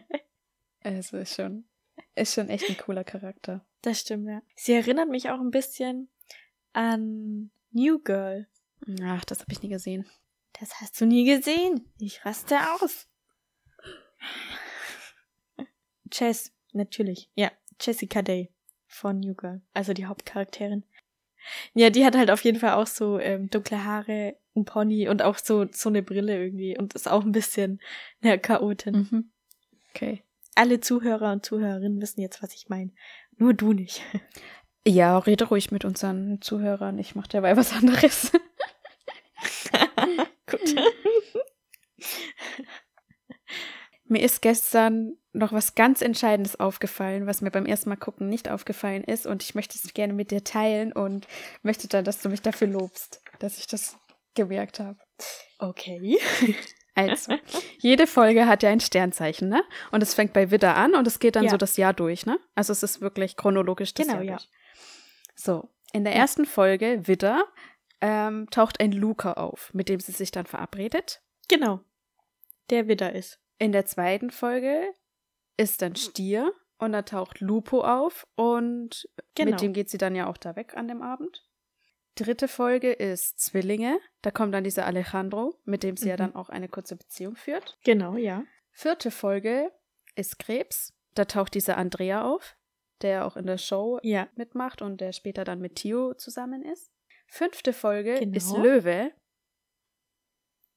also 0.82 1.18
ist 1.18 1.34
schon, 1.36 1.64
ist 2.14 2.34
schon 2.34 2.48
echt 2.48 2.68
ein 2.68 2.76
cooler 2.76 3.04
Charakter. 3.04 3.64
Das 3.82 4.00
stimmt, 4.00 4.28
ja. 4.28 4.42
Sie 4.56 4.72
erinnert 4.72 5.08
mich 5.08 5.30
auch 5.30 5.40
ein 5.40 5.50
bisschen 5.50 6.08
an 6.72 7.50
New 7.76 7.98
Girl. 7.98 8.46
Ach, 9.02 9.24
das 9.26 9.40
habe 9.40 9.52
ich 9.52 9.62
nie 9.62 9.68
gesehen. 9.68 10.06
Das 10.58 10.80
hast 10.80 10.98
du 10.98 11.04
nie 11.04 11.26
gesehen. 11.26 11.92
Ich 11.98 12.24
raste 12.24 12.56
aus. 12.80 13.06
Chess, 16.10 16.52
natürlich. 16.72 17.30
Ja, 17.34 17.52
Jessica 17.78 18.22
Day 18.22 18.50
von 18.86 19.20
New 19.20 19.34
Girl, 19.34 19.60
also 19.74 19.92
die 19.92 20.06
Hauptcharakterin. 20.06 20.84
Ja, 21.74 21.90
die 21.90 22.06
hat 22.06 22.16
halt 22.16 22.30
auf 22.30 22.42
jeden 22.44 22.58
Fall 22.58 22.72
auch 22.72 22.86
so 22.86 23.18
ähm, 23.18 23.50
dunkle 23.50 23.84
Haare, 23.84 24.36
ein 24.56 24.64
Pony 24.64 25.08
und 25.08 25.20
auch 25.20 25.36
so 25.36 25.66
so 25.70 25.90
eine 25.90 26.02
Brille 26.02 26.42
irgendwie 26.42 26.78
und 26.78 26.94
ist 26.94 27.08
auch 27.08 27.24
ein 27.24 27.32
bisschen 27.32 27.80
eine 28.22 28.38
Chaotin. 28.38 29.08
Mhm. 29.10 29.30
Okay. 29.90 30.22
Alle 30.54 30.80
Zuhörer 30.80 31.30
und 31.30 31.44
Zuhörerinnen 31.44 32.00
wissen 32.00 32.22
jetzt, 32.22 32.42
was 32.42 32.54
ich 32.54 32.70
meine. 32.70 32.92
Nur 33.36 33.52
du 33.52 33.74
nicht. 33.74 34.02
Ja, 34.86 35.18
rede 35.18 35.46
ruhig 35.46 35.72
mit 35.72 35.84
unseren 35.84 36.40
Zuhörern. 36.40 36.98
Ich 37.00 37.16
mache 37.16 37.28
dabei 37.28 37.56
was 37.56 37.72
anderes. 37.72 38.30
Gut. 40.46 40.76
Mir 44.04 44.22
ist 44.22 44.42
gestern 44.42 45.16
noch 45.32 45.52
was 45.52 45.74
ganz 45.74 46.02
Entscheidendes 46.02 46.60
aufgefallen, 46.60 47.26
was 47.26 47.40
mir 47.40 47.50
beim 47.50 47.66
ersten 47.66 47.88
Mal 47.88 47.96
gucken 47.96 48.28
nicht 48.28 48.48
aufgefallen 48.48 49.02
ist 49.02 49.26
und 49.26 49.42
ich 49.42 49.56
möchte 49.56 49.76
es 49.76 49.92
gerne 49.92 50.12
mit 50.12 50.30
dir 50.30 50.44
teilen 50.44 50.92
und 50.92 51.26
möchte 51.62 51.88
dann, 51.88 52.04
dass 52.04 52.22
du 52.22 52.28
mich 52.28 52.40
dafür 52.40 52.68
lobst, 52.68 53.20
dass 53.40 53.58
ich 53.58 53.66
das 53.66 53.98
gemerkt 54.34 54.78
habe. 54.78 54.98
Okay. 55.58 56.18
Also, 56.98 57.34
jede 57.76 58.06
Folge 58.06 58.46
hat 58.46 58.62
ja 58.62 58.70
ein 58.70 58.80
Sternzeichen, 58.80 59.50
ne? 59.50 59.62
Und 59.90 60.02
es 60.02 60.14
fängt 60.14 60.32
bei 60.32 60.50
Widder 60.50 60.76
an 60.76 60.94
und 60.94 61.06
es 61.06 61.18
geht 61.18 61.36
dann 61.36 61.44
ja. 61.44 61.50
so 61.50 61.58
das 61.58 61.76
Jahr 61.76 61.92
durch, 61.92 62.24
ne? 62.24 62.38
Also 62.54 62.72
es 62.72 62.82
ist 62.82 63.02
wirklich 63.02 63.36
chronologisch 63.36 63.92
das 63.92 64.06
genau, 64.06 64.16
Jahr 64.16 64.24
ja. 64.24 64.36
durch. 64.36 64.48
So, 65.36 65.68
in 65.92 66.04
der 66.04 66.14
ersten 66.14 66.46
Folge, 66.46 67.06
Widder, 67.06 67.46
ähm, 68.00 68.48
taucht 68.50 68.80
ein 68.80 68.92
Luca 68.92 69.34
auf, 69.34 69.72
mit 69.72 69.88
dem 69.88 70.00
sie 70.00 70.12
sich 70.12 70.30
dann 70.30 70.46
verabredet. 70.46 71.22
Genau. 71.48 71.80
Der 72.70 72.88
Widder 72.88 73.12
ist. 73.12 73.38
In 73.58 73.72
der 73.72 73.86
zweiten 73.86 74.30
Folge 74.30 74.92
ist 75.56 75.82
dann 75.82 75.94
Stier 75.94 76.52
und 76.78 76.92
da 76.92 77.02
taucht 77.02 77.40
Lupo 77.40 77.82
auf 77.82 78.26
und 78.34 79.08
genau. 79.34 79.52
mit 79.52 79.60
dem 79.60 79.72
geht 79.72 79.88
sie 79.88 79.98
dann 79.98 80.14
ja 80.14 80.26
auch 80.26 80.36
da 80.36 80.56
weg 80.56 80.76
an 80.76 80.88
dem 80.88 81.02
Abend. 81.02 81.46
Dritte 82.16 82.48
Folge 82.48 82.92
ist 82.92 83.38
Zwillinge. 83.38 84.00
Da 84.22 84.30
kommt 84.30 84.54
dann 84.54 84.64
dieser 84.64 84.86
Alejandro, 84.86 85.60
mit 85.64 85.82
dem 85.82 85.96
sie 85.96 86.06
mhm. 86.06 86.10
ja 86.10 86.16
dann 86.16 86.34
auch 86.34 86.48
eine 86.48 86.68
kurze 86.68 86.96
Beziehung 86.96 87.36
führt. 87.36 87.78
Genau, 87.84 88.16
ja. 88.16 88.44
Vierte 88.72 89.10
Folge 89.10 89.70
ist 90.14 90.38
Krebs. 90.38 90.94
Da 91.14 91.26
taucht 91.26 91.54
dieser 91.54 91.76
Andrea 91.78 92.22
auf, 92.22 92.55
der 93.02 93.26
auch 93.26 93.36
in 93.36 93.46
der 93.46 93.58
Show 93.58 93.98
ja. 94.02 94.28
mitmacht 94.36 94.82
und 94.82 95.00
der 95.00 95.12
später 95.12 95.44
dann 95.44 95.60
mit 95.60 95.76
Tio 95.76 96.14
zusammen 96.14 96.62
ist. 96.62 96.90
Fünfte 97.28 97.72
Folge 97.72 98.18
genau. 98.20 98.36
ist 98.36 98.56
Löwe. 98.56 99.12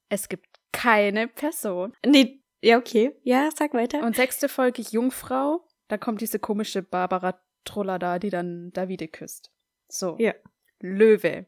Es 0.09 0.27
gibt 0.27 0.47
keine 0.71 1.27
Person. 1.27 1.93
Nee, 2.05 2.41
ja, 2.61 2.77
okay. 2.77 3.15
Ja, 3.23 3.49
sag 3.55 3.73
weiter. 3.73 4.03
Und 4.03 4.15
sechste 4.15 4.49
Folge 4.49 4.81
Jungfrau. 4.81 5.65
Da 5.87 5.97
kommt 5.97 6.21
diese 6.21 6.39
komische 6.39 6.81
Barbara 6.81 7.39
Troller 7.65 7.99
da, 7.99 8.19
die 8.19 8.29
dann 8.29 8.71
Davide 8.73 9.07
küsst. 9.07 9.51
So. 9.87 10.15
Ja. 10.19 10.33
Löwe. 10.79 11.45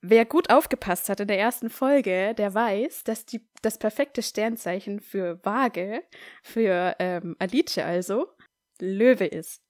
Wer 0.00 0.24
gut 0.24 0.50
aufgepasst 0.50 1.08
hat 1.08 1.20
in 1.20 1.28
der 1.28 1.38
ersten 1.38 1.70
Folge, 1.70 2.34
der 2.34 2.54
weiß, 2.54 3.04
dass 3.04 3.24
die, 3.26 3.48
das 3.62 3.78
perfekte 3.78 4.22
Sternzeichen 4.22 5.00
für 5.00 5.44
Waage, 5.44 6.04
für 6.42 6.94
ähm, 6.98 7.34
Alice 7.38 7.78
also, 7.78 8.28
Löwe 8.80 9.26
ist. 9.26 9.62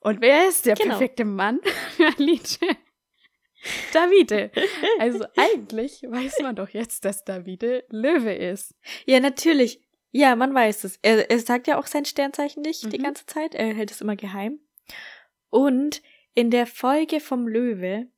Und 0.00 0.20
wer 0.20 0.48
ist 0.48 0.66
der 0.66 0.74
genau. 0.74 0.90
perfekte 0.90 1.24
Mann 1.24 1.60
für 1.96 2.06
Alice? 2.18 2.58
Davide. 3.92 4.50
Also 4.98 5.24
eigentlich 5.36 6.02
weiß 6.02 6.40
man 6.42 6.56
doch 6.56 6.68
jetzt, 6.68 7.04
dass 7.04 7.24
Davide 7.24 7.84
Löwe 7.88 8.32
ist. 8.34 8.74
Ja, 9.06 9.20
natürlich. 9.20 9.82
Ja, 10.12 10.36
man 10.36 10.54
weiß 10.54 10.84
es. 10.84 10.98
Er, 11.02 11.30
er 11.30 11.38
sagt 11.40 11.66
ja 11.66 11.78
auch 11.78 11.86
sein 11.86 12.04
Sternzeichen 12.04 12.62
nicht 12.62 12.84
mhm. 12.84 12.90
die 12.90 12.98
ganze 12.98 13.26
Zeit. 13.26 13.54
Er 13.54 13.74
hält 13.74 13.90
es 13.90 14.00
immer 14.00 14.16
geheim. 14.16 14.60
Und 15.50 16.02
in 16.34 16.50
der 16.50 16.66
Folge 16.66 17.20
vom 17.20 17.48
Löwe 17.48 18.08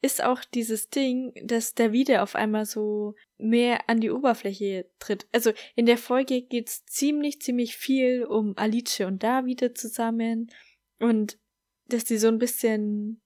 ist 0.00 0.22
auch 0.22 0.44
dieses 0.44 0.90
Ding, 0.90 1.32
dass 1.42 1.74
Davide 1.74 2.22
auf 2.22 2.34
einmal 2.34 2.66
so 2.66 3.14
mehr 3.36 3.88
an 3.88 4.00
die 4.00 4.10
Oberfläche 4.10 4.88
tritt. 4.98 5.26
Also 5.32 5.52
in 5.74 5.86
der 5.86 5.98
Folge 5.98 6.42
geht's 6.42 6.84
ziemlich, 6.86 7.40
ziemlich 7.40 7.76
viel 7.76 8.24
um 8.24 8.56
Alice 8.56 9.00
und 9.00 9.22
Davide 9.22 9.74
zusammen 9.74 10.50
und 11.00 11.38
dass 11.86 12.04
die 12.04 12.18
so 12.18 12.28
ein 12.28 12.38
bisschen 12.38 13.20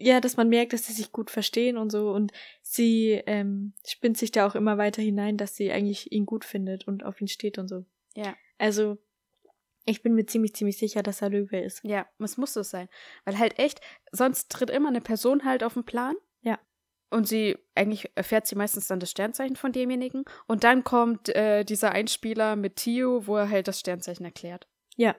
ja, 0.00 0.20
dass 0.20 0.36
man 0.36 0.48
merkt, 0.48 0.72
dass 0.72 0.86
sie 0.86 0.92
sich 0.92 1.12
gut 1.12 1.30
verstehen 1.30 1.76
und 1.76 1.90
so 1.90 2.10
und 2.12 2.32
sie 2.62 3.20
ähm, 3.26 3.72
spinnt 3.86 4.16
sich 4.16 4.30
da 4.30 4.46
auch 4.46 4.54
immer 4.54 4.78
weiter 4.78 5.02
hinein, 5.02 5.36
dass 5.36 5.56
sie 5.56 5.72
eigentlich 5.72 6.12
ihn 6.12 6.26
gut 6.26 6.44
findet 6.44 6.86
und 6.86 7.04
auf 7.04 7.20
ihn 7.20 7.28
steht 7.28 7.58
und 7.58 7.68
so. 7.68 7.84
Ja. 8.14 8.36
Also 8.58 8.98
ich 9.88 10.02
bin 10.02 10.14
mir 10.14 10.26
ziemlich, 10.26 10.54
ziemlich 10.54 10.76
sicher, 10.76 11.02
dass 11.02 11.22
er 11.22 11.30
Löwe 11.30 11.58
ist. 11.58 11.80
Ja, 11.82 12.06
es 12.18 12.36
muss 12.36 12.52
so 12.52 12.62
sein. 12.62 12.88
Weil 13.24 13.38
halt 13.38 13.58
echt, 13.58 13.80
sonst 14.12 14.50
tritt 14.50 14.70
immer 14.70 14.88
eine 14.88 15.00
Person 15.00 15.44
halt 15.44 15.64
auf 15.64 15.74
den 15.74 15.84
Plan. 15.84 16.14
Ja. 16.42 16.58
Und 17.10 17.26
sie, 17.26 17.56
eigentlich 17.74 18.10
erfährt 18.14 18.46
sie 18.46 18.54
meistens 18.54 18.86
dann 18.86 19.00
das 19.00 19.10
Sternzeichen 19.10 19.56
von 19.56 19.72
demjenigen. 19.72 20.24
Und 20.46 20.64
dann 20.64 20.84
kommt 20.84 21.30
äh, 21.30 21.64
dieser 21.64 21.92
Einspieler 21.92 22.54
mit 22.54 22.76
Tio, 22.76 23.26
wo 23.26 23.36
er 23.36 23.48
halt 23.48 23.66
das 23.66 23.80
Sternzeichen 23.80 24.26
erklärt. 24.26 24.68
Ja. 24.96 25.16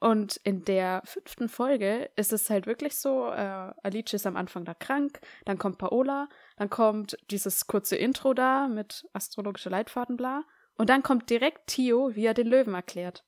Und 0.00 0.36
in 0.42 0.64
der 0.64 1.02
fünften 1.04 1.48
Folge 1.48 2.10
ist 2.16 2.32
es 2.32 2.50
halt 2.50 2.66
wirklich 2.66 2.96
so, 2.96 3.28
äh, 3.28 3.72
Alice 3.82 4.14
ist 4.14 4.26
am 4.26 4.36
Anfang 4.36 4.64
da 4.64 4.74
krank, 4.74 5.20
dann 5.44 5.58
kommt 5.58 5.78
Paola, 5.78 6.28
dann 6.56 6.70
kommt 6.70 7.16
dieses 7.30 7.68
kurze 7.68 7.94
Intro 7.94 8.34
da 8.34 8.66
mit 8.66 9.06
astrologische 9.12 9.68
Leitfaden, 9.68 10.16
bla. 10.16 10.42
Und 10.74 10.88
dann 10.88 11.02
kommt 11.02 11.30
direkt 11.30 11.68
Tio, 11.68 12.16
wie 12.16 12.24
er 12.24 12.34
den 12.34 12.48
Löwen 12.48 12.74
erklärt. 12.74 13.22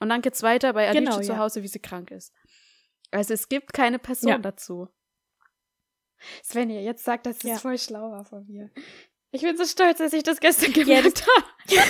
Und 0.00 0.08
dann 0.08 0.22
geht's 0.22 0.42
weiter 0.42 0.72
bei 0.72 0.88
Alice 0.88 0.98
genau, 1.04 1.20
zu 1.20 1.32
ja. 1.32 1.38
Hause, 1.38 1.62
wie 1.62 1.68
sie 1.68 1.78
krank 1.78 2.10
ist. 2.10 2.32
Also 3.10 3.34
es 3.34 3.48
gibt 3.48 3.72
keine 3.72 3.98
Person 3.98 4.30
Ja. 4.30 4.38
dazu. 4.38 4.88
Svenja, 6.44 6.80
jetzt 6.80 7.04
sagt, 7.04 7.26
das 7.26 7.36
ist 7.38 7.44
Ja. 7.44 7.56
voll 7.58 7.78
schlau 7.78 8.10
war 8.10 8.24
von 8.24 8.46
mir. 8.46 8.70
Ich 9.30 9.42
bin 9.42 9.56
so 9.56 9.64
stolz, 9.64 9.98
dass 9.98 10.12
ich 10.12 10.22
das 10.22 10.40
gestern 10.40 10.72
gemerkt 10.72 11.24
habe. 11.26 11.46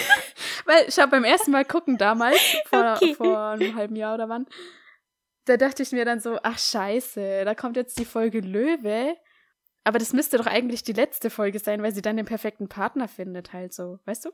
Weil 0.66 0.88
ich 0.88 0.98
habe 0.98 1.10
beim 1.10 1.24
ersten 1.24 1.50
Mal 1.50 1.64
gucken 1.64 1.96
damals, 1.98 2.38
vor, 2.66 2.94
Okay. 2.96 3.14
vor 3.14 3.38
einem 3.50 3.74
halben 3.74 3.96
Jahr 3.96 4.14
oder 4.14 4.28
wann, 4.28 4.46
da 5.46 5.56
dachte 5.56 5.82
ich 5.82 5.90
mir 5.92 6.04
dann 6.04 6.20
so, 6.20 6.38
ach 6.42 6.58
scheiße, 6.58 7.44
da 7.44 7.54
kommt 7.54 7.76
jetzt 7.76 7.98
die 7.98 8.04
Folge 8.04 8.40
Löwe. 8.40 9.16
Aber 9.84 9.98
das 9.98 10.12
müsste 10.12 10.36
doch 10.36 10.46
eigentlich 10.46 10.82
die 10.82 10.92
letzte 10.92 11.30
Folge 11.30 11.58
sein, 11.58 11.82
weil 11.82 11.94
sie 11.94 12.02
dann 12.02 12.16
den 12.18 12.26
perfekten 12.26 12.68
Partner 12.68 13.08
findet, 13.08 13.52
halt 13.54 13.72
so. 13.72 13.98
Weißt 14.04 14.26
du? 14.26 14.30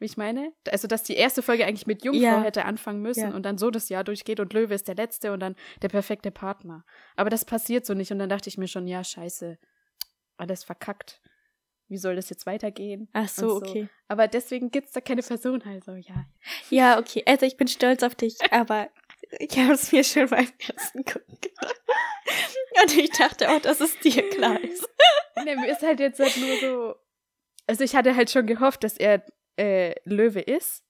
Wie 0.00 0.06
ich 0.06 0.16
meine? 0.16 0.52
Also, 0.70 0.88
dass 0.88 1.02
die 1.02 1.14
erste 1.14 1.42
Folge 1.42 1.66
eigentlich 1.66 1.86
mit 1.86 2.02
Jungfrau 2.04 2.22
Ja. 2.22 2.42
hätte 2.42 2.64
anfangen 2.64 3.02
müssen 3.02 3.30
Ja. 3.30 3.34
und 3.34 3.42
dann 3.44 3.58
so 3.58 3.70
das 3.70 3.90
Jahr 3.90 4.02
durchgeht 4.02 4.40
und 4.40 4.52
Löwe 4.54 4.74
ist 4.74 4.88
der 4.88 4.94
letzte 4.94 5.30
und 5.32 5.40
dann 5.40 5.54
der 5.82 5.88
perfekte 5.90 6.30
Partner. 6.30 6.84
Aber 7.16 7.28
das 7.30 7.44
passiert 7.44 7.84
so 7.84 7.92
nicht 7.94 8.10
und 8.10 8.18
dann 8.18 8.30
dachte 8.30 8.48
ich 8.48 8.56
mir 8.56 8.66
schon, 8.66 8.88
ja, 8.88 9.04
scheiße, 9.04 9.58
alles 10.38 10.64
verkackt. 10.64 11.20
Wie 11.88 11.98
soll 11.98 12.16
das 12.16 12.30
jetzt 12.30 12.46
weitergehen? 12.46 13.08
Ach 13.12 13.28
so, 13.28 13.56
Und 13.56 13.66
okay. 13.68 13.88
Aber 14.08 14.26
deswegen 14.26 14.70
gibt's 14.70 14.92
da 14.92 15.00
keine 15.02 15.22
Person, 15.22 15.60
also 15.66 15.92
ja. 15.92 16.24
Ja, 16.70 16.98
okay. 16.98 17.22
Also 17.26 17.44
ich 17.44 17.56
bin 17.58 17.68
stolz 17.68 18.02
auf 18.02 18.14
dich, 18.14 18.38
aber 18.52 18.88
ich 19.38 19.58
habe 19.58 19.72
es 19.74 19.92
mir 19.92 20.02
schon 20.02 20.28
beim 20.28 20.48
ersten 20.66 21.04
Gucken 21.04 21.36
gedacht. 21.42 21.82
Und 22.82 22.96
ich 22.96 23.10
dachte 23.10 23.50
auch, 23.50 23.60
dass 23.60 23.80
es 23.80 23.98
dir 23.98 24.26
klar 24.30 24.58
ist. 24.62 24.88
nee, 25.44 25.56
mir 25.56 25.70
ist 25.70 25.82
halt 25.82 26.00
jetzt 26.00 26.20
halt 26.20 26.36
nur 26.38 26.56
so. 26.58 26.94
Also 27.66 27.84
ich 27.84 27.94
hatte 27.94 28.16
halt 28.16 28.30
schon 28.30 28.46
gehofft, 28.46 28.82
dass 28.82 28.96
er 28.96 29.22
äh, 29.60 29.94
Löwe 30.04 30.40
ist. 30.40 30.84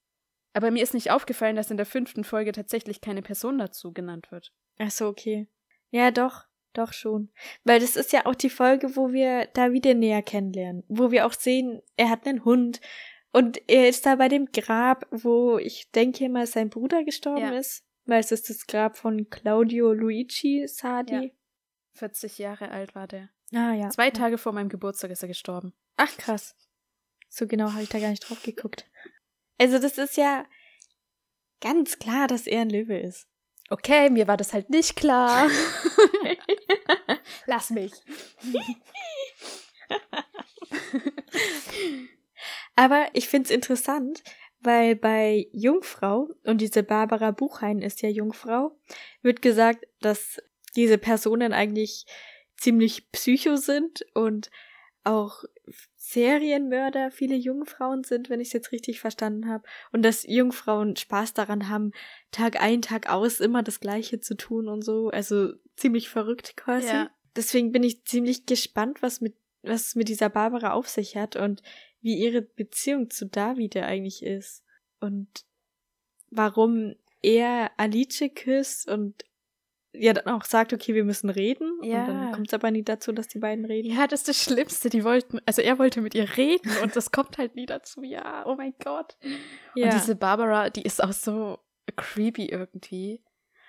Aber 0.53 0.71
mir 0.71 0.83
ist 0.83 0.93
nicht 0.93 1.11
aufgefallen, 1.11 1.55
dass 1.55 1.71
in 1.71 1.77
der 1.77 1.85
fünften 1.85 2.23
Folge 2.23 2.51
tatsächlich 2.51 3.01
keine 3.01 3.21
Person 3.21 3.57
dazu 3.57 3.93
genannt 3.93 4.31
wird. 4.31 4.53
Ach 4.79 4.91
so, 4.91 5.07
okay. 5.07 5.47
Ja, 5.91 6.11
doch, 6.11 6.45
doch 6.73 6.93
schon. 6.93 7.31
Weil 7.63 7.79
das 7.79 7.95
ist 7.95 8.11
ja 8.11 8.25
auch 8.25 8.35
die 8.35 8.49
Folge, 8.49 8.95
wo 8.95 9.11
wir 9.13 9.45
Davide 9.53 9.95
näher 9.95 10.21
kennenlernen. 10.21 10.83
Wo 10.87 11.11
wir 11.11 11.25
auch 11.25 11.33
sehen, 11.33 11.81
er 11.95 12.09
hat 12.09 12.25
einen 12.27 12.43
Hund. 12.43 12.81
Und 13.31 13.61
er 13.69 13.87
ist 13.87 14.05
da 14.05 14.15
bei 14.15 14.27
dem 14.27 14.47
Grab, 14.51 15.05
wo 15.11 15.57
ich 15.57 15.91
denke 15.91 16.27
mal 16.27 16.47
sein 16.47 16.69
Bruder 16.69 17.03
gestorben 17.05 17.41
Ja. 17.53 17.57
ist. 17.57 17.85
Weil 18.05 18.19
es 18.19 18.31
ist 18.31 18.49
das 18.49 18.67
Grab 18.67 18.97
von 18.97 19.29
Claudio 19.29 19.93
Luigi 19.93 20.65
Sardi. 20.67 21.13
Ja. 21.13 21.29
40 21.93 22.37
Jahre 22.39 22.71
alt 22.71 22.95
war 22.95 23.07
der. 23.07 23.29
Ah 23.53 23.73
ja. 23.73 23.89
Zwei 23.89 24.05
ja. 24.05 24.11
Tage 24.11 24.37
vor 24.37 24.53
meinem 24.53 24.69
Geburtstag 24.69 25.11
ist 25.11 25.21
er 25.21 25.27
gestorben. 25.27 25.73
Ach 25.97 26.17
krass. 26.17 26.55
So 27.33 27.47
genau 27.47 27.71
habe 27.71 27.81
ich 27.81 27.89
da 27.89 27.97
gar 27.99 28.09
nicht 28.09 28.29
drauf 28.29 28.43
geguckt. 28.43 28.85
Also 29.57 29.79
das 29.79 29.97
ist 29.97 30.17
ja 30.17 30.45
ganz 31.61 31.97
klar, 31.97 32.27
dass 32.27 32.45
er 32.45 32.61
ein 32.61 32.69
Löwe 32.69 32.99
ist. 32.99 33.25
Okay, 33.69 34.09
mir 34.09 34.27
war 34.27 34.35
das 34.35 34.51
halt 34.51 34.69
nicht 34.69 34.97
klar. 34.97 35.49
Lass 37.45 37.69
mich. 37.69 37.93
Aber 42.75 43.07
ich 43.13 43.29
find's 43.29 43.49
interessant, 43.49 44.23
weil 44.59 44.97
bei 44.97 45.47
Jungfrau, 45.53 46.27
und 46.43 46.59
diese 46.59 46.83
Barbara 46.83 47.31
Buchheim 47.31 47.79
ist 47.79 48.01
ja 48.01 48.09
Jungfrau, 48.09 48.77
wird 49.21 49.41
gesagt, 49.41 49.87
dass 50.01 50.41
diese 50.75 50.97
Personen 50.97 51.53
eigentlich 51.53 52.05
ziemlich 52.57 53.09
psycho 53.13 53.55
sind 53.55 54.05
und 54.13 54.51
auch 55.03 55.43
Serienmörder 55.95 57.11
viele 57.11 57.35
Jungfrauen 57.35 58.03
sind, 58.03 58.29
wenn 58.29 58.39
ich 58.39 58.49
es 58.49 58.53
jetzt 58.53 58.71
richtig 58.71 58.99
verstanden 58.99 59.47
habe. 59.47 59.63
Und 59.91 60.03
dass 60.03 60.25
Jungfrauen 60.27 60.95
Spaß 60.95 61.33
daran 61.33 61.69
haben, 61.69 61.91
Tag 62.31 62.61
ein, 62.61 62.81
Tag 62.81 63.09
aus 63.09 63.39
immer 63.39 63.63
das 63.63 63.79
Gleiche 63.79 64.19
zu 64.19 64.35
tun 64.35 64.67
und 64.67 64.83
so. 64.83 65.09
Also 65.09 65.53
ziemlich 65.75 66.09
verrückt 66.09 66.55
quasi. 66.57 66.87
Ja. 66.87 67.09
Deswegen 67.35 67.71
bin 67.71 67.83
ich 67.83 68.05
ziemlich 68.05 68.45
gespannt, 68.45 69.01
was 69.01 69.21
mit, 69.21 69.35
was 69.63 69.87
es 69.87 69.95
mit 69.95 70.09
dieser 70.09 70.29
Barbara 70.29 70.73
auf 70.73 70.89
sich 70.89 71.15
hat 71.15 71.35
und 71.35 71.61
wie 72.01 72.17
ihre 72.17 72.41
Beziehung 72.41 73.09
zu 73.09 73.25
Davide 73.25 73.85
eigentlich 73.85 74.23
ist. 74.23 74.63
Und 74.99 75.45
warum 76.29 76.95
er 77.21 77.71
Alice 77.77 78.23
küsst 78.35 78.87
und 78.87 79.23
ja 79.93 80.13
dann 80.13 80.33
auch 80.33 80.45
sagt, 80.45 80.73
okay, 80.73 80.93
wir 80.95 81.03
müssen 81.03 81.29
reden. 81.29 81.79
Ja. 81.83 82.01
Und 82.01 82.07
dann 82.07 82.31
kommt 82.31 82.47
es 82.47 82.53
aber 82.53 82.71
nie 82.71 82.83
dazu, 82.83 83.11
dass 83.11 83.27
die 83.27 83.39
beiden 83.39 83.65
reden. 83.65 83.91
Ja, 83.91 84.07
das 84.07 84.21
ist 84.21 84.27
das 84.29 84.43
Schlimmste. 84.43 84.89
Die 84.89 85.03
wollten, 85.03 85.39
also 85.45 85.61
er 85.61 85.79
wollte 85.79 86.01
mit 86.01 86.15
ihr 86.15 86.37
reden 86.37 86.71
und 86.83 86.95
das 86.95 87.11
kommt 87.11 87.37
halt 87.37 87.55
nie 87.55 87.65
dazu. 87.65 88.03
Ja, 88.03 88.45
oh 88.45 88.55
mein 88.55 88.73
Gott. 88.83 89.17
Ja. 89.75 89.85
Und 89.85 89.93
diese 89.93 90.15
Barbara, 90.15 90.69
die 90.69 90.83
ist 90.83 91.03
auch 91.03 91.13
so 91.13 91.59
creepy 91.95 92.45
irgendwie. 92.45 93.21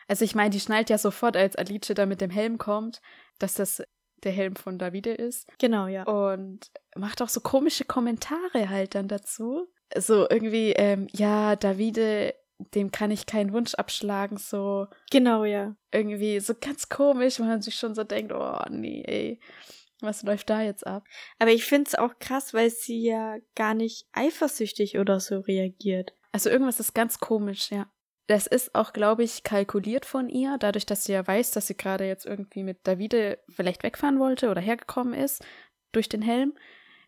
Also 0.09 0.25
ich 0.25 0.35
meine, 0.35 0.51
die 0.51 0.61
schnallt 0.61 0.91
ja 0.91 0.99
sofort, 0.99 1.37
als 1.37 1.57
Alice 1.57 1.93
da 1.95 2.07
mit 2.07 2.21
dem 2.21 2.31
Helm 2.31 2.59
kommt, 2.59 3.01
dass 3.39 3.55
das 3.55 3.83
der 4.25 4.33
Helm 4.33 4.57
von 4.57 4.79
Davide 4.79 5.13
ist. 5.13 5.49
Genau, 5.59 5.87
ja. 5.87 6.05
Und 6.05 6.71
macht 6.97 7.23
auch 7.23 7.29
so 7.29 7.41
komische 7.41 7.85
Kommentare 7.85 8.69
halt 8.69 8.95
dann 8.95 9.09
dazu. 9.09 9.69
So 9.97 10.29
irgendwie, 10.29 10.73
ähm, 10.73 11.09
ja, 11.13 11.57
Davide, 11.57 12.35
dem 12.59 12.91
kann 12.93 13.11
ich 13.11 13.27
keinen 13.27 13.53
Wunsch 13.53 13.75
abschlagen, 13.75 14.37
so 14.37 14.87
Genau, 15.11 15.45
ja. 15.45 15.75
irgendwie 15.91 16.41
so 16.41 16.55
ganz 16.55 16.89
komisch, 16.89 17.41
wo 17.41 17.45
man 17.45 17.61
sich 17.63 17.75
schon 17.75 17.95
so 17.95 18.05
denkt, 18.05 18.33
oh 18.33 18.59
nee, 18.71 19.03
ey, 19.07 19.41
was 20.01 20.23
läuft 20.23 20.51
da 20.51 20.63
jetzt 20.63 20.87
ab? 20.87 21.05
Aber 21.39 21.51
ich 21.51 21.65
find's 21.65 21.95
auch 21.95 22.19
krass, 22.19 22.55
weil 22.55 22.71
sie 22.71 23.03
ja 23.05 23.37
gar 23.55 23.75
nicht 23.75 24.07
eifersüchtig 24.13 24.99
oder 24.99 25.21
so 25.21 25.41
reagiert. 25.41 26.15
Also 26.33 26.51
irgendwas 26.51 26.81
ist 26.81 26.95
ganz 26.95 27.19
komisch, 27.19 27.71
ja. 27.71 27.91
Das 28.29 28.47
ist 28.47 28.75
auch, 28.75 28.93
glaube 28.93 29.25
ich, 29.25 29.43
kalkuliert 29.43 30.07
von 30.07 30.29
ihr, 30.29 30.57
dadurch, 30.59 30.87
dass 30.87 31.05
sie 31.05 31.13
ja 31.13 31.27
weiß, 31.27 31.51
dass 31.51 31.67
sie 31.67 31.77
gerade 31.77 32.07
jetzt 32.07 32.25
irgendwie 32.25 32.63
mit 32.63 32.87
Davide 32.87 33.39
vielleicht 33.49 33.83
wegfahren 33.83 34.19
wollte 34.21 34.49
oder 34.51 34.61
hergekommen 34.61 35.13
ist 35.13 35.45
durch 35.91 36.09
den 36.09 36.23
Helm, 36.23 36.55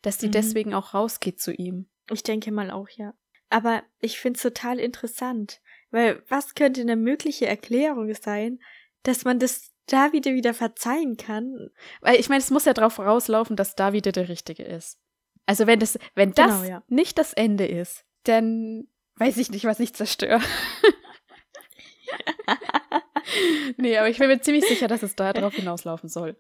dass 0.03 0.19
sie 0.19 0.27
Mhm. 0.27 0.33
deswegen 0.33 0.75
auch 0.75 0.93
rausgeht 0.93 1.41
zu 1.41 1.53
ihm. 1.53 1.89
Ich 2.11 2.23
denke 2.25 2.53
mal 2.53 2.71
auch, 2.71 2.89
ja. 2.91 3.15
Aber 3.51 3.83
ich 4.01 4.19
find's 4.19 4.43
total 4.43 4.79
interessant, 4.79 5.61
weil 5.91 6.23
was 6.29 6.55
könnte 6.55 6.81
eine 6.81 6.97
mögliche 6.97 7.47
Erklärung 7.47 8.13
sein, 8.15 8.61
dass 9.03 9.25
man 9.25 9.39
das 9.39 9.73
Davide 9.87 10.35
wieder 10.35 10.55
verzeihen 10.55 11.17
kann? 11.17 11.71
Weil 12.01 12.19
ich 12.19 12.29
meine, 12.29 12.41
es 12.41 12.51
muss 12.51 12.65
ja 12.65 12.73
drauf 12.73 12.99
rauslaufen, 12.99 13.57
dass 13.57 13.77
Davide 13.77 14.13
der 14.13 14.29
Richtige 14.29 14.65
ist. 14.65 14.99
Also 15.47 15.67
wenn 15.67 15.79
das, 15.79 15.99
wenn 16.15 16.33
das 16.33 16.61
Genau, 16.61 16.65
ja. 16.65 16.83
nicht 16.89 17.19
das 17.19 17.33
Ende 17.33 17.67
ist, 17.67 18.05
dann 18.25 18.89
weiß 19.17 19.37
ich 19.37 19.51
nicht, 19.51 19.67
was 19.67 19.81
ich 19.81 19.95
zerstöre. 19.95 20.41
nee, 23.77 23.99
aber 23.99 24.09
ich 24.09 24.19
bin 24.19 24.29
mir 24.29 24.41
ziemlich 24.41 24.67
sicher, 24.67 24.89
dass 24.89 25.03
es 25.03 25.17
da 25.17 25.33
drauf 25.33 25.55
hinauslaufen 25.55 26.09
soll. 26.09 26.37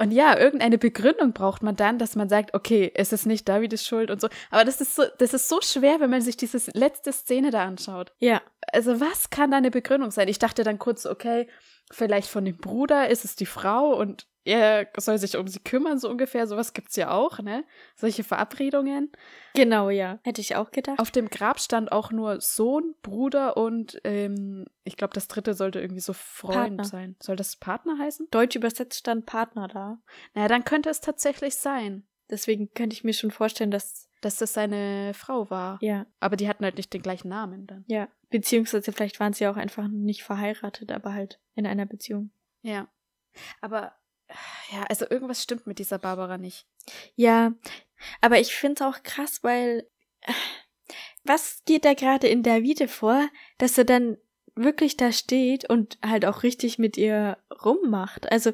Und 0.00 0.12
ja, 0.12 0.38
irgendeine 0.38 0.78
Begründung 0.78 1.34
braucht 1.34 1.62
man 1.62 1.76
dann, 1.76 1.98
dass 1.98 2.16
man 2.16 2.30
sagt, 2.30 2.54
okay, 2.54 2.90
es 2.94 3.12
ist 3.12 3.26
nicht 3.26 3.46
Davides 3.46 3.86
Schuld 3.86 4.10
und 4.10 4.18
so. 4.18 4.30
Aber 4.50 4.64
das 4.64 4.80
ist 4.80 4.94
so, 4.96 5.02
das 5.18 5.34
ist 5.34 5.46
so 5.46 5.60
schwer, 5.60 6.00
wenn 6.00 6.08
man 6.08 6.22
sich 6.22 6.38
diese 6.38 6.58
letzte 6.72 7.12
Szene 7.12 7.50
da 7.50 7.64
anschaut. 7.64 8.10
Ja, 8.18 8.40
Also 8.72 8.98
was 8.98 9.28
kann 9.28 9.50
da 9.50 9.58
eine 9.58 9.70
Begründung 9.70 10.10
sein? 10.10 10.28
Ich 10.28 10.38
dachte 10.38 10.64
dann 10.64 10.78
kurz, 10.78 11.04
okay, 11.04 11.48
vielleicht 11.92 12.30
von 12.30 12.46
dem 12.46 12.56
Bruder 12.56 13.10
ist 13.10 13.26
es 13.26 13.36
die 13.36 13.44
Frau 13.44 13.94
und 13.94 14.26
er 14.44 14.88
soll 14.96 15.18
sich 15.18 15.36
um 15.36 15.46
sie 15.46 15.60
kümmern, 15.60 15.98
so 15.98 16.08
ungefähr. 16.08 16.46
Sowas 16.46 16.72
gibt's 16.72 16.96
ja 16.96 17.10
auch, 17.10 17.38
ne? 17.40 17.64
Solche 17.96 18.24
Verabredungen. 18.24 19.12
genau, 19.54 19.90
ja. 19.90 20.18
Hätte 20.22 20.40
ich 20.40 20.56
auch 20.56 20.70
gedacht. 20.70 20.98
Auf 20.98 21.10
dem 21.10 21.28
Grab 21.28 21.60
stand 21.60 21.92
auch 21.92 22.10
nur 22.10 22.40
Sohn, 22.40 22.94
Bruder 23.02 23.56
und 23.56 24.00
ähm, 24.04 24.64
ich 24.84 24.96
glaube, 24.96 25.12
das 25.14 25.28
dritte 25.28 25.54
sollte 25.54 25.80
irgendwie 25.80 26.00
so 26.00 26.12
Freund 26.12 26.54
Partner. 26.78 26.84
sein. 26.84 27.16
Soll 27.20 27.36
das 27.36 27.56
Partner 27.56 27.98
heißen? 27.98 28.28
Deutsch 28.30 28.56
übersetzt 28.56 28.98
stand 28.98 29.26
Partner 29.26 29.68
da. 29.68 30.00
Naja, 30.34 30.48
dann 30.48 30.64
könnte 30.64 30.88
es 30.90 31.00
tatsächlich 31.00 31.56
sein, 31.56 32.06
Deswegen 32.30 32.72
könnte 32.74 32.94
ich 32.94 33.02
mir 33.02 33.12
schon 33.12 33.32
vorstellen, 33.32 33.72
dass, 33.72 34.08
dass 34.20 34.36
das 34.36 34.52
seine 34.52 35.12
Frau 35.14 35.50
war. 35.50 35.78
ja, 35.82 36.06
Aber 36.20 36.36
die 36.36 36.48
hatten 36.48 36.62
halt 36.64 36.76
nicht 36.76 36.92
den 36.94 37.02
gleichen 37.02 37.28
Namen 37.28 37.66
dann. 37.66 37.84
ja. 37.88 38.06
Beziehungsweise 38.30 38.92
vielleicht 38.92 39.18
waren 39.18 39.32
sie 39.32 39.48
auch 39.48 39.56
einfach 39.56 39.88
nicht 39.88 40.22
verheiratet, 40.22 40.92
aber 40.92 41.12
halt 41.12 41.40
in 41.56 41.66
einer 41.66 41.86
Beziehung. 41.86 42.30
Ja. 42.62 42.86
Aber 43.60 43.92
ja, 44.72 44.84
also 44.88 45.06
irgendwas 45.08 45.42
stimmt 45.42 45.66
mit 45.66 45.78
dieser 45.78 45.98
Barbara 45.98 46.38
nicht. 46.38 46.66
Ja, 47.14 47.52
aber 48.20 48.40
ich 48.40 48.54
finde 48.54 48.74
es 48.74 48.82
auch 48.82 49.02
krass, 49.02 49.42
weil 49.42 49.88
was 51.24 51.62
geht 51.66 51.84
da 51.84 51.94
gerade 51.94 52.28
in 52.28 52.42
Davide 52.42 52.88
vor, 52.88 53.28
dass 53.58 53.76
er 53.78 53.84
dann 53.84 54.16
wirklich 54.54 54.96
da 54.96 55.12
steht 55.12 55.68
und 55.68 55.98
halt 56.04 56.24
auch 56.24 56.42
richtig 56.42 56.78
mit 56.78 56.96
ihr 56.96 57.38
rummacht? 57.64 58.30
Also, 58.30 58.52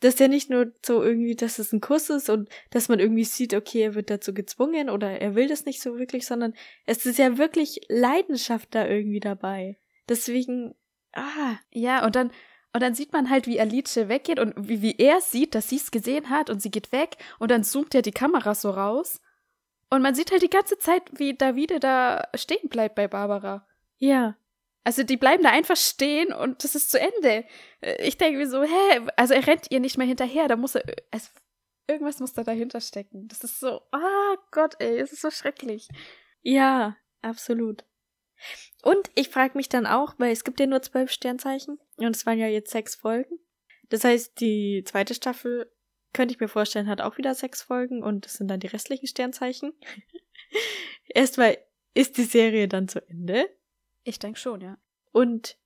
dass 0.00 0.18
ja 0.18 0.28
nicht 0.28 0.50
nur 0.50 0.72
so 0.84 1.02
irgendwie, 1.02 1.34
dass 1.34 1.58
es 1.58 1.72
ein 1.72 1.80
Kuss 1.80 2.10
ist 2.10 2.28
und 2.28 2.48
dass 2.70 2.88
man 2.88 3.00
irgendwie 3.00 3.24
sieht, 3.24 3.54
okay, 3.54 3.82
er 3.82 3.94
wird 3.94 4.10
dazu 4.10 4.34
gezwungen 4.34 4.90
oder 4.90 5.20
er 5.20 5.34
will 5.34 5.48
das 5.48 5.64
nicht 5.64 5.80
so 5.80 5.98
wirklich, 5.98 6.26
sondern 6.26 6.54
es 6.84 7.06
ist 7.06 7.18
ja 7.18 7.38
wirklich 7.38 7.80
Leidenschaft 7.88 8.74
da 8.74 8.86
irgendwie 8.86 9.20
dabei. 9.20 9.78
Deswegen, 10.08 10.74
ah, 11.12 11.56
Ja, 11.70 12.04
und 12.04 12.16
dann, 12.16 12.32
und 12.74 12.82
dann 12.82 12.94
sieht 12.94 13.12
man 13.12 13.30
halt, 13.30 13.46
wie 13.46 13.60
Alice 13.60 13.96
weggeht 13.96 14.40
und 14.40 14.52
wie, 14.56 14.82
wie 14.82 14.96
er 14.98 15.20
sieht, 15.20 15.54
dass 15.54 15.68
sie 15.68 15.76
es 15.76 15.92
gesehen 15.92 16.28
hat 16.28 16.50
und 16.50 16.60
sie 16.60 16.72
geht 16.72 16.90
weg 16.90 17.16
und 17.38 17.50
dann 17.52 17.62
zoomt 17.62 17.94
er 17.94 18.02
die 18.02 18.10
Kamera 18.10 18.54
so 18.54 18.70
raus. 18.70 19.20
Und 19.90 20.02
man 20.02 20.16
sieht 20.16 20.32
halt 20.32 20.42
die 20.42 20.50
ganze 20.50 20.76
Zeit, 20.78 21.02
wie 21.12 21.34
Davide 21.34 21.78
da 21.78 22.28
stehen 22.34 22.68
bleibt 22.68 22.96
bei 22.96 23.06
Barbara. 23.06 23.64
ja, 23.98 24.36
Also 24.82 25.04
die 25.04 25.16
bleiben 25.16 25.44
da 25.44 25.50
einfach 25.50 25.76
stehen 25.76 26.32
und 26.32 26.64
das 26.64 26.74
ist 26.74 26.90
zu 26.90 26.98
Ende. 26.98 27.44
Ich 28.00 28.18
denke 28.18 28.38
mir 28.38 28.48
so, 28.48 28.62
hä, 28.64 29.06
also 29.16 29.34
er 29.34 29.46
rennt 29.46 29.70
ihr 29.70 29.78
nicht 29.78 29.96
mehr 29.96 30.06
hinterher, 30.06 30.48
da 30.48 30.56
muss 30.56 30.74
er, 30.74 30.82
also 31.12 31.28
irgendwas 31.86 32.18
muss 32.18 32.32
da 32.32 32.42
dahinter 32.42 32.80
stecken. 32.80 33.28
Das 33.28 33.44
ist 33.44 33.60
so, 33.60 33.82
ah 33.92 34.34
Gott, 34.50 34.74
ey, 34.80 34.98
es 34.98 35.12
ist 35.12 35.22
so 35.22 35.30
schrecklich. 35.30 35.88
Ja, 36.42 36.96
absolut. 37.22 37.84
Und 38.82 39.10
ich 39.14 39.28
frage 39.30 39.56
mich 39.56 39.68
dann 39.68 39.86
auch, 39.86 40.14
weil 40.18 40.32
es 40.32 40.44
gibt 40.44 40.60
ja 40.60 40.66
nur 40.66 40.82
zwölf 40.82 41.10
Sternzeichen 41.10 41.78
und 41.96 42.14
es 42.16 42.26
waren 42.26 42.38
ja 42.38 42.46
jetzt 42.48 42.70
sechs 42.70 42.94
Folgen. 42.94 43.38
Das 43.88 44.04
heißt, 44.04 44.40
die 44.40 44.82
zweite 44.86 45.14
Staffel, 45.14 45.70
könnte 46.12 46.34
ich 46.34 46.40
mir 46.40 46.48
vorstellen, 46.48 46.88
hat 46.88 47.00
auch 47.00 47.18
wieder 47.18 47.34
sechs 47.34 47.62
Folgen 47.62 48.02
und 48.02 48.24
das 48.24 48.34
sind 48.34 48.48
dann 48.48 48.60
die 48.60 48.66
restlichen 48.68 49.06
Sternzeichen. 49.06 49.72
Erstmal 51.08 51.58
ist 51.94 52.16
die 52.18 52.24
Serie 52.24 52.68
dann 52.68 52.88
zu 52.88 53.06
Ende 53.08 53.48
Ich 54.04 54.18
denke 54.18 54.38
schon, 54.38 54.60
ja. 54.60 54.78
und 55.12 55.56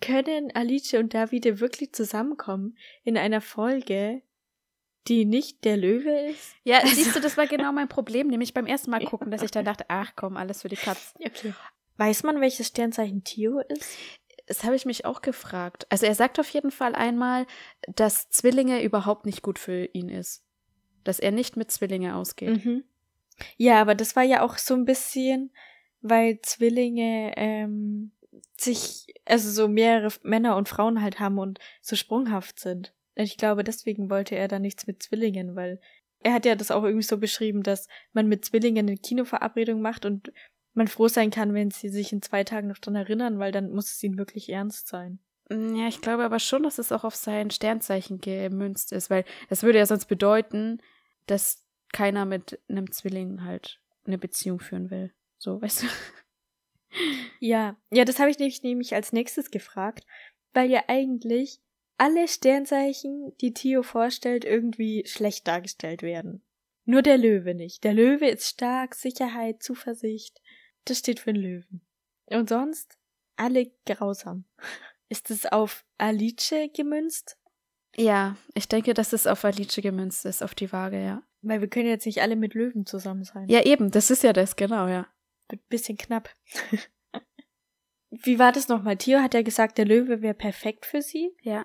können 0.00 0.54
Alice 0.54 0.92
und 0.94 1.14
Davide 1.14 1.58
wirklich 1.60 1.92
zusammenkommen 1.92 2.76
in 3.02 3.16
einer 3.16 3.40
Folge, 3.40 4.22
die 5.08 5.24
nicht 5.24 5.64
der 5.64 5.76
Löwe 5.76 6.10
ist? 6.30 6.54
Ja, 6.64 6.78
Also- 6.80 6.94
siehst 6.94 7.16
du, 7.16 7.20
das 7.20 7.36
war 7.36 7.46
genau 7.46 7.72
mein 7.72 7.88
Problem, 7.88 8.26
nämlich 8.28 8.52
beim 8.52 8.66
ersten 8.66 8.90
Mal 8.90 9.04
gucken, 9.04 9.30
dass 9.30 9.42
ich 9.42 9.50
dann 9.50 9.64
dachte, 9.64 9.86
ach 9.88 10.12
komm, 10.16 10.36
alles 10.36 10.62
für 10.62 10.68
die 10.68 10.76
Katz. 10.76 11.14
Okay. 11.18 11.54
Weiß 11.96 12.22
man, 12.22 12.40
welches 12.40 12.68
Sternzeichen 12.68 13.24
Tio 13.24 13.60
ist? 13.68 13.96
Das 14.46 14.62
habe 14.64 14.76
ich 14.76 14.86
mich 14.86 15.04
auch 15.04 15.22
gefragt. 15.22 15.86
Also 15.90 16.06
er 16.06 16.14
sagt 16.14 16.38
auf 16.38 16.48
jeden 16.50 16.70
Fall 16.70 16.94
einmal, 16.94 17.46
dass 17.88 18.30
Zwillinge 18.30 18.82
überhaupt 18.82 19.26
nicht 19.26 19.42
gut 19.42 19.58
für 19.58 19.86
ihn 19.92 20.08
ist. 20.08 20.42
dass 21.04 21.20
er 21.20 21.30
nicht 21.30 21.56
mit 21.56 21.70
Zwillinge 21.70 22.16
ausgeht. 22.16 22.64
Mhm. 22.64 22.84
Ja, 23.56 23.80
aber 23.80 23.94
das 23.94 24.16
war 24.16 24.24
ja 24.24 24.42
auch 24.42 24.58
so 24.58 24.74
ein 24.74 24.84
bisschen, 24.84 25.52
weil 26.00 26.40
Zwillinge 26.42 27.32
ähm, 27.36 28.10
sich, 28.56 29.06
also 29.24 29.50
so 29.50 29.68
mehrere 29.68 30.12
Männer 30.22 30.56
und 30.56 30.68
Frauen 30.68 31.02
halt 31.02 31.20
haben 31.20 31.38
und 31.38 31.60
so 31.80 31.94
sprunghaft 31.96 32.58
sind. 32.58 32.92
Und 33.14 33.24
ich 33.24 33.36
glaube, 33.36 33.62
deswegen 33.62 34.10
wollte 34.10 34.34
er 34.34 34.48
da 34.48 34.58
nichts 34.58 34.86
mit 34.86 35.02
Zwillingen, 35.02 35.54
weil 35.54 35.80
er 36.20 36.32
hat 36.32 36.44
ja 36.44 36.56
das 36.56 36.70
auch 36.70 36.82
irgendwie 36.82 37.06
so 37.06 37.18
beschrieben, 37.18 37.62
dass 37.62 37.88
man 38.12 38.26
mit 38.26 38.44
Zwillingen 38.44 38.88
eine 38.88 38.96
Kinoverabredung 38.96 39.80
macht 39.80 40.04
und 40.04 40.32
man 40.76 40.88
froh 40.88 41.08
sein 41.08 41.30
kann, 41.30 41.54
wenn 41.54 41.70
sie 41.70 41.88
sich 41.88 42.12
in 42.12 42.22
zwei 42.22 42.44
Tagen 42.44 42.68
noch 42.68 42.78
dran 42.78 42.94
erinnern, 42.94 43.38
weil 43.38 43.52
dann 43.52 43.70
muss 43.70 43.90
es 43.90 44.02
ihnen 44.02 44.18
wirklich 44.18 44.48
ernst 44.50 44.88
sein. 44.88 45.18
Mm, 45.48 45.74
Ja, 45.76 45.88
ich 45.88 46.00
glaube 46.00 46.24
aber 46.24 46.38
schon, 46.38 46.62
dass 46.62 46.78
es 46.78 46.92
auch 46.92 47.04
auf 47.04 47.14
sein 47.14 47.50
Sternzeichen 47.50 48.20
gemünzt 48.20 48.92
ist, 48.92 49.10
weil 49.10 49.24
das 49.48 49.62
würde 49.62 49.78
ja 49.78 49.86
sonst 49.86 50.06
bedeuten, 50.06 50.80
dass 51.26 51.64
keiner 51.92 52.24
mit 52.24 52.60
einem 52.68 52.90
Zwilling 52.92 53.44
halt 53.44 53.80
eine 54.06 54.18
Beziehung 54.18 54.60
führen 54.60 54.90
will. 54.90 55.12
So, 55.38 55.60
weißt 55.62 55.82
du? 55.82 55.86
Ja, 57.40 57.76
ja, 57.90 58.04
das 58.04 58.18
habe 58.18 58.30
ich 58.30 58.38
nämlich, 58.38 58.62
nämlich 58.62 58.94
als 58.94 59.12
nächstes 59.12 59.50
gefragt, 59.50 60.06
weil 60.52 60.70
ja 60.70 60.84
eigentlich 60.88 61.60
alle 61.98 62.28
Sternzeichen, 62.28 63.32
die 63.40 63.54
Theo 63.54 63.82
vorstellt, 63.82 64.44
irgendwie 64.44 65.04
schlecht 65.06 65.46
dargestellt 65.48 66.02
werden. 66.02 66.42
Nur 66.84 67.02
der 67.02 67.18
Löwe 67.18 67.54
nicht. 67.54 67.84
Der 67.84 67.92
Löwe 67.92 68.28
ist 68.28 68.48
stark, 68.48 68.94
Sicherheit, 68.94 69.62
Zuversicht. 69.62 70.40
Das 70.86 70.98
steht 70.98 71.20
für 71.20 71.32
den 71.32 71.42
Löwen. 71.42 71.86
Und 72.26 72.48
sonst 72.48 72.98
alle 73.36 73.70
grausam. 73.84 74.44
Ist 75.08 75.30
es 75.30 75.46
auf 75.46 75.84
Alice 75.98 76.72
gemünzt? 76.74 77.38
Ja, 77.96 78.36
ich 78.54 78.66
denke, 78.66 78.92
dass 78.92 79.12
es 79.12 79.26
auf 79.26 79.44
Alice 79.44 79.76
gemünzt 79.76 80.26
ist, 80.26 80.42
auf 80.42 80.54
die 80.54 80.72
Waage, 80.72 81.02
ja. 81.02 81.22
Weil 81.42 81.60
wir 81.60 81.68
können 81.68 81.88
jetzt 81.88 82.06
nicht 82.06 82.20
alle 82.20 82.34
mit 82.34 82.54
Löwen 82.54 82.86
zusammen 82.86 83.22
sein. 83.22 83.48
Ja, 83.48 83.64
eben, 83.64 83.90
das 83.92 84.10
ist 84.10 84.24
ja 84.24 84.32
das, 84.32 84.56
genau, 84.56 84.88
ja. 84.88 85.06
Wird 85.48 85.66
bisschen 85.68 85.96
knapp. 85.96 86.28
Wie 88.10 88.38
war 88.38 88.52
das 88.52 88.68
nochmal? 88.68 88.96
Theo 88.96 89.20
hat 89.20 89.34
ja 89.34 89.42
gesagt, 89.42 89.78
der 89.78 89.84
Löwe 89.84 90.22
wäre 90.22 90.34
perfekt 90.34 90.86
für 90.86 91.02
sie. 91.02 91.30
Ja. 91.40 91.64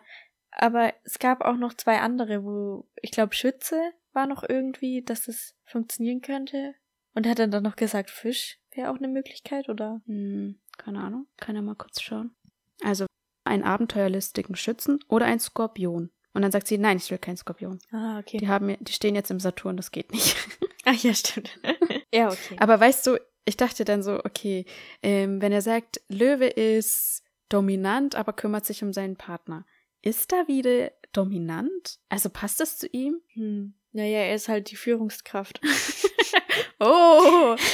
Aber 0.52 0.94
es 1.04 1.18
gab 1.20 1.42
auch 1.42 1.58
noch 1.58 1.74
zwei 1.74 2.00
andere, 2.00 2.44
wo 2.44 2.88
ich 3.02 3.12
glaube, 3.12 3.34
Schütze 3.34 3.92
war 4.14 4.28
noch 4.28 4.44
irgendwie, 4.48 5.02
dass 5.02 5.28
es 5.28 5.56
funktionieren 5.66 6.22
könnte. 6.22 6.76
Und 7.14 7.28
hat 7.28 7.40
dann 7.40 7.52
dann 7.52 7.64
noch 7.64 7.76
gesagt, 7.76 8.10
Fisch 8.10 8.60
wäre 8.74 8.90
auch 8.90 8.98
eine 8.98 9.08
Möglichkeit, 9.08 9.70
oder? 9.70 10.02
Hm, 10.06 10.60
keine 10.78 11.02
Ahnung, 11.02 11.28
kann 11.38 11.56
ja 11.56 11.62
mal 11.62 11.76
kurz 11.76 12.02
schauen. 12.02 12.36
Also, 12.84 13.06
einen 13.44 13.64
abenteuerlustigen 13.64 14.56
Schützen 14.56 15.00
oder 15.08 15.26
ein 15.26 15.40
Skorpion. 15.40 16.12
Und 16.34 16.42
dann 16.42 16.52
sagt 16.52 16.68
sie, 16.68 16.78
nein, 16.78 16.98
ich 16.98 17.12
will 17.12 17.18
keinen 17.18 17.38
Skorpion. 17.38 17.80
Ah, 17.92 18.20
okay. 18.20 18.38
Die 18.38 18.48
haben, 18.48 18.78
die 18.80 18.94
stehen 18.94 19.16
jetzt 19.16 19.32
im 19.32 19.40
Saturn, 19.40 19.76
das 19.76 19.92
geht 19.92 20.12
nicht. 20.12 20.36
Ach 20.86 20.96
ja, 20.96 21.14
stimmt. 21.14 21.60
ja, 22.14 22.30
okay. 22.30 22.56
Aber 22.60 22.80
weißt 22.80 23.06
du, 23.08 23.18
ich 23.46 23.58
dachte 23.58 23.84
dann 23.84 24.04
so, 24.04 24.20
okay, 24.24 24.66
ähm, 25.04 25.42
wenn 25.42 25.52
er 25.52 25.62
sagt, 25.62 26.02
Löwe 26.08 26.48
ist 26.48 27.24
dominant, 27.50 28.16
aber 28.16 28.34
kümmert 28.34 28.66
sich 28.66 28.84
um 28.84 28.94
seinen 28.94 29.18
Partner, 29.18 29.66
ist 30.02 30.32
da 30.32 30.48
wieder 30.48 30.92
dominant? 31.12 32.00
Also 32.10 32.30
passt 32.30 32.60
das 32.60 32.78
zu 32.78 32.88
ihm? 32.88 33.22
Hm. 33.34 33.74
Naja, 33.92 34.20
er 34.20 34.36
ist 34.36 34.48
halt 34.48 34.72
die 34.72 34.78
Führungskraft. 34.78 35.60
Oh! 36.80 37.56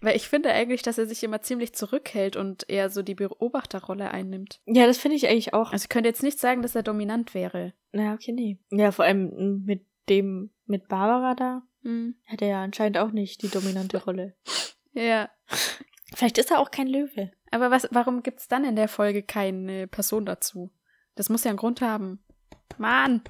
Weil 0.00 0.16
ich 0.16 0.28
finde 0.28 0.50
eigentlich, 0.50 0.82
dass 0.82 0.98
er 0.98 1.06
sich 1.06 1.22
immer 1.24 1.40
ziemlich 1.40 1.74
zurückhält 1.74 2.36
und 2.36 2.68
eher 2.68 2.90
so 2.90 3.00
die 3.02 3.14
Beobachterrolle 3.14 4.10
einnimmt. 4.10 4.60
ja, 4.66 4.86
das 4.86 4.98
finde 4.98 5.16
ich 5.16 5.26
eigentlich 5.28 5.54
auch. 5.54 5.72
Also 5.72 5.84
ich 5.84 5.88
könnte 5.88 6.08
jetzt 6.10 6.22
nicht 6.22 6.38
sagen, 6.38 6.60
dass 6.60 6.74
er 6.74 6.82
dominant 6.82 7.32
wäre. 7.32 7.72
Na, 7.92 8.12
okay, 8.12 8.32
nee. 8.32 8.58
Ja, 8.70 8.92
vor 8.92 9.06
allem 9.06 9.28
mm, 9.30 9.64
mit 9.64 9.86
dem, 10.10 10.50
mit 10.66 10.88
Barbara 10.88 11.34
da, 11.34 11.62
Hm. 11.84 12.16
hat 12.26 12.42
er 12.42 12.48
ja 12.48 12.62
anscheinend 12.62 12.98
auch 12.98 13.12
nicht 13.12 13.42
die 13.42 13.48
dominante 13.48 13.96
Rolle. 14.04 14.34
Ja. 14.92 15.30
Vielleicht 16.14 16.36
ist 16.38 16.50
er 16.50 16.60
auch 16.60 16.70
kein 16.70 16.86
Löwe. 16.86 17.30
Aber 17.50 17.70
was, 17.70 17.88
warum 17.90 18.22
gibt's 18.22 18.46
dann 18.48 18.64
in 18.64 18.76
der 18.76 18.88
Folge 18.88 19.22
keine 19.22 19.86
Person 19.86 20.26
dazu? 20.26 20.70
Das 21.14 21.30
muss 21.30 21.44
ja 21.44 21.50
einen 21.50 21.58
Grund 21.58 21.80
haben. 21.80 22.22
Mann! 22.76 23.22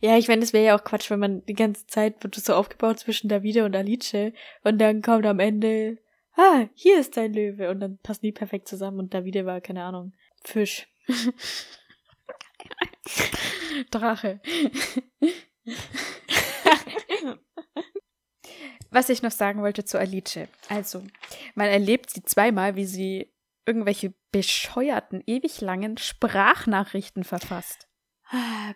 Ja, 0.00 0.16
ich 0.16 0.28
meine, 0.28 0.40
das 0.40 0.52
wäre 0.52 0.66
ja 0.66 0.76
auch 0.76 0.84
Quatsch, 0.84 1.10
wenn 1.10 1.20
man 1.20 1.44
die 1.46 1.54
ganze 1.54 1.86
Zeit 1.86 2.22
wird 2.22 2.36
das 2.36 2.44
so 2.44 2.54
aufgebaut 2.54 2.98
zwischen 2.98 3.28
Davide 3.28 3.64
und 3.64 3.76
Alice 3.76 4.32
und 4.62 4.78
dann 4.78 5.02
kommt 5.02 5.26
am 5.26 5.40
Ende, 5.40 5.98
ah, 6.34 6.66
hier 6.74 6.98
ist 6.98 7.16
dein 7.16 7.32
Löwe 7.32 7.70
und 7.70 7.80
dann 7.80 7.98
passt 7.98 8.22
die 8.22 8.32
perfekt 8.32 8.68
zusammen 8.68 8.98
und 8.98 9.14
Davide 9.14 9.46
war, 9.46 9.60
keine 9.60 9.84
Ahnung, 9.84 10.12
Fisch. 10.44 10.88
Drache. 13.90 14.40
Was 18.90 19.08
ich 19.08 19.22
noch 19.22 19.30
sagen 19.30 19.62
wollte 19.62 19.84
zu 19.84 19.98
Alice. 19.98 20.48
Also, 20.68 21.02
man 21.54 21.68
erlebt 21.68 22.10
sie 22.10 22.22
zweimal, 22.22 22.76
wie 22.76 22.86
sie 22.86 23.32
irgendwelche 23.66 24.14
bescheuerten, 24.30 25.22
ewig 25.26 25.60
langen 25.60 25.98
Sprachnachrichten 25.98 27.24
verfasst. 27.24 27.88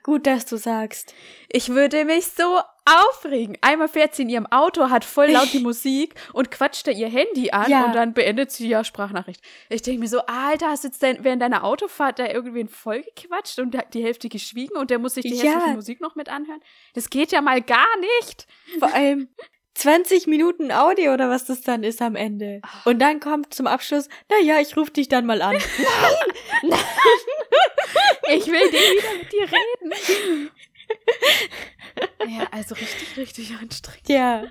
Gut, 0.05 0.27
dass 0.27 0.47
du 0.47 0.57
sagst. 0.57 1.15
Ich 1.49 1.71
würde 1.71 2.05
mich 2.05 2.27
so 2.29 2.61
aufregen. 2.85 3.59
Einmal 3.61 3.89
fährt 3.89 4.15
sie 4.15 4.23
in 4.23 4.29
ihrem 4.29 4.47
Auto, 4.47 4.91
hat 4.91 5.05
voll 5.05 5.27
laut 5.31 5.53
die 5.53 5.59
Musik 5.61 6.15
und 6.33 6.51
quatscht 6.51 6.87
da 6.87 6.93
ihr 6.93 7.09
Handy 7.09 7.51
an 7.51 7.71
Ja. 7.71 7.85
und 7.87 7.95
dann 7.95 8.15
beendet 8.15 8.51
sie 8.53 8.69
ja 8.69 8.85
Sprachnachricht. 8.85 9.43
Ich 9.69 9.83
denke 9.83 10.01
mir 10.01 10.09
so, 10.09 10.21
Alter, 10.27 10.69
hast 10.71 10.85
du 10.85 10.89
jetzt 10.89 11.03
dein, 11.03 11.23
während 11.25 11.43
deiner 11.43 11.65
Autofahrt 11.65 12.19
da 12.19 12.27
irgendwen 12.27 12.69
voll 12.69 13.03
gequatscht 13.03 13.59
und 13.59 13.77
die 13.93 14.03
Hälfte 14.05 14.29
geschwiegen 14.29 14.77
und 14.77 14.91
der 14.91 14.99
muss 14.99 15.15
sich 15.15 15.25
die 15.25 15.35
Ja. 15.35 15.53
hässliche 15.55 15.75
Musik 15.75 16.01
noch 16.01 16.15
mit 16.15 16.29
anhören? 16.29 16.61
Das 16.95 17.11
geht 17.11 17.33
ja 17.33 17.41
mal 17.41 17.61
gar 17.61 17.97
nicht. 18.21 18.47
Vor 18.79 18.93
allem 18.95 19.29
20 19.75 20.27
Minuten 20.27 20.73
Audio 20.73 21.15
oder 21.15 21.31
was 21.31 21.45
das 21.45 21.63
dann 21.63 21.83
ist 21.85 22.03
am 22.03 22.17
Ende. 22.17 22.61
Und 22.85 22.99
dann 22.99 23.21
kommt 23.21 23.55
zum 23.55 23.67
Abschluss, 23.67 24.09
na 24.29 24.39
ja, 24.41 24.61
ich 24.61 24.77
rufe 24.77 24.91
dich 24.91 25.09
dann 25.09 25.27
mal 25.27 25.43
an. 25.43 25.57
Ich 28.33 28.47
will 28.47 28.53
wieder 28.53 29.19
mit 29.19 29.33
dir 29.33 29.43
reden. 29.43 30.51
ja, 32.39 32.47
also 32.53 32.75
richtig, 32.75 33.17
richtig 33.17 33.57
anstrengend. 33.61 34.09
ja. 34.09 34.45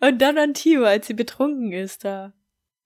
Und 0.00 0.20
dann 0.20 0.36
an 0.36 0.52
Tio, 0.52 0.84
als 0.84 1.06
sie 1.06 1.14
betrunken 1.14 1.72
ist 1.72 2.04
da. 2.04 2.32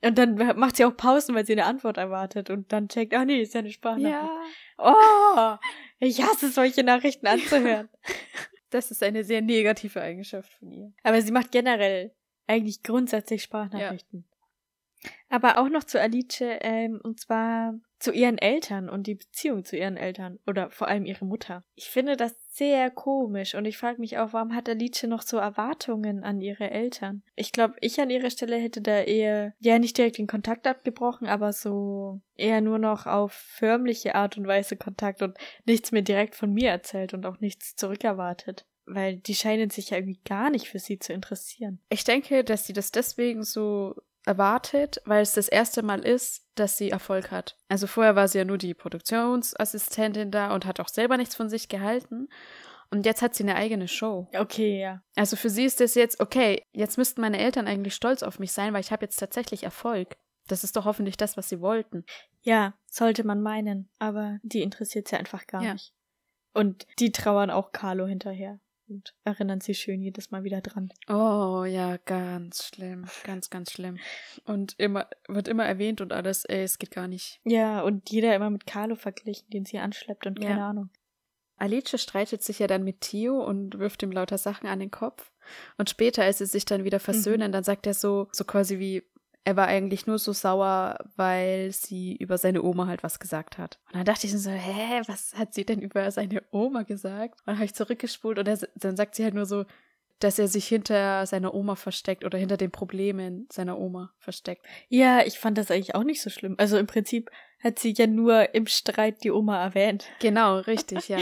Und 0.02 0.18
dann 0.18 0.36
macht 0.58 0.76
sie 0.76 0.84
auch 0.84 0.96
Pausen, 0.96 1.34
weil 1.34 1.46
sie 1.46 1.54
eine 1.54 1.64
Antwort 1.64 1.96
erwartet 1.96 2.50
und 2.50 2.72
dann 2.72 2.88
checkt, 2.88 3.14
ah 3.14 3.24
nee, 3.24 3.40
ist 3.40 3.54
ja 3.54 3.60
eine 3.60 3.72
Sprachnachricht. 3.72 4.30
Ja. 4.78 5.58
Oh, 5.58 5.58
ich 5.98 6.22
hasse 6.22 6.50
solche 6.50 6.84
Nachrichten 6.84 7.26
anzuhören. 7.26 7.88
Das 8.70 8.90
ist 8.90 9.02
eine 9.02 9.24
sehr 9.24 9.42
negative 9.42 10.00
Eigenschaft 10.00 10.52
von 10.54 10.72
ihr. 10.72 10.92
Aber 11.02 11.20
sie 11.22 11.32
macht 11.32 11.52
generell 11.52 12.12
eigentlich 12.46 12.82
grundsätzlich 12.82 13.42
Sprachnachrichten. 13.42 14.26
Aber 15.28 15.58
auch 15.58 15.68
noch 15.68 15.84
zu 15.84 16.00
Alice, 16.00 16.40
ähm, 16.40 17.00
und 17.02 17.20
zwar 17.20 17.74
zu 17.98 18.12
ihren 18.12 18.38
Eltern 18.38 18.88
und 18.88 19.06
die 19.06 19.14
Beziehung 19.14 19.64
zu 19.64 19.76
ihren 19.76 19.96
Eltern 19.96 20.38
oder 20.46 20.70
vor 20.70 20.88
allem 20.88 21.06
ihre 21.06 21.24
Mutter. 21.24 21.64
Ich 21.74 21.86
finde 21.86 22.16
das 22.16 22.36
sehr 22.50 22.90
komisch 22.90 23.54
und 23.54 23.64
ich 23.64 23.78
frage 23.78 24.00
mich 24.00 24.18
auch, 24.18 24.32
warum 24.32 24.54
hat 24.54 24.68
Alice 24.68 25.02
noch 25.04 25.22
so 25.22 25.38
Erwartungen 25.38 26.22
an 26.22 26.40
ihre 26.40 26.70
Eltern? 26.70 27.22
Ich 27.34 27.52
glaube, 27.52 27.74
ich 27.80 28.00
an 28.00 28.10
ihrer 28.10 28.30
Stelle 28.30 28.56
hätte 28.56 28.82
da 28.82 29.00
eher, 29.00 29.54
ja, 29.60 29.78
nicht 29.78 29.96
direkt 29.96 30.18
den 30.18 30.26
Kontakt 30.26 30.66
abgebrochen, 30.66 31.26
aber 31.26 31.52
so 31.52 32.20
eher 32.36 32.60
nur 32.60 32.78
noch 32.78 33.06
auf 33.06 33.32
förmliche 33.32 34.14
Art 34.14 34.36
und 34.36 34.46
Weise 34.46 34.76
Kontakt 34.76 35.22
und 35.22 35.36
nichts 35.64 35.90
mehr 35.90 36.02
direkt 36.02 36.34
von 36.34 36.52
mir 36.52 36.70
erzählt 36.70 37.14
und 37.14 37.24
auch 37.24 37.40
nichts 37.40 37.76
zurückerwartet. 37.76 38.66
Weil 38.84 39.16
die 39.16 39.34
scheinen 39.34 39.70
sich 39.70 39.90
ja 39.90 39.96
irgendwie 39.96 40.20
gar 40.24 40.50
nicht 40.50 40.68
für 40.68 40.78
sie 40.78 40.98
zu 40.98 41.12
interessieren. 41.12 41.80
Ich 41.88 42.04
denke, 42.04 42.44
dass 42.44 42.66
sie 42.66 42.72
das 42.72 42.92
deswegen 42.92 43.42
so 43.42 43.96
erwartet, 44.26 45.00
weil 45.04 45.22
es 45.22 45.32
das 45.32 45.48
erste 45.48 45.82
Mal 45.82 46.00
ist, 46.04 46.46
dass 46.56 46.76
sie 46.76 46.90
Erfolg 46.90 47.30
hat. 47.30 47.56
Also 47.68 47.86
vorher 47.86 48.16
war 48.16 48.28
sie 48.28 48.38
ja 48.38 48.44
nur 48.44 48.58
die 48.58 48.74
Produktionsassistentin 48.74 50.30
da 50.30 50.54
und 50.54 50.66
hat 50.66 50.80
auch 50.80 50.88
selber 50.88 51.16
nichts 51.16 51.34
von 51.34 51.48
sich 51.48 51.68
gehalten. 51.68 52.28
Und 52.90 53.04
jetzt 53.04 53.20
hat 53.22 53.34
sie 53.34 53.42
eine 53.42 53.56
eigene 53.56 53.88
Show. 53.88 54.28
Okay, 54.36 54.80
ja. 54.80 55.02
Also 55.16 55.36
für 55.36 55.50
sie 55.50 55.64
ist 55.64 55.80
das 55.80 55.94
jetzt, 55.94 56.20
okay, 56.20 56.62
jetzt 56.72 56.98
müssten 56.98 57.20
meine 57.20 57.38
Eltern 57.38 57.66
eigentlich 57.66 57.94
stolz 57.94 58.22
auf 58.22 58.38
mich 58.38 58.52
sein, 58.52 58.72
weil 58.72 58.80
ich 58.80 58.92
habe 58.92 59.04
jetzt 59.04 59.16
tatsächlich 59.16 59.64
Erfolg. 59.64 60.16
Das 60.46 60.62
ist 60.62 60.76
doch 60.76 60.84
hoffentlich 60.84 61.16
das, 61.16 61.36
was 61.36 61.48
sie 61.48 61.60
wollten. 61.60 62.04
Ja, 62.42 62.74
sollte 62.88 63.24
man 63.24 63.42
meinen. 63.42 63.90
Aber 63.98 64.38
die 64.42 64.62
interessiert 64.62 65.08
sie 65.08 65.16
einfach 65.16 65.46
gar 65.48 65.62
Ja. 65.62 65.72
nicht. 65.72 65.92
Und 66.54 66.86
die 67.00 67.10
trauern 67.10 67.50
auch 67.50 67.72
Carlo 67.72 68.06
hinterher 68.06 68.60
und 68.88 69.14
erinnern 69.24 69.60
sie 69.60 69.74
schön 69.74 70.00
jedes 70.02 70.30
Mal 70.30 70.44
wieder 70.44 70.60
dran. 70.60 70.92
Oh 71.08 71.64
ja, 71.64 71.96
ganz 72.04 72.64
schlimm, 72.66 73.06
ganz, 73.24 73.50
ganz 73.50 73.72
schlimm. 73.72 73.98
Und 74.44 74.74
immer, 74.78 75.08
wird 75.28 75.48
immer 75.48 75.64
erwähnt 75.64 76.00
und 76.00 76.12
alles, 76.12 76.44
ey, 76.44 76.62
es 76.62 76.78
geht 76.78 76.90
gar 76.92 77.08
nicht. 77.08 77.40
Ja, 77.44 77.82
und 77.82 78.10
jeder 78.10 78.34
immer 78.34 78.50
mit 78.50 78.66
Carlo 78.66 78.94
verglichen, 78.94 79.48
den 79.50 79.64
sie 79.64 79.78
anschleppt 79.78 80.26
und 80.26 80.42
Ja. 80.42 80.48
keine 80.48 80.64
Ahnung. 80.64 80.90
Alice 81.58 82.00
streitet 82.00 82.42
sich 82.42 82.58
ja 82.58 82.66
dann 82.66 82.84
mit 82.84 83.00
Theo 83.00 83.42
und 83.42 83.78
wirft 83.78 84.02
ihm 84.02 84.12
lauter 84.12 84.36
Sachen 84.38 84.66
an 84.68 84.78
den 84.78 84.90
Kopf. 84.90 85.32
Und 85.78 85.88
später, 85.88 86.22
als 86.22 86.38
sie 86.38 86.46
sich 86.46 86.64
dann 86.66 86.84
wieder 86.84 87.00
versöhnen, 87.00 87.50
dann 87.50 87.64
sagt 87.64 87.86
er 87.86 87.94
so, 87.94 88.28
so 88.30 88.44
quasi 88.44 88.78
wie, 88.78 89.04
er 89.46 89.56
war 89.56 89.68
eigentlich 89.68 90.08
nur 90.08 90.18
so 90.18 90.32
sauer, 90.32 90.98
weil 91.14 91.70
sie 91.70 92.16
über 92.16 92.36
seine 92.36 92.64
Oma 92.64 92.88
halt 92.88 93.04
was 93.04 93.20
gesagt 93.20 93.58
hat. 93.58 93.78
Und 93.86 93.94
dann 93.94 94.04
dachte 94.04 94.26
ich 94.26 94.32
so, 94.32 94.50
hä, 94.50 95.02
was 95.06 95.34
hat 95.36 95.54
sie 95.54 95.64
denn 95.64 95.80
über 95.80 96.10
seine 96.10 96.42
Oma 96.50 96.82
gesagt? 96.82 97.38
Und 97.40 97.46
dann 97.46 97.54
habe 97.54 97.64
ich 97.64 97.74
zurückgespult 97.74 98.40
und 98.40 98.48
er, 98.48 98.58
dann 98.74 98.96
sagt 98.96 99.14
sie 99.14 99.22
halt 99.22 99.34
nur 99.34 99.46
so, 99.46 99.64
dass 100.18 100.40
er 100.40 100.48
sich 100.48 100.66
hinter 100.66 101.24
seiner 101.26 101.54
Oma 101.54 101.76
versteckt 101.76 102.24
oder 102.24 102.38
hinter 102.38 102.56
den 102.56 102.72
Problemen 102.72 103.46
seiner 103.52 103.78
Oma 103.78 104.12
versteckt. 104.18 104.66
Ja, 104.88 105.24
ich 105.24 105.38
fand 105.38 105.58
das 105.58 105.70
eigentlich 105.70 105.94
auch 105.94 106.02
nicht 106.02 106.22
so 106.22 106.30
schlimm. 106.30 106.56
Also 106.58 106.76
im 106.76 106.88
Prinzip 106.88 107.30
hat 107.62 107.78
sie 107.78 107.94
ja 107.96 108.08
nur 108.08 108.52
im 108.52 108.66
Streit 108.66 109.22
die 109.22 109.30
Oma 109.30 109.62
erwähnt. 109.62 110.06
Genau, 110.18 110.58
richtig, 110.66 111.08
ja. 111.08 111.18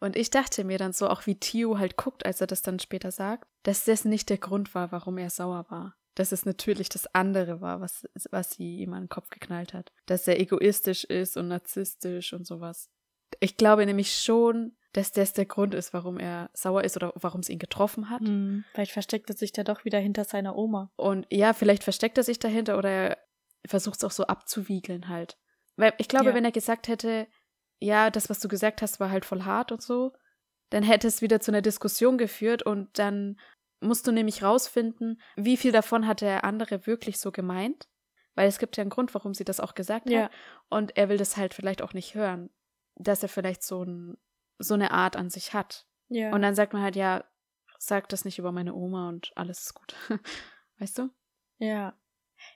Und 0.00 0.16
ich 0.16 0.30
dachte 0.30 0.64
mir 0.64 0.78
dann 0.78 0.94
so, 0.94 1.08
auch 1.08 1.26
wie 1.26 1.38
Theo 1.38 1.78
halt 1.78 1.98
guckt, 1.98 2.24
als 2.24 2.40
er 2.40 2.46
das 2.46 2.62
dann 2.62 2.78
später 2.78 3.10
sagt, 3.10 3.46
dass 3.64 3.84
das 3.84 4.06
nicht 4.06 4.30
der 4.30 4.38
Grund 4.38 4.74
war, 4.74 4.92
warum 4.92 5.18
er 5.18 5.28
sauer 5.28 5.66
war. 5.68 5.94
Dass 6.16 6.32
es 6.32 6.44
natürlich 6.44 6.88
das 6.88 7.06
andere 7.14 7.60
war, 7.60 7.80
was, 7.80 8.04
was 8.30 8.50
sie 8.50 8.78
ihm 8.78 8.92
an 8.94 9.04
den 9.04 9.08
Kopf 9.08 9.30
geknallt 9.30 9.72
hat. 9.74 9.92
Dass 10.06 10.26
er 10.26 10.40
egoistisch 10.40 11.04
ist 11.04 11.36
und 11.36 11.48
narzisstisch 11.48 12.32
und 12.32 12.46
sowas. 12.46 12.90
Ich 13.40 13.56
glaube 13.56 13.86
nämlich 13.86 14.12
schon, 14.16 14.76
dass 14.92 15.12
das 15.12 15.34
der 15.34 15.44
Grund 15.46 15.74
ist, 15.74 15.92
warum 15.92 16.18
er 16.18 16.50
sauer 16.54 16.82
ist 16.84 16.96
oder 16.96 17.12
warum 17.16 17.40
es 17.40 17.50
ihn 17.50 17.58
getroffen 17.58 18.08
hat. 18.08 18.22
Hm, 18.22 18.64
vielleicht 18.72 18.92
versteckt 18.92 19.28
er 19.30 19.36
sich 19.36 19.52
da 19.52 19.62
doch 19.62 19.84
wieder 19.84 19.98
hinter 19.98 20.24
seiner 20.24 20.56
Oma. 20.56 20.90
Und 20.96 21.26
ja, 21.30 21.52
vielleicht 21.52 21.84
versteckt 21.84 22.16
er 22.16 22.24
sich 22.24 22.38
dahinter 22.38 22.78
oder 22.78 22.88
er 22.90 23.18
versucht 23.66 23.98
es 23.98 24.04
auch 24.04 24.10
so 24.10 24.26
abzuwiegeln 24.26 25.08
halt. 25.08 25.36
Weil 25.76 25.92
ich 25.98 26.08
glaube, 26.08 26.30
Ja. 26.30 26.34
wenn 26.34 26.44
er 26.46 26.52
gesagt 26.52 26.88
hätte, 26.88 27.26
ja, 27.78 28.10
das, 28.10 28.30
was 28.30 28.40
du 28.40 28.48
gesagt 28.48 28.80
hast, 28.80 29.00
war 29.00 29.10
halt 29.10 29.26
voll 29.26 29.42
hart 29.42 29.70
und 29.70 29.82
so, 29.82 30.12
dann 30.70 30.82
hätte 30.82 31.06
es 31.08 31.20
wieder 31.20 31.40
zu 31.40 31.50
einer 31.50 31.62
Diskussion 31.62 32.16
geführt 32.16 32.62
und 32.62 32.98
dann 32.98 33.38
musst 33.80 34.06
du 34.06 34.12
nämlich 34.12 34.42
rausfinden, 34.42 35.20
wie 35.36 35.56
viel 35.56 35.72
davon 35.72 36.06
hat 36.06 36.20
der 36.20 36.44
andere 36.44 36.86
wirklich 36.86 37.18
so 37.18 37.30
gemeint. 37.32 37.88
Weil 38.34 38.48
es 38.48 38.58
gibt 38.58 38.76
ja 38.76 38.82
einen 38.82 38.90
Grund, 38.90 39.14
warum 39.14 39.32
sie 39.32 39.44
das 39.44 39.60
auch 39.60 39.74
gesagt 39.74 40.10
Ja. 40.10 40.24
hat. 40.24 40.30
Und 40.68 40.96
er 40.96 41.08
will 41.08 41.16
das 41.16 41.36
halt 41.38 41.54
vielleicht 41.54 41.80
auch 41.80 41.94
nicht 41.94 42.14
hören, 42.14 42.50
dass 42.94 43.22
er 43.22 43.30
vielleicht 43.30 43.62
so, 43.62 43.82
ein, 43.82 44.18
so 44.58 44.74
eine 44.74 44.90
Art 44.90 45.16
an 45.16 45.30
sich 45.30 45.54
hat. 45.54 45.86
Ja. 46.08 46.32
Und 46.34 46.42
dann 46.42 46.54
sagt 46.54 46.72
man 46.74 46.82
halt, 46.82 46.96
ja, 46.96 47.24
sag 47.78 48.08
das 48.10 48.24
nicht 48.26 48.38
über 48.38 48.52
meine 48.52 48.74
Oma 48.74 49.08
und 49.08 49.32
alles 49.36 49.60
ist 49.62 49.74
gut. 49.74 49.94
weißt 50.78 50.98
du? 50.98 51.08
Ja. 51.58 51.94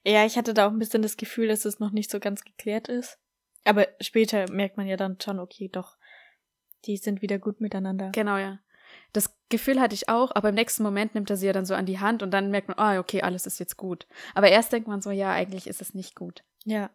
Ja, 0.04 0.26
ich 0.26 0.36
hatte 0.36 0.52
da 0.52 0.66
auch 0.66 0.70
ein 0.70 0.78
bisschen 0.78 1.00
das 1.02 1.16
Gefühl, 1.16 1.48
dass 1.48 1.64
es 1.64 1.80
noch 1.80 1.90
nicht 1.92 2.10
so 2.10 2.20
ganz 2.20 2.44
geklärt 2.44 2.88
ist. 2.88 3.18
Aber 3.64 3.86
später 4.00 4.50
merkt 4.52 4.76
man 4.76 4.86
ja 4.86 4.96
dann 4.96 5.18
schon, 5.20 5.38
okay, 5.38 5.68
doch, 5.68 5.96
die 6.84 6.96
sind 6.98 7.22
wieder 7.22 7.38
gut 7.38 7.60
miteinander. 7.60 8.10
Genau, 8.12 8.36
ja. 8.36 8.58
Das 9.12 9.34
Gefühl 9.48 9.80
hatte 9.80 9.94
ich 9.94 10.08
auch, 10.08 10.30
aber 10.34 10.50
im 10.50 10.54
nächsten 10.54 10.82
Moment 10.82 11.14
nimmt 11.14 11.30
er 11.30 11.36
sie 11.36 11.46
ja 11.46 11.52
dann 11.52 11.66
so 11.66 11.74
an 11.74 11.86
die 11.86 11.98
Hand 11.98 12.22
und 12.22 12.30
dann 12.30 12.50
merkt 12.50 12.68
man, 12.68 12.78
ah, 12.78 12.98
okay, 12.98 13.22
alles 13.22 13.46
ist 13.46 13.58
jetzt 13.58 13.76
gut. 13.76 14.06
Aber 14.34 14.48
erst 14.48 14.72
denkt 14.72 14.88
man 14.88 15.00
so, 15.00 15.10
ja, 15.10 15.32
eigentlich 15.32 15.66
ist 15.66 15.80
es 15.80 15.94
nicht 15.94 16.14
gut. 16.14 16.44
Ja. 16.64 16.90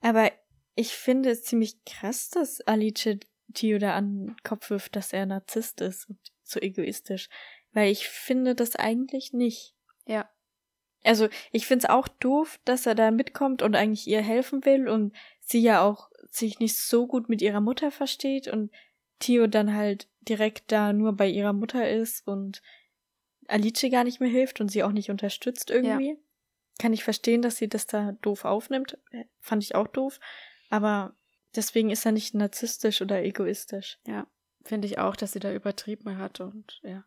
Aber 0.00 0.30
ich 0.74 0.92
finde 0.94 1.30
es 1.30 1.44
ziemlich 1.44 1.84
krass, 1.84 2.30
dass 2.30 2.60
Alice 2.62 3.18
Tio 3.52 3.78
da 3.78 3.94
an 3.94 4.26
den 4.26 4.36
Kopf 4.42 4.70
wirft, 4.70 4.96
dass 4.96 5.12
er 5.12 5.26
Narzisst 5.26 5.80
ist 5.80 6.08
und 6.08 6.18
so 6.42 6.60
egoistisch. 6.60 7.28
Weil 7.72 7.90
ich 7.90 8.08
finde 8.08 8.54
das 8.54 8.76
eigentlich 8.76 9.32
nicht. 9.32 9.74
Ja. 10.06 10.28
Also, 11.04 11.28
ich 11.52 11.66
finde 11.66 11.84
es 11.84 11.90
auch 11.90 12.08
doof, 12.08 12.58
dass 12.64 12.86
er 12.86 12.94
da 12.94 13.10
mitkommt 13.10 13.62
und 13.62 13.76
eigentlich 13.76 14.06
ihr 14.06 14.22
helfen 14.22 14.64
will 14.64 14.88
und 14.88 15.14
sie 15.40 15.60
ja 15.60 15.82
auch 15.82 16.10
sich 16.30 16.58
nicht 16.58 16.76
so 16.76 17.06
gut 17.06 17.28
mit 17.28 17.42
ihrer 17.42 17.60
Mutter 17.60 17.90
versteht 17.90 18.48
und 18.48 18.70
Tio 19.18 19.46
dann 19.46 19.74
halt 19.74 20.08
direkt 20.22 20.72
da 20.72 20.92
nur 20.92 21.12
bei 21.12 21.28
ihrer 21.28 21.52
Mutter 21.52 21.88
ist 21.88 22.26
und 22.26 22.62
Alice 23.48 23.90
gar 23.90 24.04
nicht 24.04 24.20
mehr 24.20 24.30
hilft 24.30 24.60
und 24.60 24.70
sie 24.70 24.82
auch 24.82 24.92
nicht 24.92 25.10
unterstützt 25.10 25.70
irgendwie. 25.70 26.18
Kann 26.78 26.92
ich 26.92 27.04
verstehen, 27.04 27.42
dass 27.42 27.56
sie 27.56 27.68
das 27.68 27.86
da 27.86 28.12
doof 28.22 28.44
aufnimmt. 28.44 28.98
Äh, 29.10 29.24
Fand 29.40 29.62
ich 29.62 29.74
auch 29.74 29.86
doof. 29.86 30.18
Aber 30.70 31.14
deswegen 31.54 31.90
ist 31.90 32.04
er 32.04 32.12
nicht 32.12 32.34
narzisstisch 32.34 33.00
oder 33.00 33.22
egoistisch. 33.22 33.98
Ja, 34.06 34.26
finde 34.64 34.86
ich 34.86 34.98
auch, 34.98 35.14
dass 35.14 35.32
sie 35.32 35.40
da 35.40 35.52
übertrieben 35.52 36.18
hat 36.18 36.40
und 36.40 36.80
ja. 36.82 37.04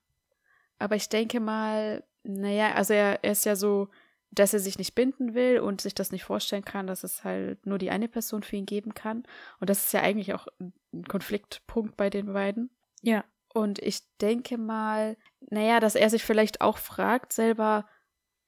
Aber 0.80 0.96
ich 0.96 1.10
denke 1.10 1.40
mal, 1.40 2.04
naja, 2.24 2.74
also 2.76 2.94
er, 2.94 3.24
er 3.24 3.32
ist 3.32 3.46
ja 3.46 3.56
so, 3.56 3.90
dass 4.32 4.54
er 4.54 4.60
sich 4.60 4.78
nicht 4.78 4.96
binden 4.96 5.34
will 5.34 5.60
und 5.60 5.82
sich 5.82 5.96
das 5.96 6.12
nicht 6.12 6.24
vorstellen 6.24 6.66
kann, 6.66 6.88
dass 6.88 7.04
es 7.04 7.24
halt 7.24 7.66
nur 7.66 7.78
die 7.78 7.90
eine 7.90 8.08
Person 8.08 8.44
für 8.44 8.56
ihn 8.56 8.66
geben 8.66 8.94
kann. 8.94 9.24
Und 9.60 9.70
das 9.70 9.86
ist 9.86 9.94
ja 9.94 10.02
eigentlich 10.02 10.34
auch 10.34 10.48
ein 10.60 11.04
Konfliktpunkt 11.08 11.98
bei 11.98 12.10
den 12.10 12.34
beiden. 12.34 12.70
Ja. 13.02 13.24
Und 13.54 13.80
ich 13.80 14.02
denke 14.22 14.58
mal, 14.58 15.18
naja, 15.50 15.80
dass 15.80 15.96
er 15.96 16.10
sich 16.10 16.24
vielleicht 16.24 16.62
auch 16.62 16.78
fragt 16.78 17.34
selber, 17.34 17.88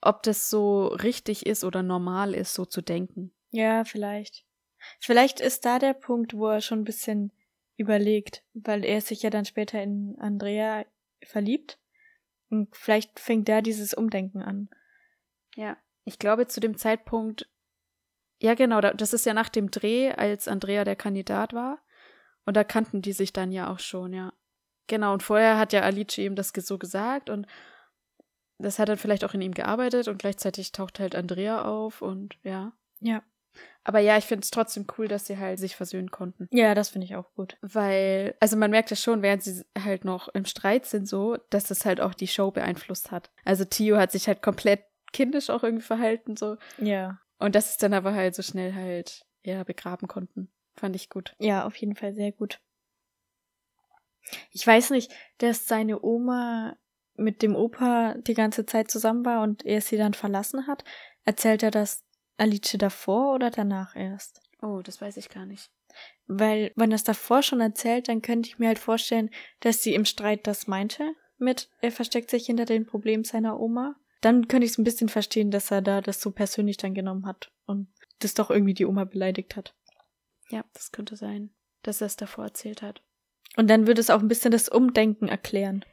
ob 0.02 0.24
das 0.24 0.50
so 0.50 0.88
richtig 0.88 1.46
ist 1.46 1.64
oder 1.64 1.84
normal 1.84 2.34
ist, 2.34 2.54
so 2.54 2.66
zu 2.66 2.82
denken. 2.82 3.34
Ja, 3.52 3.84
vielleicht. 3.84 4.46
Vielleicht 5.00 5.40
ist 5.40 5.66
da 5.66 5.80
der 5.80 5.94
Punkt, 5.94 6.34
wo 6.34 6.48
er 6.48 6.62
schon 6.62 6.82
ein 6.82 6.86
bisschen 6.86 7.32
überlegt, 7.76 8.44
weil 8.54 8.86
er 8.86 9.02
sich 9.02 9.24
ja 9.24 9.30
dann 9.30 9.46
später 9.46 9.82
in 9.82 10.16
Andrea 10.20 10.86
verliebt. 11.24 11.80
Und 12.50 12.76
vielleicht 12.76 13.20
fängt 13.20 13.50
da 13.50 13.62
dieses 13.62 13.94
Umdenken 13.94 14.42
an. 14.42 14.70
Ja. 15.60 15.78
Ich 16.06 16.18
glaube, 16.20 16.48
zu 16.48 16.60
dem 16.62 16.78
Zeitpunkt, 16.78 17.50
ja 18.42 18.54
genau, 18.54 18.80
da- 18.80 18.94
das 18.94 19.14
ist 19.14 19.26
ja 19.26 19.34
nach 19.34 19.50
dem 19.50 19.70
Dreh, 19.72 20.12
als 20.12 20.48
Andrea 20.48 20.86
der 20.86 20.96
Kandidat 20.96 21.54
war. 21.54 21.80
Und 22.46 22.56
da 22.56 22.64
kannten 22.64 23.02
die 23.02 23.12
sich 23.12 23.34
dann 23.34 23.52
ja 23.52 23.70
auch 23.72 23.80
schon, 23.80 24.14
ja. 24.14 24.34
Genau, 24.88 25.14
und 25.14 25.22
vorher 25.22 25.58
hat 25.60 25.74
ja 25.74 25.82
Alice 25.82 26.18
ihm 26.18 26.36
das 26.36 26.54
so 26.56 26.78
gesagt 26.80 27.30
und 27.30 27.46
das 28.58 28.80
hat 28.80 28.90
dann 28.90 28.98
vielleicht 28.98 29.24
auch 29.24 29.34
in 29.34 29.42
ihm 29.42 29.54
gearbeitet 29.54 30.08
und 30.08 30.18
gleichzeitig 30.20 30.72
taucht 30.72 31.00
halt 31.00 31.14
Andrea 31.16 31.64
auf 31.66 32.02
und 32.02 32.38
ja. 32.44 32.72
Ja. 33.02 33.22
Aber 33.84 34.00
ja, 34.00 34.18
ich 34.18 34.26
finde 34.26 34.44
es 34.44 34.52
trotzdem 34.52 34.86
cool, 34.98 35.08
dass 35.08 35.26
sie 35.26 35.38
halt 35.38 35.60
sich 35.60 35.76
versöhnen 35.76 36.12
konnten. 36.12 36.48
Ja, 36.52 36.76
das 36.76 36.90
finde 36.90 37.06
ich 37.06 37.16
auch 37.16 37.34
gut. 37.34 37.58
Weil, 37.62 38.36
also 38.40 38.58
man 38.58 38.72
merkt 38.72 38.90
ja 38.90 38.96
schon, 38.96 39.22
während 39.22 39.44
sie 39.44 39.64
halt 39.78 40.06
noch 40.06 40.28
im 40.30 40.46
Streit 40.46 40.86
sind, 40.86 41.08
so, 41.08 41.38
dass 41.50 41.66
das 41.66 41.86
halt 41.86 42.00
auch 42.02 42.14
die 42.14 42.28
Show 42.28 42.52
beeinflusst 42.52 43.12
hat. 43.12 43.32
Also 43.46 43.66
Tio 43.66 43.98
hat 43.98 44.12
sich 44.12 44.28
halt 44.28 44.42
komplett 44.42 44.84
kindisch 45.12 45.50
auch 45.50 45.64
irgendwie 45.64 45.86
verhalten, 45.86 46.36
so. 46.36 46.58
Ja. 46.78 47.20
Und 47.38 47.56
dass 47.56 47.70
es 47.70 47.78
dann 47.78 47.94
aber 47.94 48.14
halt 48.14 48.36
so 48.36 48.42
schnell 48.42 48.74
halt, 48.74 49.26
ja, 49.44 49.64
begraben 49.64 50.08
konnten. 50.08 50.52
Fand 50.76 50.96
ich 50.96 51.10
gut. 51.10 51.36
Ja, 51.40 51.66
auf 51.66 51.76
jeden 51.76 51.96
Fall 51.96 52.14
sehr 52.14 52.32
gut. 52.32 52.60
Ich 54.52 54.66
weiß 54.66 54.92
nicht, 54.92 55.12
dass 55.40 55.68
seine 55.68 56.02
Oma 56.04 56.78
mit 57.16 57.42
dem 57.42 57.56
Opa 57.56 58.16
die 58.20 58.34
ganze 58.34 58.66
Zeit 58.66 58.90
zusammen 58.90 59.26
war 59.26 59.42
und 59.42 59.66
er 59.66 59.82
sie 59.82 59.98
dann 59.98 60.14
verlassen 60.14 60.68
hat. 60.68 60.84
Erzählt 61.26 61.64
er 61.64 61.72
das 61.72 62.06
Alice 62.38 62.76
davor 62.78 63.34
oder 63.36 63.52
danach 63.52 63.96
erst? 63.96 64.42
Oh, 64.62 64.82
das 64.82 65.02
weiß 65.02 65.18
ich 65.18 65.30
gar 65.30 65.46
nicht. 65.46 65.70
Weil, 66.28 66.72
wenn 66.76 66.92
er 66.92 66.96
es 66.96 67.04
davor 67.04 67.42
schon 67.42 67.60
erzählt, 67.60 68.08
dann 68.08 68.22
könnte 68.22 68.48
ich 68.48 68.60
mir 68.60 68.68
halt 68.68 68.80
vorstellen, 68.80 69.30
dass 69.60 69.82
sie 69.82 69.94
im 69.94 70.06
Streit 70.06 70.48
das 70.48 70.68
meinte 70.68 71.14
mit, 71.38 71.70
er 71.82 71.92
versteckt 71.92 72.30
sich 72.30 72.46
hinter 72.46 72.66
den 72.66 72.86
Problemen 72.86 73.24
seiner 73.24 73.60
Oma. 73.60 73.96
Dann 74.22 74.48
könnte 74.48 74.66
ich 74.66 74.74
es 74.74 74.78
ein 74.78 74.84
bisschen 74.84 75.10
verstehen, 75.10 75.52
dass 75.52 75.72
er 75.72 75.82
da 75.82 76.02
das 76.02 76.22
so 76.22 76.32
persönlich 76.32 76.78
dann 76.78 76.94
genommen 76.94 77.26
hat 77.26 77.52
und 77.66 77.88
das 78.20 78.34
doch 78.34 78.50
irgendwie 78.50 78.74
die 78.74 78.86
Oma 78.86 79.06
beleidigt 79.06 79.56
hat. 79.56 79.76
Ja, 80.50 80.66
das 80.74 80.92
könnte 80.92 81.16
sein, 81.16 81.52
dass 81.84 82.02
er 82.02 82.08
es 82.08 82.16
davor 82.16 82.46
erzählt 82.46 82.82
hat. 82.82 83.02
Und 83.56 83.70
dann 83.70 83.88
würde 83.88 84.02
es 84.02 84.10
auch 84.10 84.20
ein 84.20 84.28
bisschen 84.28 84.52
das 84.52 84.70
Umdenken 84.70 85.28
erklären. 85.28 85.86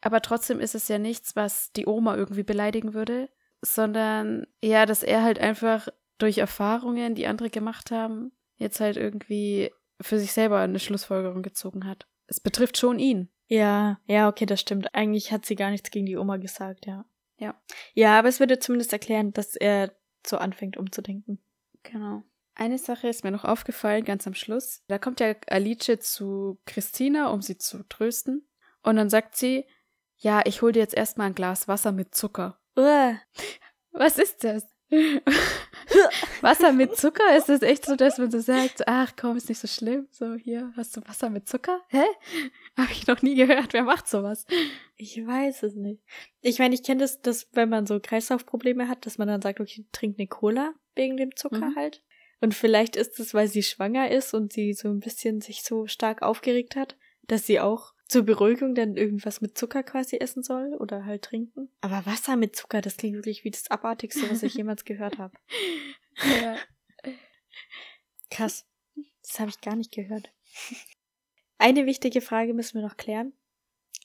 Aber 0.00 0.22
trotzdem 0.22 0.60
ist 0.60 0.74
es 0.74 0.88
ja 0.88 0.98
nichts, 0.98 1.36
was 1.36 1.72
die 1.72 1.86
Oma 1.86 2.16
irgendwie 2.16 2.42
beleidigen 2.42 2.94
würde, 2.94 3.28
sondern 3.60 4.46
ja, 4.62 4.86
dass 4.86 5.02
er 5.02 5.22
halt 5.22 5.38
einfach 5.38 5.88
durch 6.18 6.38
Erfahrungen, 6.38 7.14
die 7.14 7.26
andere 7.26 7.50
gemacht 7.50 7.90
haben, 7.90 8.32
jetzt 8.56 8.80
halt 8.80 8.96
irgendwie 8.96 9.72
für 10.00 10.18
sich 10.18 10.32
selber 10.32 10.60
eine 10.60 10.78
Schlussfolgerung 10.78 11.42
gezogen 11.42 11.86
hat. 11.86 12.06
Es 12.26 12.40
betrifft 12.40 12.76
schon 12.76 12.98
ihn. 12.98 13.30
Ja, 13.46 13.98
ja, 14.06 14.28
okay, 14.28 14.46
das 14.46 14.60
stimmt. 14.60 14.94
Eigentlich 14.94 15.32
hat 15.32 15.46
sie 15.46 15.56
gar 15.56 15.70
nichts 15.70 15.90
gegen 15.90 16.06
die 16.06 16.16
Oma 16.16 16.36
gesagt, 16.36 16.86
ja. 16.86 17.04
Ja. 17.38 17.60
Ja, 17.94 18.18
aber 18.18 18.28
es 18.28 18.40
würde 18.40 18.58
zumindest 18.58 18.92
erklären, 18.92 19.32
dass 19.32 19.56
er 19.56 19.94
so 20.26 20.38
anfängt 20.38 20.76
umzudenken. 20.76 21.40
Genau. 21.82 22.22
Eine 22.54 22.78
Sache 22.78 23.08
ist 23.08 23.22
mir 23.22 23.30
noch 23.30 23.44
aufgefallen, 23.44 24.04
ganz 24.04 24.26
am 24.26 24.34
Schluss. 24.34 24.82
Da 24.88 24.98
kommt 24.98 25.20
ja 25.20 25.34
Alice 25.46 26.00
zu 26.00 26.60
Christina, 26.66 27.30
um 27.30 27.40
sie 27.40 27.56
zu 27.56 27.88
trösten. 27.88 28.48
Und 28.82 28.96
dann 28.96 29.10
sagt 29.10 29.36
sie, 29.36 29.64
ja, 30.16 30.42
ich 30.44 30.60
hol 30.60 30.72
dir 30.72 30.80
jetzt 30.80 30.96
erstmal 30.96 31.28
ein 31.28 31.34
Glas 31.34 31.68
Wasser 31.68 31.92
mit 31.92 32.14
Zucker. 32.14 32.60
Uah. 32.76 33.20
Was 33.92 34.18
ist 34.18 34.42
das? 34.42 34.66
Wasser 36.40 36.72
mit 36.72 36.96
Zucker? 36.96 37.36
Ist 37.36 37.48
das 37.48 37.62
echt 37.62 37.84
so, 37.84 37.96
dass 37.96 38.18
man 38.18 38.30
so 38.30 38.38
sagt, 38.38 38.86
ach 38.86 39.12
komm, 39.16 39.36
ist 39.36 39.48
nicht 39.48 39.60
so 39.60 39.68
schlimm. 39.68 40.08
So, 40.10 40.34
hier, 40.34 40.72
hast 40.76 40.96
du 40.96 41.00
Wasser 41.06 41.30
mit 41.30 41.48
Zucker? 41.48 41.80
Hä? 41.88 42.04
Habe 42.76 42.92
ich 42.92 43.06
noch 43.06 43.22
nie 43.22 43.34
gehört. 43.34 43.72
Wer 43.72 43.82
macht 43.82 44.08
sowas? 44.08 44.46
Ich 44.96 45.24
weiß 45.24 45.62
es 45.64 45.74
nicht. 45.74 46.02
Ich 46.40 46.58
meine, 46.58 46.74
ich 46.74 46.82
kenne 46.82 47.00
das, 47.00 47.20
dass 47.20 47.48
wenn 47.52 47.68
man 47.68 47.86
so 47.86 48.00
Kreislaufprobleme 48.00 48.88
hat, 48.88 49.06
dass 49.06 49.18
man 49.18 49.28
dann 49.28 49.42
sagt, 49.42 49.60
okay, 49.60 49.86
trink 49.92 50.18
eine 50.18 50.28
Cola 50.28 50.72
wegen 50.94 51.16
dem 51.16 51.34
Zucker 51.36 51.70
Mhm. 51.70 51.76
halt. 51.76 52.02
Und 52.40 52.54
vielleicht 52.54 52.94
ist 52.96 53.18
es, 53.18 53.34
weil 53.34 53.48
sie 53.48 53.62
schwanger 53.64 54.10
ist 54.10 54.32
und 54.32 54.52
sie 54.52 54.72
so 54.72 54.88
ein 54.88 55.00
bisschen 55.00 55.40
sich 55.40 55.62
so 55.64 55.86
stark 55.86 56.22
aufgeregt 56.22 56.76
hat, 56.76 56.96
dass 57.26 57.46
sie 57.46 57.58
auch 57.60 57.92
zur 58.08 58.22
Beruhigung 58.22 58.74
dann 58.74 58.96
irgendwas 58.96 59.40
mit 59.40 59.56
Zucker 59.56 59.82
quasi 59.82 60.16
essen 60.16 60.42
soll 60.42 60.74
oder 60.74 61.04
halt 61.04 61.22
trinken. 61.22 61.70
Aber 61.82 62.06
Wasser 62.06 62.36
mit 62.36 62.56
Zucker, 62.56 62.80
das 62.80 62.96
klingt 62.96 63.16
wirklich 63.16 63.44
wie 63.44 63.50
das 63.50 63.70
Abartigste, 63.70 64.30
was 64.30 64.42
ich 64.42 64.54
jemals 64.54 64.84
gehört 64.84 65.18
habe. 65.18 65.36
Ja. 66.42 66.56
Krass. 68.30 68.66
Das 69.22 69.38
habe 69.40 69.50
ich 69.50 69.60
gar 69.60 69.76
nicht 69.76 69.92
gehört. 69.92 70.32
Eine 71.58 71.86
wichtige 71.86 72.20
Frage 72.20 72.54
müssen 72.54 72.80
wir 72.80 72.86
noch 72.86 72.96
klären, 72.96 73.34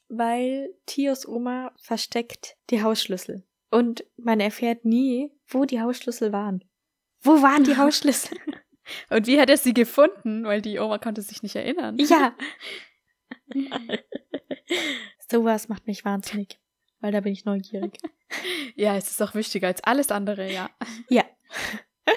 weil 0.09 0.73
Tios 0.85 1.25
Oma 1.27 1.73
versteckt 1.81 2.57
die 2.69 2.83
Hausschlüssel. 2.83 3.43
Und 3.71 4.05
man 4.17 4.39
erfährt 4.39 4.85
nie, 4.85 5.31
wo 5.47 5.65
die 5.65 5.81
Hausschlüssel 5.81 6.31
waren. 6.33 6.63
Wo 7.21 7.41
waren 7.41 7.63
die 7.63 7.77
Hausschlüssel? 7.77 8.37
Und 9.09 9.27
wie 9.27 9.39
hat 9.39 9.49
er 9.49 9.57
sie 9.57 9.73
gefunden? 9.73 10.43
Weil 10.43 10.61
die 10.61 10.77
Oma 10.79 10.97
konnte 10.97 11.21
sich 11.21 11.41
nicht 11.41 11.55
erinnern. 11.55 11.97
ja. 11.99 12.35
Sowas 15.29 15.69
macht 15.69 15.87
mich 15.87 16.05
wahnsinnig, 16.05 16.59
weil 16.99 17.11
da 17.11 17.21
bin 17.21 17.33
ich 17.33 17.45
neugierig. 17.45 17.97
Ja, 18.75 18.95
es 18.95 19.11
ist 19.11 19.21
auch 19.21 19.35
wichtiger 19.35 19.67
als 19.67 19.83
alles 19.83 20.09
andere, 20.09 20.51
ja. 20.51 20.69
Ja. 21.07 21.23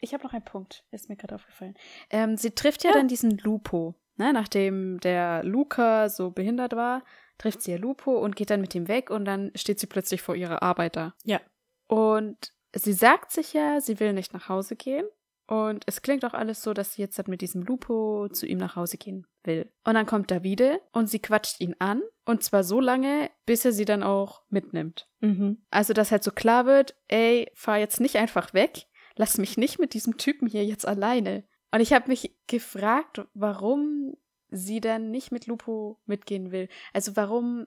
Ich 0.00 0.12
habe 0.12 0.24
noch 0.24 0.34
einen 0.34 0.44
Punkt, 0.44 0.84
ist 0.90 1.08
mir 1.08 1.16
gerade 1.16 1.34
aufgefallen. 1.36 1.74
Ähm, 2.10 2.36
sie 2.36 2.50
trifft 2.50 2.84
ja, 2.84 2.90
Ja. 2.90 2.96
dann 2.96 3.08
diesen 3.08 3.38
Lupo. 3.38 3.94
Ne? 4.16 4.34
Nachdem 4.34 5.00
der 5.00 5.42
Luca 5.44 6.10
so 6.10 6.30
behindert 6.30 6.74
war, 6.76 7.04
trifft 7.38 7.62
sie 7.62 7.70
ja 7.70 7.78
Lupo 7.78 8.18
und 8.18 8.36
geht 8.36 8.50
dann 8.50 8.60
mit 8.60 8.74
ihm 8.74 8.86
weg 8.88 9.08
und 9.08 9.24
dann 9.24 9.50
steht 9.54 9.80
sie 9.80 9.86
plötzlich 9.86 10.20
vor 10.20 10.34
ihrer 10.34 10.62
Arbeit 10.62 10.96
da. 10.96 11.14
Ja. 11.24 11.40
Und 11.86 12.52
sie 12.74 12.92
sagt 12.92 13.30
sich 13.30 13.54
ja, 13.54 13.80
sie 13.80 13.98
will 13.98 14.12
nicht 14.12 14.34
nach 14.34 14.50
Hause 14.50 14.76
gehen. 14.76 15.06
Und 15.46 15.84
es 15.86 16.02
klingt 16.02 16.24
auch 16.26 16.34
alles 16.34 16.62
so, 16.62 16.74
dass 16.74 16.92
sie 16.94 17.00
jetzt 17.02 17.16
halt 17.16 17.28
mit 17.28 17.40
diesem 17.40 17.62
Lupo 17.62 18.28
zu 18.28 18.44
ihm 18.46 18.58
nach 18.58 18.76
Hause 18.76 18.98
gehen 18.98 19.26
will. 19.46 19.70
Und 19.84 19.94
dann 19.94 20.06
kommt 20.06 20.30
Davide 20.30 20.80
und 20.92 21.08
sie 21.08 21.18
quatscht 21.18 21.60
ihn 21.60 21.76
an. 21.78 22.02
Und 22.24 22.42
zwar 22.42 22.64
so 22.64 22.80
lange, 22.80 23.30
bis 23.46 23.64
er 23.64 23.72
sie 23.72 23.84
dann 23.84 24.02
auch 24.02 24.42
mitnimmt. 24.48 25.08
Mhm. 25.20 25.64
Also, 25.70 25.92
dass 25.92 26.10
halt 26.10 26.24
so 26.24 26.30
klar 26.30 26.66
wird, 26.66 26.96
ey, 27.08 27.50
fahr 27.54 27.78
jetzt 27.78 28.00
nicht 28.00 28.16
einfach 28.16 28.54
weg, 28.54 28.86
lass 29.16 29.38
mich 29.38 29.56
nicht 29.56 29.78
mit 29.78 29.94
diesem 29.94 30.16
Typen 30.16 30.48
hier 30.48 30.64
jetzt 30.64 30.86
alleine. 30.86 31.44
Und 31.70 31.80
ich 31.80 31.92
habe 31.92 32.08
mich 32.08 32.36
gefragt, 32.46 33.20
warum 33.34 34.16
sie 34.50 34.80
dann 34.80 35.10
nicht 35.10 35.32
mit 35.32 35.46
Lupo 35.46 36.00
mitgehen 36.06 36.52
will. 36.52 36.68
Also 36.92 37.16
warum, 37.16 37.66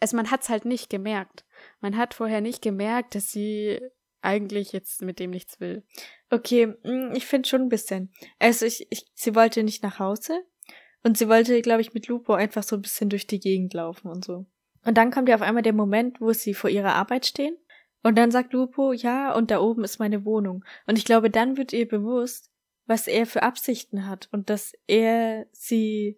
also 0.00 0.16
man 0.16 0.30
hat's 0.30 0.48
halt 0.48 0.64
nicht 0.64 0.90
gemerkt. 0.90 1.44
Man 1.80 1.96
hat 1.96 2.14
vorher 2.14 2.40
nicht 2.40 2.62
gemerkt, 2.62 3.14
dass 3.14 3.30
sie 3.30 3.80
eigentlich 4.20 4.72
jetzt 4.72 5.02
mit 5.02 5.20
dem 5.20 5.30
nichts 5.30 5.60
will. 5.60 5.84
Okay, 6.30 6.66
mm, 6.66 7.12
ich 7.14 7.26
finde 7.26 7.48
schon 7.48 7.62
ein 7.62 7.68
bisschen. 7.68 8.12
Also 8.40 8.66
ich, 8.66 8.86
ich, 8.90 9.06
sie 9.14 9.34
wollte 9.34 9.62
nicht 9.62 9.82
nach 9.84 10.00
Hause 10.00 10.44
und 11.06 11.16
sie 11.16 11.28
wollte, 11.28 11.62
glaube 11.62 11.82
ich, 11.82 11.94
mit 11.94 12.08
Lupo 12.08 12.34
einfach 12.34 12.64
so 12.64 12.74
ein 12.74 12.82
bisschen 12.82 13.08
durch 13.08 13.28
die 13.28 13.38
Gegend 13.38 13.72
laufen 13.74 14.08
und 14.08 14.24
so. 14.24 14.44
Und 14.84 14.98
dann 14.98 15.12
kommt 15.12 15.28
ja 15.28 15.36
auf 15.36 15.40
einmal 15.40 15.62
der 15.62 15.72
Moment, 15.72 16.20
wo 16.20 16.32
sie 16.32 16.52
vor 16.52 16.68
ihrer 16.68 16.96
Arbeit 16.96 17.26
stehen 17.26 17.56
und 18.02 18.18
dann 18.18 18.32
sagt 18.32 18.52
Lupo, 18.52 18.92
ja, 18.92 19.32
und 19.32 19.52
da 19.52 19.60
oben 19.60 19.84
ist 19.84 20.00
meine 20.00 20.24
Wohnung. 20.24 20.64
Und 20.84 20.98
ich 20.98 21.04
glaube, 21.04 21.30
dann 21.30 21.56
wird 21.56 21.72
ihr 21.72 21.86
bewusst, 21.86 22.50
was 22.86 23.06
er 23.06 23.24
für 23.24 23.44
Absichten 23.44 24.08
hat 24.08 24.28
und 24.32 24.50
dass 24.50 24.72
er 24.88 25.46
sie 25.52 26.16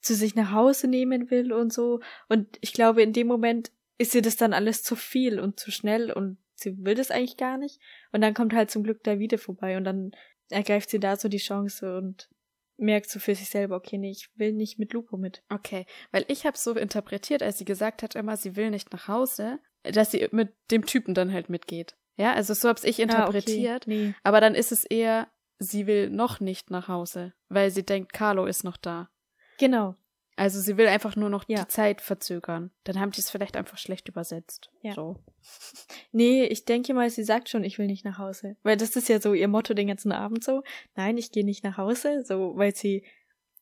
zu 0.00 0.14
sich 0.14 0.34
nach 0.34 0.52
Hause 0.52 0.88
nehmen 0.88 1.30
will 1.30 1.52
und 1.52 1.70
so. 1.70 2.00
Und 2.30 2.56
ich 2.62 2.72
glaube, 2.72 3.02
in 3.02 3.12
dem 3.12 3.26
Moment 3.26 3.70
ist 3.98 4.14
ihr 4.14 4.22
das 4.22 4.36
dann 4.36 4.54
alles 4.54 4.82
zu 4.82 4.96
viel 4.96 5.38
und 5.38 5.60
zu 5.60 5.70
schnell 5.70 6.10
und 6.10 6.38
sie 6.54 6.82
will 6.82 6.94
das 6.94 7.10
eigentlich 7.10 7.36
gar 7.36 7.58
nicht. 7.58 7.78
Und 8.10 8.22
dann 8.22 8.32
kommt 8.32 8.54
halt 8.54 8.70
zum 8.70 8.84
Glück 8.84 9.04
Davide 9.04 9.36
vorbei 9.36 9.76
und 9.76 9.84
dann 9.84 10.12
ergreift 10.48 10.88
sie 10.88 10.98
da 10.98 11.18
so 11.18 11.28
die 11.28 11.36
Chance 11.36 11.98
und 11.98 12.30
merkt 12.80 13.10
so 13.10 13.18
für 13.18 13.34
sich 13.34 13.48
selber, 13.48 13.76
okay, 13.76 13.98
nee, 13.98 14.10
ich 14.10 14.28
will 14.34 14.52
nicht 14.52 14.78
mit 14.78 14.92
Lupo 14.92 15.16
mit. 15.16 15.42
Okay, 15.48 15.86
weil 16.10 16.24
ich 16.28 16.46
habe 16.46 16.56
so 16.56 16.74
interpretiert, 16.74 17.42
als 17.42 17.58
sie 17.58 17.64
gesagt 17.64 18.02
hat 18.02 18.14
immer, 18.14 18.36
sie 18.36 18.56
will 18.56 18.70
nicht 18.70 18.92
nach 18.92 19.08
Hause, 19.08 19.58
dass 19.82 20.10
sie 20.10 20.28
mit 20.32 20.54
dem 20.70 20.86
Typen 20.86 21.14
dann 21.14 21.32
halt 21.32 21.48
mitgeht. 21.48 21.96
Ja, 22.16 22.34
also 22.34 22.54
so 22.54 22.68
hab's 22.68 22.84
ich 22.84 23.00
interpretiert. 23.00 23.84
Ah, 23.84 23.92
okay. 23.92 24.06
Nee. 24.08 24.14
Aber 24.22 24.40
dann 24.40 24.54
ist 24.54 24.72
es 24.72 24.84
eher, 24.84 25.28
sie 25.58 25.86
will 25.86 26.10
noch 26.10 26.40
nicht 26.40 26.70
nach 26.70 26.88
Hause, 26.88 27.32
weil 27.48 27.70
sie 27.70 27.84
denkt, 27.84 28.12
Carlo 28.12 28.46
ist 28.46 28.64
noch 28.64 28.76
da. 28.76 29.10
Genau. 29.58 29.94
Also 30.40 30.58
sie 30.58 30.78
will 30.78 30.86
einfach 30.86 31.16
nur 31.16 31.28
noch 31.28 31.44
Ja. 31.48 31.64
die 31.64 31.68
Zeit 31.68 32.00
verzögern. 32.00 32.70
Dann 32.84 32.98
haben 32.98 33.10
die 33.10 33.20
es 33.20 33.28
vielleicht 33.30 33.58
einfach 33.58 33.76
schlecht 33.76 34.08
übersetzt. 34.08 34.70
Ja. 34.80 34.94
So. 34.94 35.16
Nee, 36.12 36.44
ich 36.44 36.64
denke 36.64 36.94
mal, 36.94 37.10
sie 37.10 37.24
sagt 37.24 37.50
schon, 37.50 37.62
ich 37.62 37.78
will 37.78 37.86
nicht 37.86 38.06
nach 38.06 38.16
Hause. 38.16 38.56
Weil 38.62 38.78
das 38.78 38.96
ist 38.96 39.08
ja 39.10 39.20
so 39.20 39.34
ihr 39.34 39.48
Motto 39.48 39.74
den 39.74 39.88
ganzen 39.88 40.12
Abend 40.12 40.42
so. 40.42 40.62
Nein, 40.96 41.18
ich 41.18 41.30
gehe 41.30 41.44
nicht 41.44 41.62
nach 41.62 41.76
Hause, 41.76 42.24
so, 42.24 42.52
weil 42.56 42.74
sie 42.74 43.04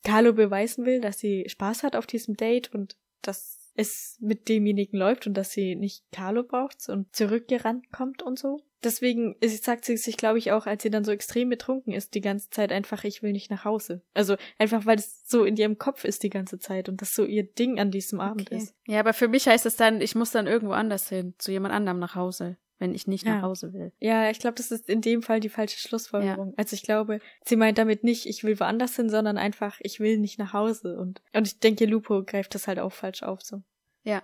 Carlo 0.05 0.33
beweisen 0.33 0.87
will, 0.87 1.01
dass 1.01 1.19
sie 1.19 1.47
Spaß 1.49 1.83
hat 1.83 1.97
auf 1.97 2.07
diesem 2.07 2.37
Date 2.37 2.73
und 2.73 2.97
dass 3.23 3.73
es 3.75 4.17
mit 4.21 4.49
demjenigen 4.49 4.97
läuft 4.99 5.27
und 5.27 5.35
dass 5.35 5.51
sie 5.51 5.75
nicht 5.75 6.05
Carlo 6.13 6.45
braucht 6.45 6.89
und 6.89 7.15
zurückgerannt 7.15 7.91
kommt 7.91 8.23
und 8.23 8.39
so. 8.39 8.61
Deswegen 8.85 9.35
sagt 9.43 9.85
sie 9.85 9.97
sich, 9.97 10.17
glaube 10.17 10.39
ich, 10.39 10.53
auch, 10.53 10.67
als 10.67 10.83
sie 10.85 10.91
dann 10.91 11.05
so 11.05 11.11
extrem 11.11 11.49
betrunken 11.49 11.93
ist, 11.93 12.15
die 12.15 12.21
ganze 12.21 12.49
Zeit 12.51 12.71
einfach, 12.71 13.03
ich 13.05 13.23
will 13.23 13.33
nicht 13.33 13.51
nach 13.51 13.65
Hause. 13.65 14.03
Also 14.15 14.37
einfach, 14.59 14.87
weil 14.87 14.99
es 14.99 15.23
so 15.29 15.45
in 15.45 15.57
ihrem 15.57 15.79
Kopf 15.79 16.05
ist 16.05 16.23
die 16.23 16.31
ganze 16.31 16.59
Zeit 16.61 16.89
und 16.89 17.03
das 17.03 17.15
so 17.15 17.25
ihr 17.25 17.43
Ding 17.43 17.81
an 17.81 17.91
diesem 17.91 18.21
Abend 18.21 18.51
ist. 18.51 18.75
Ja, 18.87 19.01
aber 19.01 19.13
für 19.15 19.27
mich 19.29 19.49
heißt 19.49 19.67
es 19.67 19.77
dann, 19.77 20.01
ich 20.01 20.15
muss 20.15 20.31
dann 20.31 20.47
irgendwo 20.47 20.75
anders 20.75 21.09
hin, 21.09 21.35
zu 21.39 21.51
jemand 21.51 21.75
anderem 21.75 21.99
nach 21.99 22.15
Hause, 22.15 22.57
wenn 22.79 22.95
ich 22.95 23.09
nicht 23.09 23.27
Ja. 23.27 23.35
nach 23.37 23.43
Hause 23.43 23.73
will. 23.73 23.93
Ja, 23.99 24.31
ich 24.31 24.39
glaube, 24.39 24.55
das 24.55 24.71
ist 24.71 24.89
in 24.89 25.01
dem 25.01 25.23
Fall 25.23 25.41
die 25.41 25.49
falsche 25.49 25.79
Schlussfolgerung. 25.81 26.55
Also 26.57 26.75
ich 26.75 26.83
glaube, 26.83 27.19
sie 27.45 27.57
meint 27.57 27.79
damit 27.79 28.05
nicht, 28.05 28.27
ich 28.27 28.45
will 28.45 28.61
woanders 28.61 28.95
hin, 28.95 29.11
sondern 29.11 29.39
einfach, 29.39 29.79
ich 29.83 29.99
will 29.99 30.19
nicht 30.19 30.39
nach 30.39 30.53
Hause. 30.53 30.97
Und, 30.99 31.21
und 31.33 31.49
ich 31.49 31.59
denke, 31.59 31.85
Lupo 31.87 32.23
greift 32.25 32.55
das 32.55 32.69
halt 32.69 32.79
auch 32.79 32.93
falsch 32.93 33.25
auf 33.25 33.43
so. 33.43 33.63
Ja. 34.05 34.23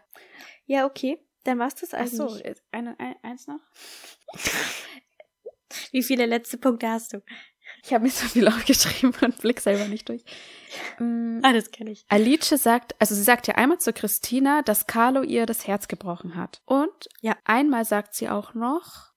Ja, 0.66 0.86
okay. 0.86 1.18
Dann 1.44 1.58
war's 1.58 1.74
das 1.74 1.94
Ach 1.94 2.00
eigentlich. 2.00 2.16
so, 2.16 2.38
eine, 2.72 2.98
ein, 2.98 3.14
eins 3.22 3.46
noch? 3.46 3.60
Wie 5.92 6.02
viele 6.02 6.26
letzte 6.26 6.56
Punkte 6.58 6.88
hast 6.88 7.12
du? 7.12 7.22
Ich 7.82 7.92
habe 7.92 8.04
mir 8.04 8.10
so 8.10 8.26
viel 8.26 8.46
aufgeschrieben 8.48 9.14
und 9.22 9.38
blick 9.40 9.60
selber 9.60 9.86
nicht 9.86 10.08
durch. 10.08 10.24
Mm, 10.98 11.40
Ah, 11.42 11.52
das 11.52 11.70
kenne 11.70 11.90
ich. 11.90 12.04
Alice 12.08 12.48
sagt, 12.48 12.94
also 13.00 13.14
sie 13.14 13.22
sagt 13.22 13.46
ja 13.46 13.54
einmal 13.56 13.78
zu 13.78 13.92
Christina, 13.92 14.62
dass 14.62 14.86
Carlo 14.86 15.22
ihr 15.22 15.46
das 15.46 15.66
Herz 15.66 15.88
gebrochen 15.88 16.36
hat. 16.36 16.62
Und 16.66 17.08
Ja. 17.20 17.36
einmal 17.44 17.84
sagt 17.84 18.14
sie 18.14 18.28
auch 18.28 18.54
noch, 18.54 19.12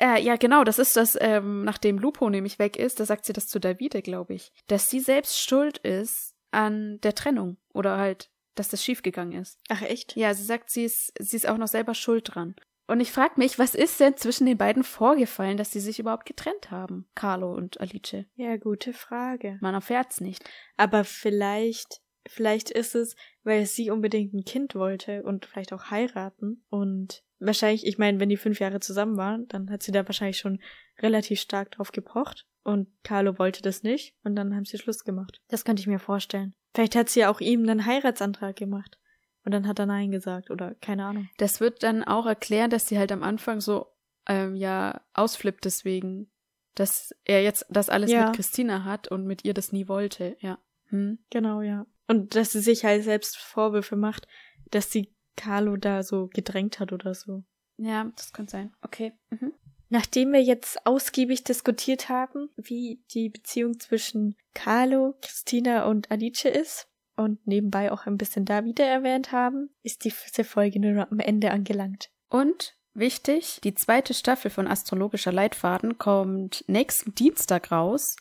äh, 0.00 0.20
ja 0.22 0.36
genau, 0.36 0.64
das 0.64 0.78
ist 0.78 0.96
das, 0.96 1.16
ähm, 1.20 1.64
nachdem 1.64 1.98
Lupo 1.98 2.28
nämlich 2.30 2.58
weg 2.58 2.76
ist, 2.76 3.00
da 3.00 3.04
sagt 3.04 3.24
sie 3.24 3.32
das 3.32 3.46
zu 3.48 3.58
Davide, 3.58 4.00
glaube 4.02 4.34
ich, 4.34 4.52
dass 4.68 4.88
sie 4.88 5.00
selbst 5.00 5.40
schuld 5.40 5.78
ist 5.78 6.34
an 6.50 7.00
der 7.02 7.14
Trennung 7.14 7.56
oder 7.74 7.98
halt, 7.98 8.30
dass 8.58 8.68
das 8.68 8.84
schiefgegangen 8.84 9.40
ist. 9.40 9.58
Ach, 9.68 9.82
echt? 9.82 10.16
Ja, 10.16 10.34
sie 10.34 10.44
sagt, 10.44 10.70
sie 10.70 10.84
ist, 10.84 11.12
sie 11.18 11.36
ist 11.36 11.48
auch 11.48 11.58
noch 11.58 11.68
selber 11.68 11.94
schuld 11.94 12.34
dran. 12.34 12.54
Und 12.88 13.00
ich 13.00 13.12
frage 13.12 13.34
mich, 13.36 13.58
was 13.58 13.74
ist 13.74 14.00
denn 14.00 14.16
zwischen 14.16 14.46
den 14.46 14.56
beiden 14.56 14.82
vorgefallen, 14.82 15.58
dass 15.58 15.70
sie 15.70 15.80
sich 15.80 15.98
überhaupt 15.98 16.24
getrennt 16.24 16.70
haben, 16.70 17.06
Carlo 17.14 17.52
und 17.54 17.78
Alice? 17.80 18.24
Ja, 18.34 18.56
gute 18.56 18.94
Frage. 18.94 19.58
Man 19.60 19.74
erfährt's 19.74 20.22
nicht. 20.22 20.42
Aber 20.78 21.04
vielleicht, 21.04 22.00
vielleicht 22.26 22.70
ist 22.70 22.94
es, 22.94 23.14
weil 23.44 23.66
sie 23.66 23.90
unbedingt 23.90 24.32
ein 24.32 24.44
Kind 24.44 24.74
wollte 24.74 25.22
und 25.22 25.44
vielleicht 25.44 25.74
auch 25.74 25.90
heiraten. 25.90 26.64
Und 26.70 27.22
wahrscheinlich, 27.38 27.86
ich 27.86 27.98
meine, 27.98 28.20
wenn 28.20 28.30
die 28.30 28.38
fünf 28.38 28.58
Jahre 28.58 28.80
zusammen 28.80 29.18
waren, 29.18 29.46
dann 29.48 29.70
hat 29.70 29.82
sie 29.82 29.92
da 29.92 30.06
wahrscheinlich 30.06 30.38
schon 30.38 30.58
relativ 31.00 31.40
stark 31.40 31.72
drauf 31.72 31.92
gepocht. 31.92 32.46
Und 32.62 32.88
Carlo 33.02 33.38
wollte 33.38 33.60
das 33.60 33.82
nicht. 33.82 34.14
Und 34.24 34.34
dann 34.34 34.54
haben 34.54 34.64
sie 34.64 34.78
Schluss 34.78 35.04
gemacht. 35.04 35.42
Das 35.48 35.66
könnte 35.66 35.80
ich 35.80 35.86
mir 35.86 35.98
vorstellen. 35.98 36.54
Vielleicht 36.74 36.96
hat 36.96 37.08
sie 37.08 37.20
ja 37.20 37.30
auch 37.30 37.40
ihm 37.40 37.62
einen 37.62 37.86
Heiratsantrag 37.86 38.56
gemacht. 38.56 38.98
Und 39.44 39.52
dann 39.52 39.66
hat 39.66 39.78
er 39.78 39.86
Nein 39.86 40.10
gesagt. 40.10 40.50
Oder 40.50 40.74
keine 40.76 41.04
Ahnung. 41.06 41.28
Das 41.38 41.60
wird 41.60 41.82
dann 41.82 42.04
auch 42.04 42.26
erklären, 42.26 42.70
dass 42.70 42.86
sie 42.86 42.98
halt 42.98 43.12
am 43.12 43.22
Anfang 43.22 43.60
so, 43.60 43.86
ähm, 44.26 44.54
ja, 44.56 45.00
ausflippt 45.14 45.64
deswegen, 45.64 46.30
dass 46.74 47.14
er 47.24 47.42
jetzt 47.42 47.64
das 47.70 47.88
alles 47.88 48.10
Ja. 48.10 48.26
mit 48.26 48.36
Christina 48.36 48.84
hat 48.84 49.08
und 49.08 49.24
mit 49.26 49.44
ihr 49.44 49.54
das 49.54 49.72
nie 49.72 49.88
wollte, 49.88 50.36
ja. 50.40 50.58
Hm. 50.88 51.18
Genau, 51.30 51.62
ja. 51.62 51.86
Und 52.06 52.34
dass 52.34 52.52
sie 52.52 52.60
sich 52.60 52.84
halt 52.84 53.04
selbst 53.04 53.36
Vorwürfe 53.38 53.96
macht, 53.96 54.26
dass 54.70 54.90
sie 54.90 55.14
Carlo 55.36 55.76
da 55.76 56.02
so 56.02 56.28
gedrängt 56.28 56.80
hat 56.80 56.92
oder 56.92 57.14
so. 57.14 57.44
Ja, 57.76 58.10
das 58.16 58.32
könnte 58.32 58.52
sein. 58.52 58.74
Okay. 58.82 59.12
Mhm. 59.30 59.52
Nachdem 59.90 60.32
wir 60.32 60.42
jetzt 60.42 60.86
ausgiebig 60.86 61.44
diskutiert 61.44 62.08
haben, 62.08 62.50
wie 62.56 63.02
die 63.14 63.30
Beziehung 63.30 63.80
zwischen 63.80 64.36
Carlo, 64.54 65.14
Christina 65.22 65.86
und 65.86 66.10
Alice 66.10 66.44
ist 66.44 66.88
und 67.16 67.46
nebenbei 67.46 67.90
auch 67.90 68.06
ein 68.06 68.18
bisschen 68.18 68.44
Davide 68.44 68.82
erwähnt 68.82 69.32
haben, 69.32 69.70
ist 69.82 70.04
diese 70.04 70.44
Folge 70.44 70.78
nur 70.78 71.10
am 71.10 71.20
Ende 71.20 71.50
angelangt. 71.50 72.10
Und 72.28 72.76
wichtig, 72.92 73.60
die 73.64 73.74
zweite 73.74 74.12
Staffel 74.12 74.50
von 74.50 74.66
Astrologischer 74.66 75.32
Leitfaden 75.32 75.96
kommt 75.96 76.64
nächsten 76.66 77.14
Dienstag 77.14 77.72
raus 77.72 78.16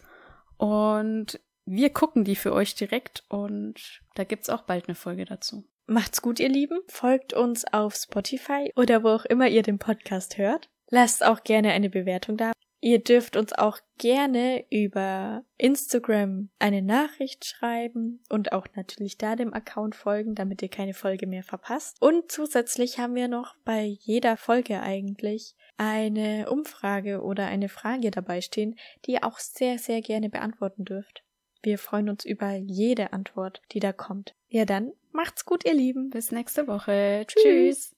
und 0.56 1.40
wir 1.66 1.90
gucken 1.90 2.24
die 2.24 2.38
für 2.38 2.54
euch 2.54 2.76
direkt 2.76 3.26
und 3.28 4.02
da 4.16 4.24
gibt's 4.24 4.50
auch 4.50 4.62
bald 4.62 4.88
eine 4.88 4.96
Folge 4.96 5.26
dazu. 5.26 5.66
Macht's 5.86 6.22
gut, 6.22 6.40
ihr 6.40 6.50
Lieben. 6.50 6.80
Folgt 6.88 7.34
uns 7.34 7.66
auf 7.74 7.96
Spotify 7.96 8.72
oder 8.76 9.04
wo 9.04 9.10
auch 9.10 9.26
immer 9.26 9.48
ihr 9.48 9.64
den 9.64 9.80
Podcast 9.80 10.38
hört. 10.38 10.70
Lasst 10.90 11.26
auch 11.26 11.44
gerne 11.44 11.72
eine 11.72 11.90
Bewertung 11.90 12.38
da. 12.38 12.52
Ihr 12.80 13.04
dürft 13.04 13.36
uns 13.36 13.54
auch 13.54 13.80
gerne 13.98 14.64
über 14.70 15.44
Instagram 15.58 16.50
eine 16.60 16.84
Nachricht 16.84 17.46
schreiben 17.46 18.24
und 18.30 18.52
auch 18.52 18.68
natürlich 18.76 19.18
da 19.18 19.36
dem 19.36 19.54
Account 19.54 19.96
folgen, 19.96 20.36
damit 20.36 20.62
ihr 20.62 20.70
keine 20.70 20.94
Folge 20.94 21.26
mehr 21.26 21.44
verpasst. 21.44 21.98
Und 22.00 22.32
zusätzlich 22.32 23.00
haben 23.00 23.16
wir 23.16 23.28
noch 23.28 23.56
bei 23.66 23.84
jeder 23.84 24.38
Folge 24.38 24.80
eigentlich 24.80 25.56
eine 25.78 26.50
Umfrage 26.52 27.22
oder 27.22 27.48
eine 27.48 27.70
Frage 27.70 28.12
dabei 28.12 28.42
stehen, 28.42 28.76
die 29.06 29.14
ihr 29.14 29.24
auch 29.24 29.40
sehr, 29.40 29.80
sehr 29.80 30.02
gerne 30.02 30.30
beantworten 30.30 30.86
dürft. 30.86 31.24
Wir 31.64 31.80
freuen 31.80 32.10
uns 32.10 32.26
über 32.26 32.54
jede 32.54 33.12
Antwort, 33.12 33.62
die 33.72 33.80
da 33.80 33.92
kommt. 33.92 34.36
Ja, 34.50 34.66
dann 34.66 34.94
macht's 35.12 35.46
gut, 35.46 35.66
ihr 35.66 35.74
Lieben. 35.74 36.12
Bis 36.12 36.32
nächste 36.32 36.68
Woche. 36.68 37.26
Tschüss. 37.28 37.44
Tschüss. 37.44 37.97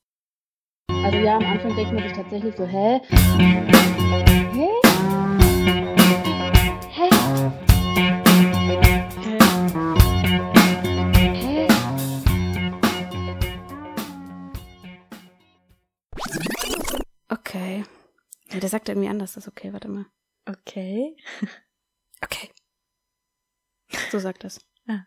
Also 1.04 1.18
ja, 1.18 1.38
am 1.38 1.46
Anfang 1.46 1.76
denkt 1.76 1.94
man 1.94 2.04
sich 2.04 2.14
tatsächlich 2.14 2.56
so, 2.56 2.66
hä? 2.66 3.02
Hä? 4.54 4.70
Hä? 6.92 7.10
Hä? 11.34 11.68
Okay. 17.30 17.84
Ja, 18.52 18.60
der 18.60 18.70
sagt 18.70 18.90
irgendwie 18.90 19.10
anders, 19.10 19.34
das 19.34 19.46
ist 19.46 19.52
okay, 19.52 19.72
warte 19.74 19.88
mal. 19.88 20.06
Okay. 20.46 21.16
Okay. 22.22 22.50
So 24.12 24.20
sagt 24.20 24.44
das. 24.44 24.60
Ah. 24.88 25.06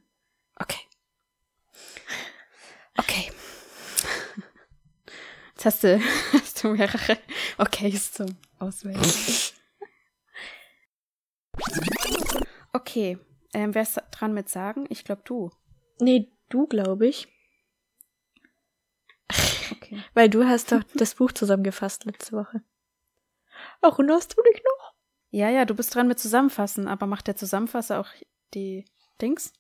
Okay. 0.56 0.80
Okay. 2.98 3.31
Jetzt 5.62 5.74
hast 5.76 5.84
du, 5.84 6.00
hast 6.32 6.64
du 6.64 6.68
mehrere 6.70 7.18
Okays 7.56 8.10
zum 8.10 8.26
Auswählen. 8.58 9.00
Okay. 12.72 13.16
Ähm, 13.54 13.72
wer 13.72 13.82
ist 13.82 14.00
dran 14.10 14.34
mit 14.34 14.48
sagen? 14.48 14.86
Ich 14.88 15.04
glaube 15.04 15.22
du. 15.24 15.52
Nee, 16.00 16.32
du, 16.48 16.66
glaube 16.66 17.06
ich. 17.06 17.28
Okay. 19.70 20.02
Weil 20.14 20.28
du 20.28 20.44
hast 20.44 20.72
doch 20.72 20.82
das 20.94 21.14
Buch 21.14 21.30
zusammengefasst 21.30 22.06
letzte 22.06 22.32
Woche. 22.32 22.62
Hast 23.82 24.36
du 24.36 24.42
dich 24.42 24.62
noch? 24.64 24.94
Ja, 25.30 25.48
ja, 25.48 25.64
du 25.64 25.76
bist 25.76 25.94
dran 25.94 26.08
mit 26.08 26.18
Zusammenfassen, 26.18 26.88
aber 26.88 27.06
macht 27.06 27.28
der 27.28 27.36
Zusammenfasser 27.36 28.00
auch 28.00 28.08
die 28.52 28.84
Dings? 29.20 29.52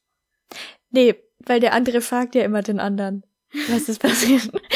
Nee, 0.90 1.14
weil 1.38 1.60
der 1.60 1.74
andere 1.74 2.00
fragt 2.00 2.34
ja 2.34 2.42
immer 2.42 2.62
den 2.62 2.80
anderen, 2.80 3.24
was 3.68 3.88
ist 3.88 4.00
passiert. 4.00 4.50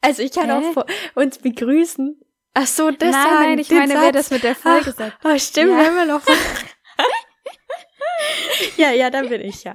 Also 0.00 0.22
ich 0.22 0.32
kann 0.32 0.48
Hä? 0.50 0.72
auch 0.76 0.84
uns 1.14 1.38
begrüßen. 1.38 2.20
Ach 2.54 2.66
so, 2.66 2.90
das 2.90 3.12
nein, 3.12 3.34
nein, 3.34 3.58
ich 3.58 3.70
meine, 3.70 3.94
wer 3.94 4.12
das 4.12 4.30
mit 4.30 4.42
der 4.42 4.54
Folge 4.56 4.90
Ach, 4.90 4.96
sagt. 4.96 5.24
Oh, 5.24 5.38
stimmt, 5.38 5.70
Ja. 5.72 5.78
wenn 5.78 5.94
wir 5.94 6.04
noch. 6.06 6.22
ja, 8.76 8.90
ja, 8.92 9.10
dann 9.10 9.28
bin 9.28 9.40
ich 9.40 9.64
ja. 9.64 9.74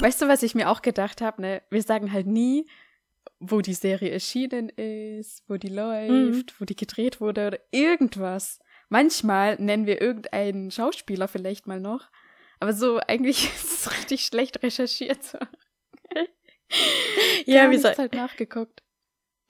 Weißt 0.00 0.22
du, 0.22 0.28
was 0.28 0.42
ich 0.42 0.54
mir 0.54 0.70
auch 0.70 0.82
gedacht 0.82 1.20
habe? 1.20 1.42
Ne? 1.42 1.62
Wir 1.70 1.82
sagen 1.82 2.12
halt 2.12 2.26
nie, 2.26 2.68
wo 3.40 3.60
die 3.60 3.74
Serie 3.74 4.10
erschienen 4.10 4.68
ist, 4.70 5.42
wo 5.48 5.56
die 5.56 5.68
läuft, 5.68 6.10
Mhm. 6.10 6.44
wo 6.58 6.64
die 6.64 6.76
gedreht 6.76 7.20
wurde 7.20 7.46
oder 7.48 7.58
irgendwas. 7.70 8.58
Manchmal 8.88 9.56
nennen 9.56 9.86
wir 9.86 10.00
irgendeinen 10.00 10.70
Schauspieler 10.70 11.28
vielleicht 11.28 11.66
mal 11.66 11.80
noch. 11.80 12.08
Aber 12.60 12.72
so, 12.72 12.98
eigentlich 13.06 13.44
ist 13.56 13.86
es 13.86 13.92
richtig 13.98 14.22
schlecht 14.24 14.62
recherchiert. 14.62 15.36
Ja, 17.46 17.70
wie 17.70 17.78
soll 17.78 17.94
halt 17.96 18.14
nachgeguckt. 18.14 18.82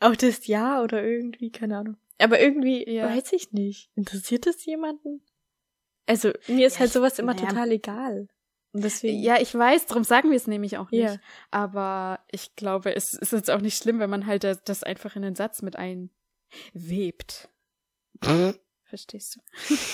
auch 0.01 0.14
das 0.17 0.47
Jahr 0.47 0.83
oder 0.85 1.03
irgendwie, 1.03 1.51
keine 1.51 1.79
Ahnung. 1.79 1.97
Aber 2.19 2.39
irgendwie 2.41 2.89
Ja. 2.91 3.07
weiß 3.09 3.33
ich 3.33 3.53
nicht. 3.53 3.91
Interessiert 3.95 4.47
das 4.47 4.64
jemanden? 4.67 5.23
Also 6.07 6.33
mir 6.47 6.67
ist 6.67 6.75
Ja, 6.75 6.81
halt 6.81 6.89
ich- 6.89 6.93
sowas 6.95 7.19
immer 7.19 7.35
naja. 7.35 7.49
total 7.49 7.73
egal. 7.73 8.29
Und 8.73 8.85
deswegen. 8.85 9.19
Ja, 9.23 9.41
ich 9.41 9.55
weiß, 9.55 9.87
darum 9.87 10.05
sagen 10.05 10.29
wir 10.31 10.37
es 10.37 10.47
nämlich 10.47 10.77
auch 10.77 10.91
nicht. 10.91 11.01
Ja. 11.05 11.17
Aber 11.51 12.21
ich 12.31 12.55
glaube, 12.57 12.95
es 12.95 13.14
ist 13.14 13.33
jetzt 13.33 13.51
auch 13.51 13.61
nicht 13.62 13.83
schlimm, 13.83 13.99
wenn 14.01 14.11
man 14.11 14.27
halt 14.27 14.45
das, 14.45 14.62
das 14.62 14.83
einfach 14.83 15.17
in 15.17 15.23
den 15.23 15.35
Satz 15.35 15.62
mit 15.62 15.77
einwebt. 15.77 17.49
Verstehst 18.85 19.37
du? 19.37 19.41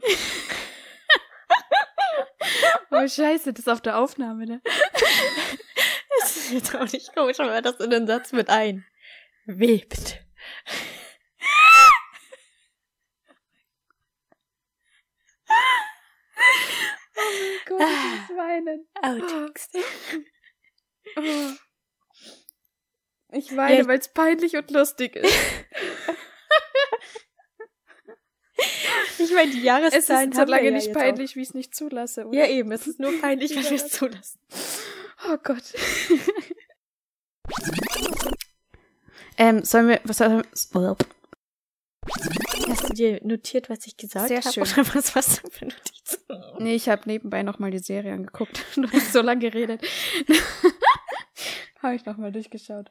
oh, 2.90 3.08
scheiße, 3.08 3.52
das 3.52 3.60
ist 3.60 3.68
auf 3.68 3.80
der 3.80 3.98
Aufnahme, 3.98 4.46
ne? 4.46 4.62
Das 6.20 6.36
ist 6.36 6.50
jetzt 6.52 6.74
auch 6.76 6.92
nicht 6.92 7.14
komisch, 7.14 7.40
aber 7.40 7.62
das 7.62 7.80
in 7.80 7.88
den 7.90 8.06
Satz 8.06 8.32
mit 8.32 8.50
ein. 8.50 8.84
Webt. 9.46 10.20
Oh 17.16 17.22
Gott, 17.66 17.80
ich 17.80 18.28
muss 18.28 18.38
weinen. 18.38 18.86
Outtakes. 19.02 19.68
Oh. 21.16 21.52
Ich 23.32 23.56
weine, 23.56 23.78
Ja. 23.78 23.86
weil 23.86 23.98
es 23.98 24.12
peinlich 24.12 24.56
und 24.56 24.70
lustig 24.70 25.16
ist. 25.16 25.59
Ich 29.22 29.32
meine, 29.32 29.50
die 29.50 29.58
Es 29.58 29.64
Jahreszahlen 29.64 30.30
ist 30.30 30.36
so 30.36 30.44
lange 30.44 30.64
ja 30.64 30.70
nicht 30.70 30.92
peinlich, 30.92 31.36
wie 31.36 31.42
ich 31.42 31.48
es 31.48 31.54
nicht 31.54 31.74
zulasse. 31.74 32.26
Oder? 32.26 32.38
Ja, 32.38 32.46
eben. 32.46 32.72
Es 32.72 32.86
ist 32.86 32.98
nur 32.98 33.18
peinlich, 33.20 33.54
wenn 33.54 33.64
wir 33.64 33.72
es 33.72 33.88
zulassen. 33.88 34.40
Oh 35.28 35.36
Gott. 35.42 35.62
ähm, 39.36 39.64
sollen 39.64 39.88
wir, 39.88 40.00
was 40.04 40.18
soll, 40.18 40.42
Hast 42.68 42.88
du 42.88 42.94
dir 42.94 43.20
notiert, 43.22 43.68
was 43.68 43.86
ich 43.86 43.96
gesagt 43.96 44.28
Sehr 44.28 44.40
habe? 44.40 44.52
schön. 44.52 44.62
Oder 44.62 44.94
was 44.94 45.14
warst 45.14 45.44
du 45.44 45.50
für 45.50 45.66
Notizen? 45.66 46.20
Nee, 46.58 46.74
ich 46.74 46.88
habe 46.88 47.02
nebenbei 47.06 47.42
nochmal 47.42 47.70
die 47.70 47.78
Serie 47.78 48.12
angeguckt. 48.12 48.64
Du 48.76 48.90
hast 48.90 49.12
so 49.12 49.20
lange 49.20 49.40
geredet. 49.40 49.82
habe 51.82 51.94
ich 51.94 52.06
nochmal 52.06 52.32
durchgeschaut. 52.32 52.90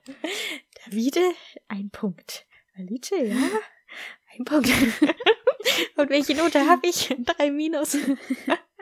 Davide, 0.85 1.21
ein 1.67 1.89
Punkt. 1.89 2.45
Alice, 2.77 3.09
ja? 3.09 3.35
Ein 4.37 4.45
Punkt. 4.45 4.69
Und 5.95 6.09
welche 6.09 6.35
Note 6.35 6.67
habe 6.67 6.87
ich? 6.87 7.09
Drei 7.25 7.51
Minus. 7.51 7.97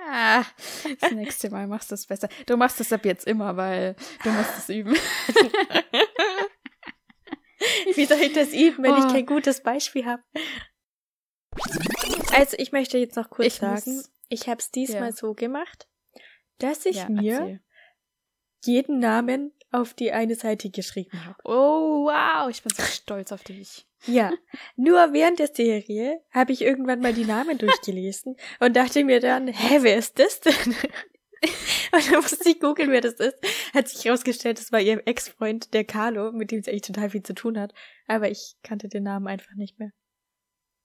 Ah, 0.09 0.43
das 1.01 1.11
nächste 1.11 1.49
Mal 1.49 1.67
machst 1.67 1.91
du 1.91 1.95
es 1.95 2.05
besser. 2.05 2.29
Du 2.45 2.55
machst 2.57 2.79
es 2.79 2.93
ab 2.93 3.03
jetzt 3.05 3.27
immer, 3.27 3.57
weil 3.57 3.95
du 4.23 4.29
musst 4.29 4.57
es 4.57 4.69
üben. 4.69 4.95
Wie 7.95 8.05
soll 8.05 8.19
ich 8.21 8.33
das 8.33 8.53
üben, 8.53 8.83
wenn 8.83 8.95
ich 8.97 9.05
Oh. 9.05 9.11
kein 9.11 9.25
gutes 9.25 9.61
Beispiel 9.63 10.05
habe? 10.05 10.23
Also, 12.33 12.55
ich 12.59 12.71
möchte 12.71 12.97
jetzt 12.97 13.15
noch 13.15 13.29
kurz 13.29 13.47
Ich 13.55 13.61
muss- 13.61 13.83
sagen, 13.83 14.03
ich 14.29 14.47
habe 14.47 14.59
es 14.59 14.69
diesmal 14.71 15.09
Ja. 15.09 15.11
so 15.11 15.33
gemacht, 15.33 15.87
dass 16.59 16.85
ich 16.85 16.97
Ja, 16.97 17.09
mir 17.09 17.33
erzähl. 17.39 17.61
Jeden 18.65 18.99
Namen 18.99 19.51
auf 19.71 19.93
die 19.93 20.11
eine 20.11 20.35
Seite 20.35 20.69
geschrieben 20.69 21.25
habe. 21.25 21.37
Oh, 21.43 22.05
wow, 22.05 22.49
ich 22.49 22.63
bin 22.63 22.73
so 22.73 22.83
stolz 22.83 23.31
auf 23.31 23.43
dich. 23.43 23.85
Ja, 24.05 24.31
nur 24.75 25.13
während 25.13 25.39
der 25.39 25.53
Serie 25.53 26.21
habe 26.31 26.53
ich 26.53 26.61
irgendwann 26.61 26.99
mal 26.99 27.13
die 27.13 27.25
Namen 27.25 27.57
durchgelesen 27.57 28.37
und 28.59 28.75
dachte 28.75 29.03
mir 29.03 29.19
dann, 29.19 29.47
hä, 29.47 29.79
wer 29.81 29.97
ist 29.97 30.19
das 30.19 30.39
denn? 30.39 30.53
Und 31.91 32.11
dann 32.11 32.21
musste 32.21 32.49
ich 32.49 32.59
googeln, 32.59 32.91
wer 32.91 32.99
das 33.01 33.13
ist. 33.13 33.37
Hat 33.73 33.87
sich 33.87 34.03
herausgestellt, 34.05 34.59
das 34.59 34.71
war 34.71 34.81
ihr 34.81 35.05
Ex-Freund, 35.05 35.71
der 35.73 35.85
Carlo, 35.85 36.31
mit 36.31 36.49
dem 36.51 36.63
sie 36.63 36.71
eigentlich 36.71 36.81
total 36.81 37.11
viel 37.11 37.21
zu 37.21 37.35
tun 37.35 37.59
hat. 37.59 37.73
Aber 38.07 38.29
ich 38.29 38.55
kannte 38.63 38.87
den 38.89 39.03
Namen 39.03 39.27
einfach 39.27 39.53
nicht 39.53 39.77
mehr. 39.77 39.91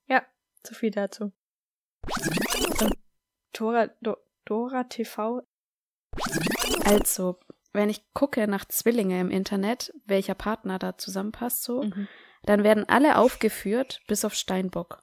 Ja, 0.08 0.24
so 0.62 0.74
viel 0.74 0.90
dazu. 0.90 1.32
Dora, 3.52 3.88
Do, 4.02 4.16
Dora 4.44 4.84
TV. 4.84 5.42
Also, 6.84 7.40
wenn 7.72 7.88
ich 7.90 8.12
gucke 8.12 8.46
nach 8.48 8.64
Zwillinge 8.66 9.20
im 9.20 9.30
Internet, 9.30 9.92
welcher 10.04 10.34
Partner 10.34 10.78
da 10.78 10.96
zusammenpasst 10.98 11.62
so, 11.62 11.82
Mhm. 11.82 12.08
dann 12.44 12.64
werden 12.64 12.88
alle 12.88 13.16
aufgeführt, 13.16 14.00
bis 14.08 14.24
auf 14.24 14.34
Steinbock. 14.34 15.02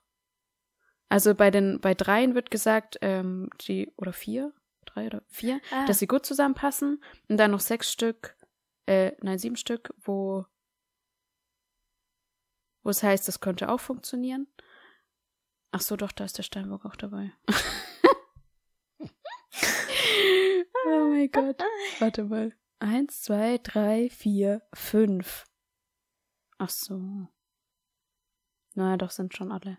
Also 1.10 1.34
bei 1.34 1.50
den, 1.52 1.80
bei 1.82 1.94
dreien 1.96 2.36
wird 2.36 2.52
gesagt, 2.52 2.98
ähm, 3.02 3.50
die, 3.62 3.92
oder 3.98 4.14
vier, 4.14 4.54
drei 4.86 5.08
oder 5.08 5.24
vier, 5.28 5.60
Ah, 5.72 5.86
dass 5.88 6.00
sie 6.00 6.08
gut 6.08 6.26
zusammenpassen. 6.26 7.04
Und 7.28 7.38
dann 7.38 7.52
noch 7.52 7.60
sechs 7.62 7.92
Stück, 7.92 8.36
äh, 8.86 9.14
nein, 9.22 9.40
sieben 9.40 9.56
Stück, 9.56 9.94
wo, 9.98 10.46
wo 12.84 12.90
es 12.92 13.02
heißt, 13.02 13.28
das 13.28 13.40
könnte 13.40 13.70
auch 13.70 13.80
funktionieren. 13.80 14.48
Ach 15.72 15.82
so, 15.82 15.96
doch, 15.96 16.12
da 16.12 16.26
ist 16.26 16.38
der 16.38 16.44
Steinbock 16.44 16.86
auch 16.86 16.96
dabei. 16.96 17.32
oh 20.86 21.10
mein 21.10 21.32
Gott. 21.32 21.62
Warte 22.00 22.24
mal. 22.24 22.54
Eins, 22.80 23.22
zwei, 23.22 23.58
drei, 23.58 24.10
vier, 24.10 24.62
fünf. 24.74 25.46
Ach 26.58 26.70
so. 26.70 27.28
Na, 28.74 28.96
doch 28.96 29.12
sind 29.12 29.36
schon 29.36 29.52
alle. 29.52 29.78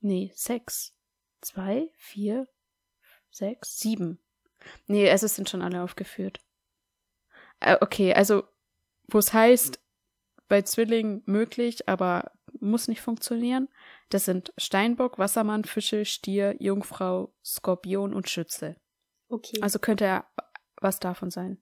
Nee, 0.00 0.30
sechs. 0.34 0.94
Zwei, 1.40 1.90
vier, 1.96 2.48
sechs, 3.30 3.78
sieben. 3.78 4.20
Nee, 4.86 5.10
also 5.10 5.26
es 5.26 5.34
sind 5.34 5.48
schon 5.48 5.62
alle 5.62 5.82
aufgeführt. 5.82 6.40
Äh, 7.60 7.78
okay, 7.80 8.14
also, 8.14 8.44
wo 9.08 9.18
es 9.18 9.32
heißt, 9.32 9.80
bei 10.48 10.62
Zwillingen 10.62 11.22
möglich, 11.26 11.88
aber 11.88 12.32
muss 12.60 12.88
nicht 12.88 13.00
funktionieren. 13.00 13.68
Das 14.08 14.24
sind 14.24 14.52
Steinbock, 14.56 15.18
Wassermann, 15.18 15.64
Fische, 15.64 16.04
Stier, 16.04 16.56
Jungfrau, 16.60 17.34
Skorpion 17.44 18.14
und 18.14 18.28
Schütze. 18.28 18.76
Okay. 19.28 19.60
Also 19.60 19.78
könnte 19.78 20.04
er 20.04 20.26
was 20.80 21.00
davon 21.00 21.30
sein. 21.30 21.60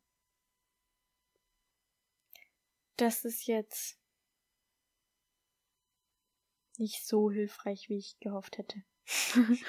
Das 2.96 3.24
ist 3.24 3.46
jetzt 3.46 3.98
nicht 6.78 7.06
so 7.06 7.30
hilfreich, 7.30 7.88
wie 7.88 7.98
ich 7.98 8.18
gehofft 8.20 8.58
hätte. 8.58 8.82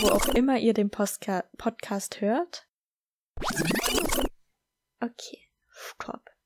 Wo 0.00 0.08
auch 0.10 0.26
immer 0.34 0.58
ihr 0.58 0.74
den 0.74 0.90
Postka 0.90 1.48
Podcast 1.56 2.20
hört. 2.20 2.68
Okay, 5.00 5.50
stopp. 5.66 6.37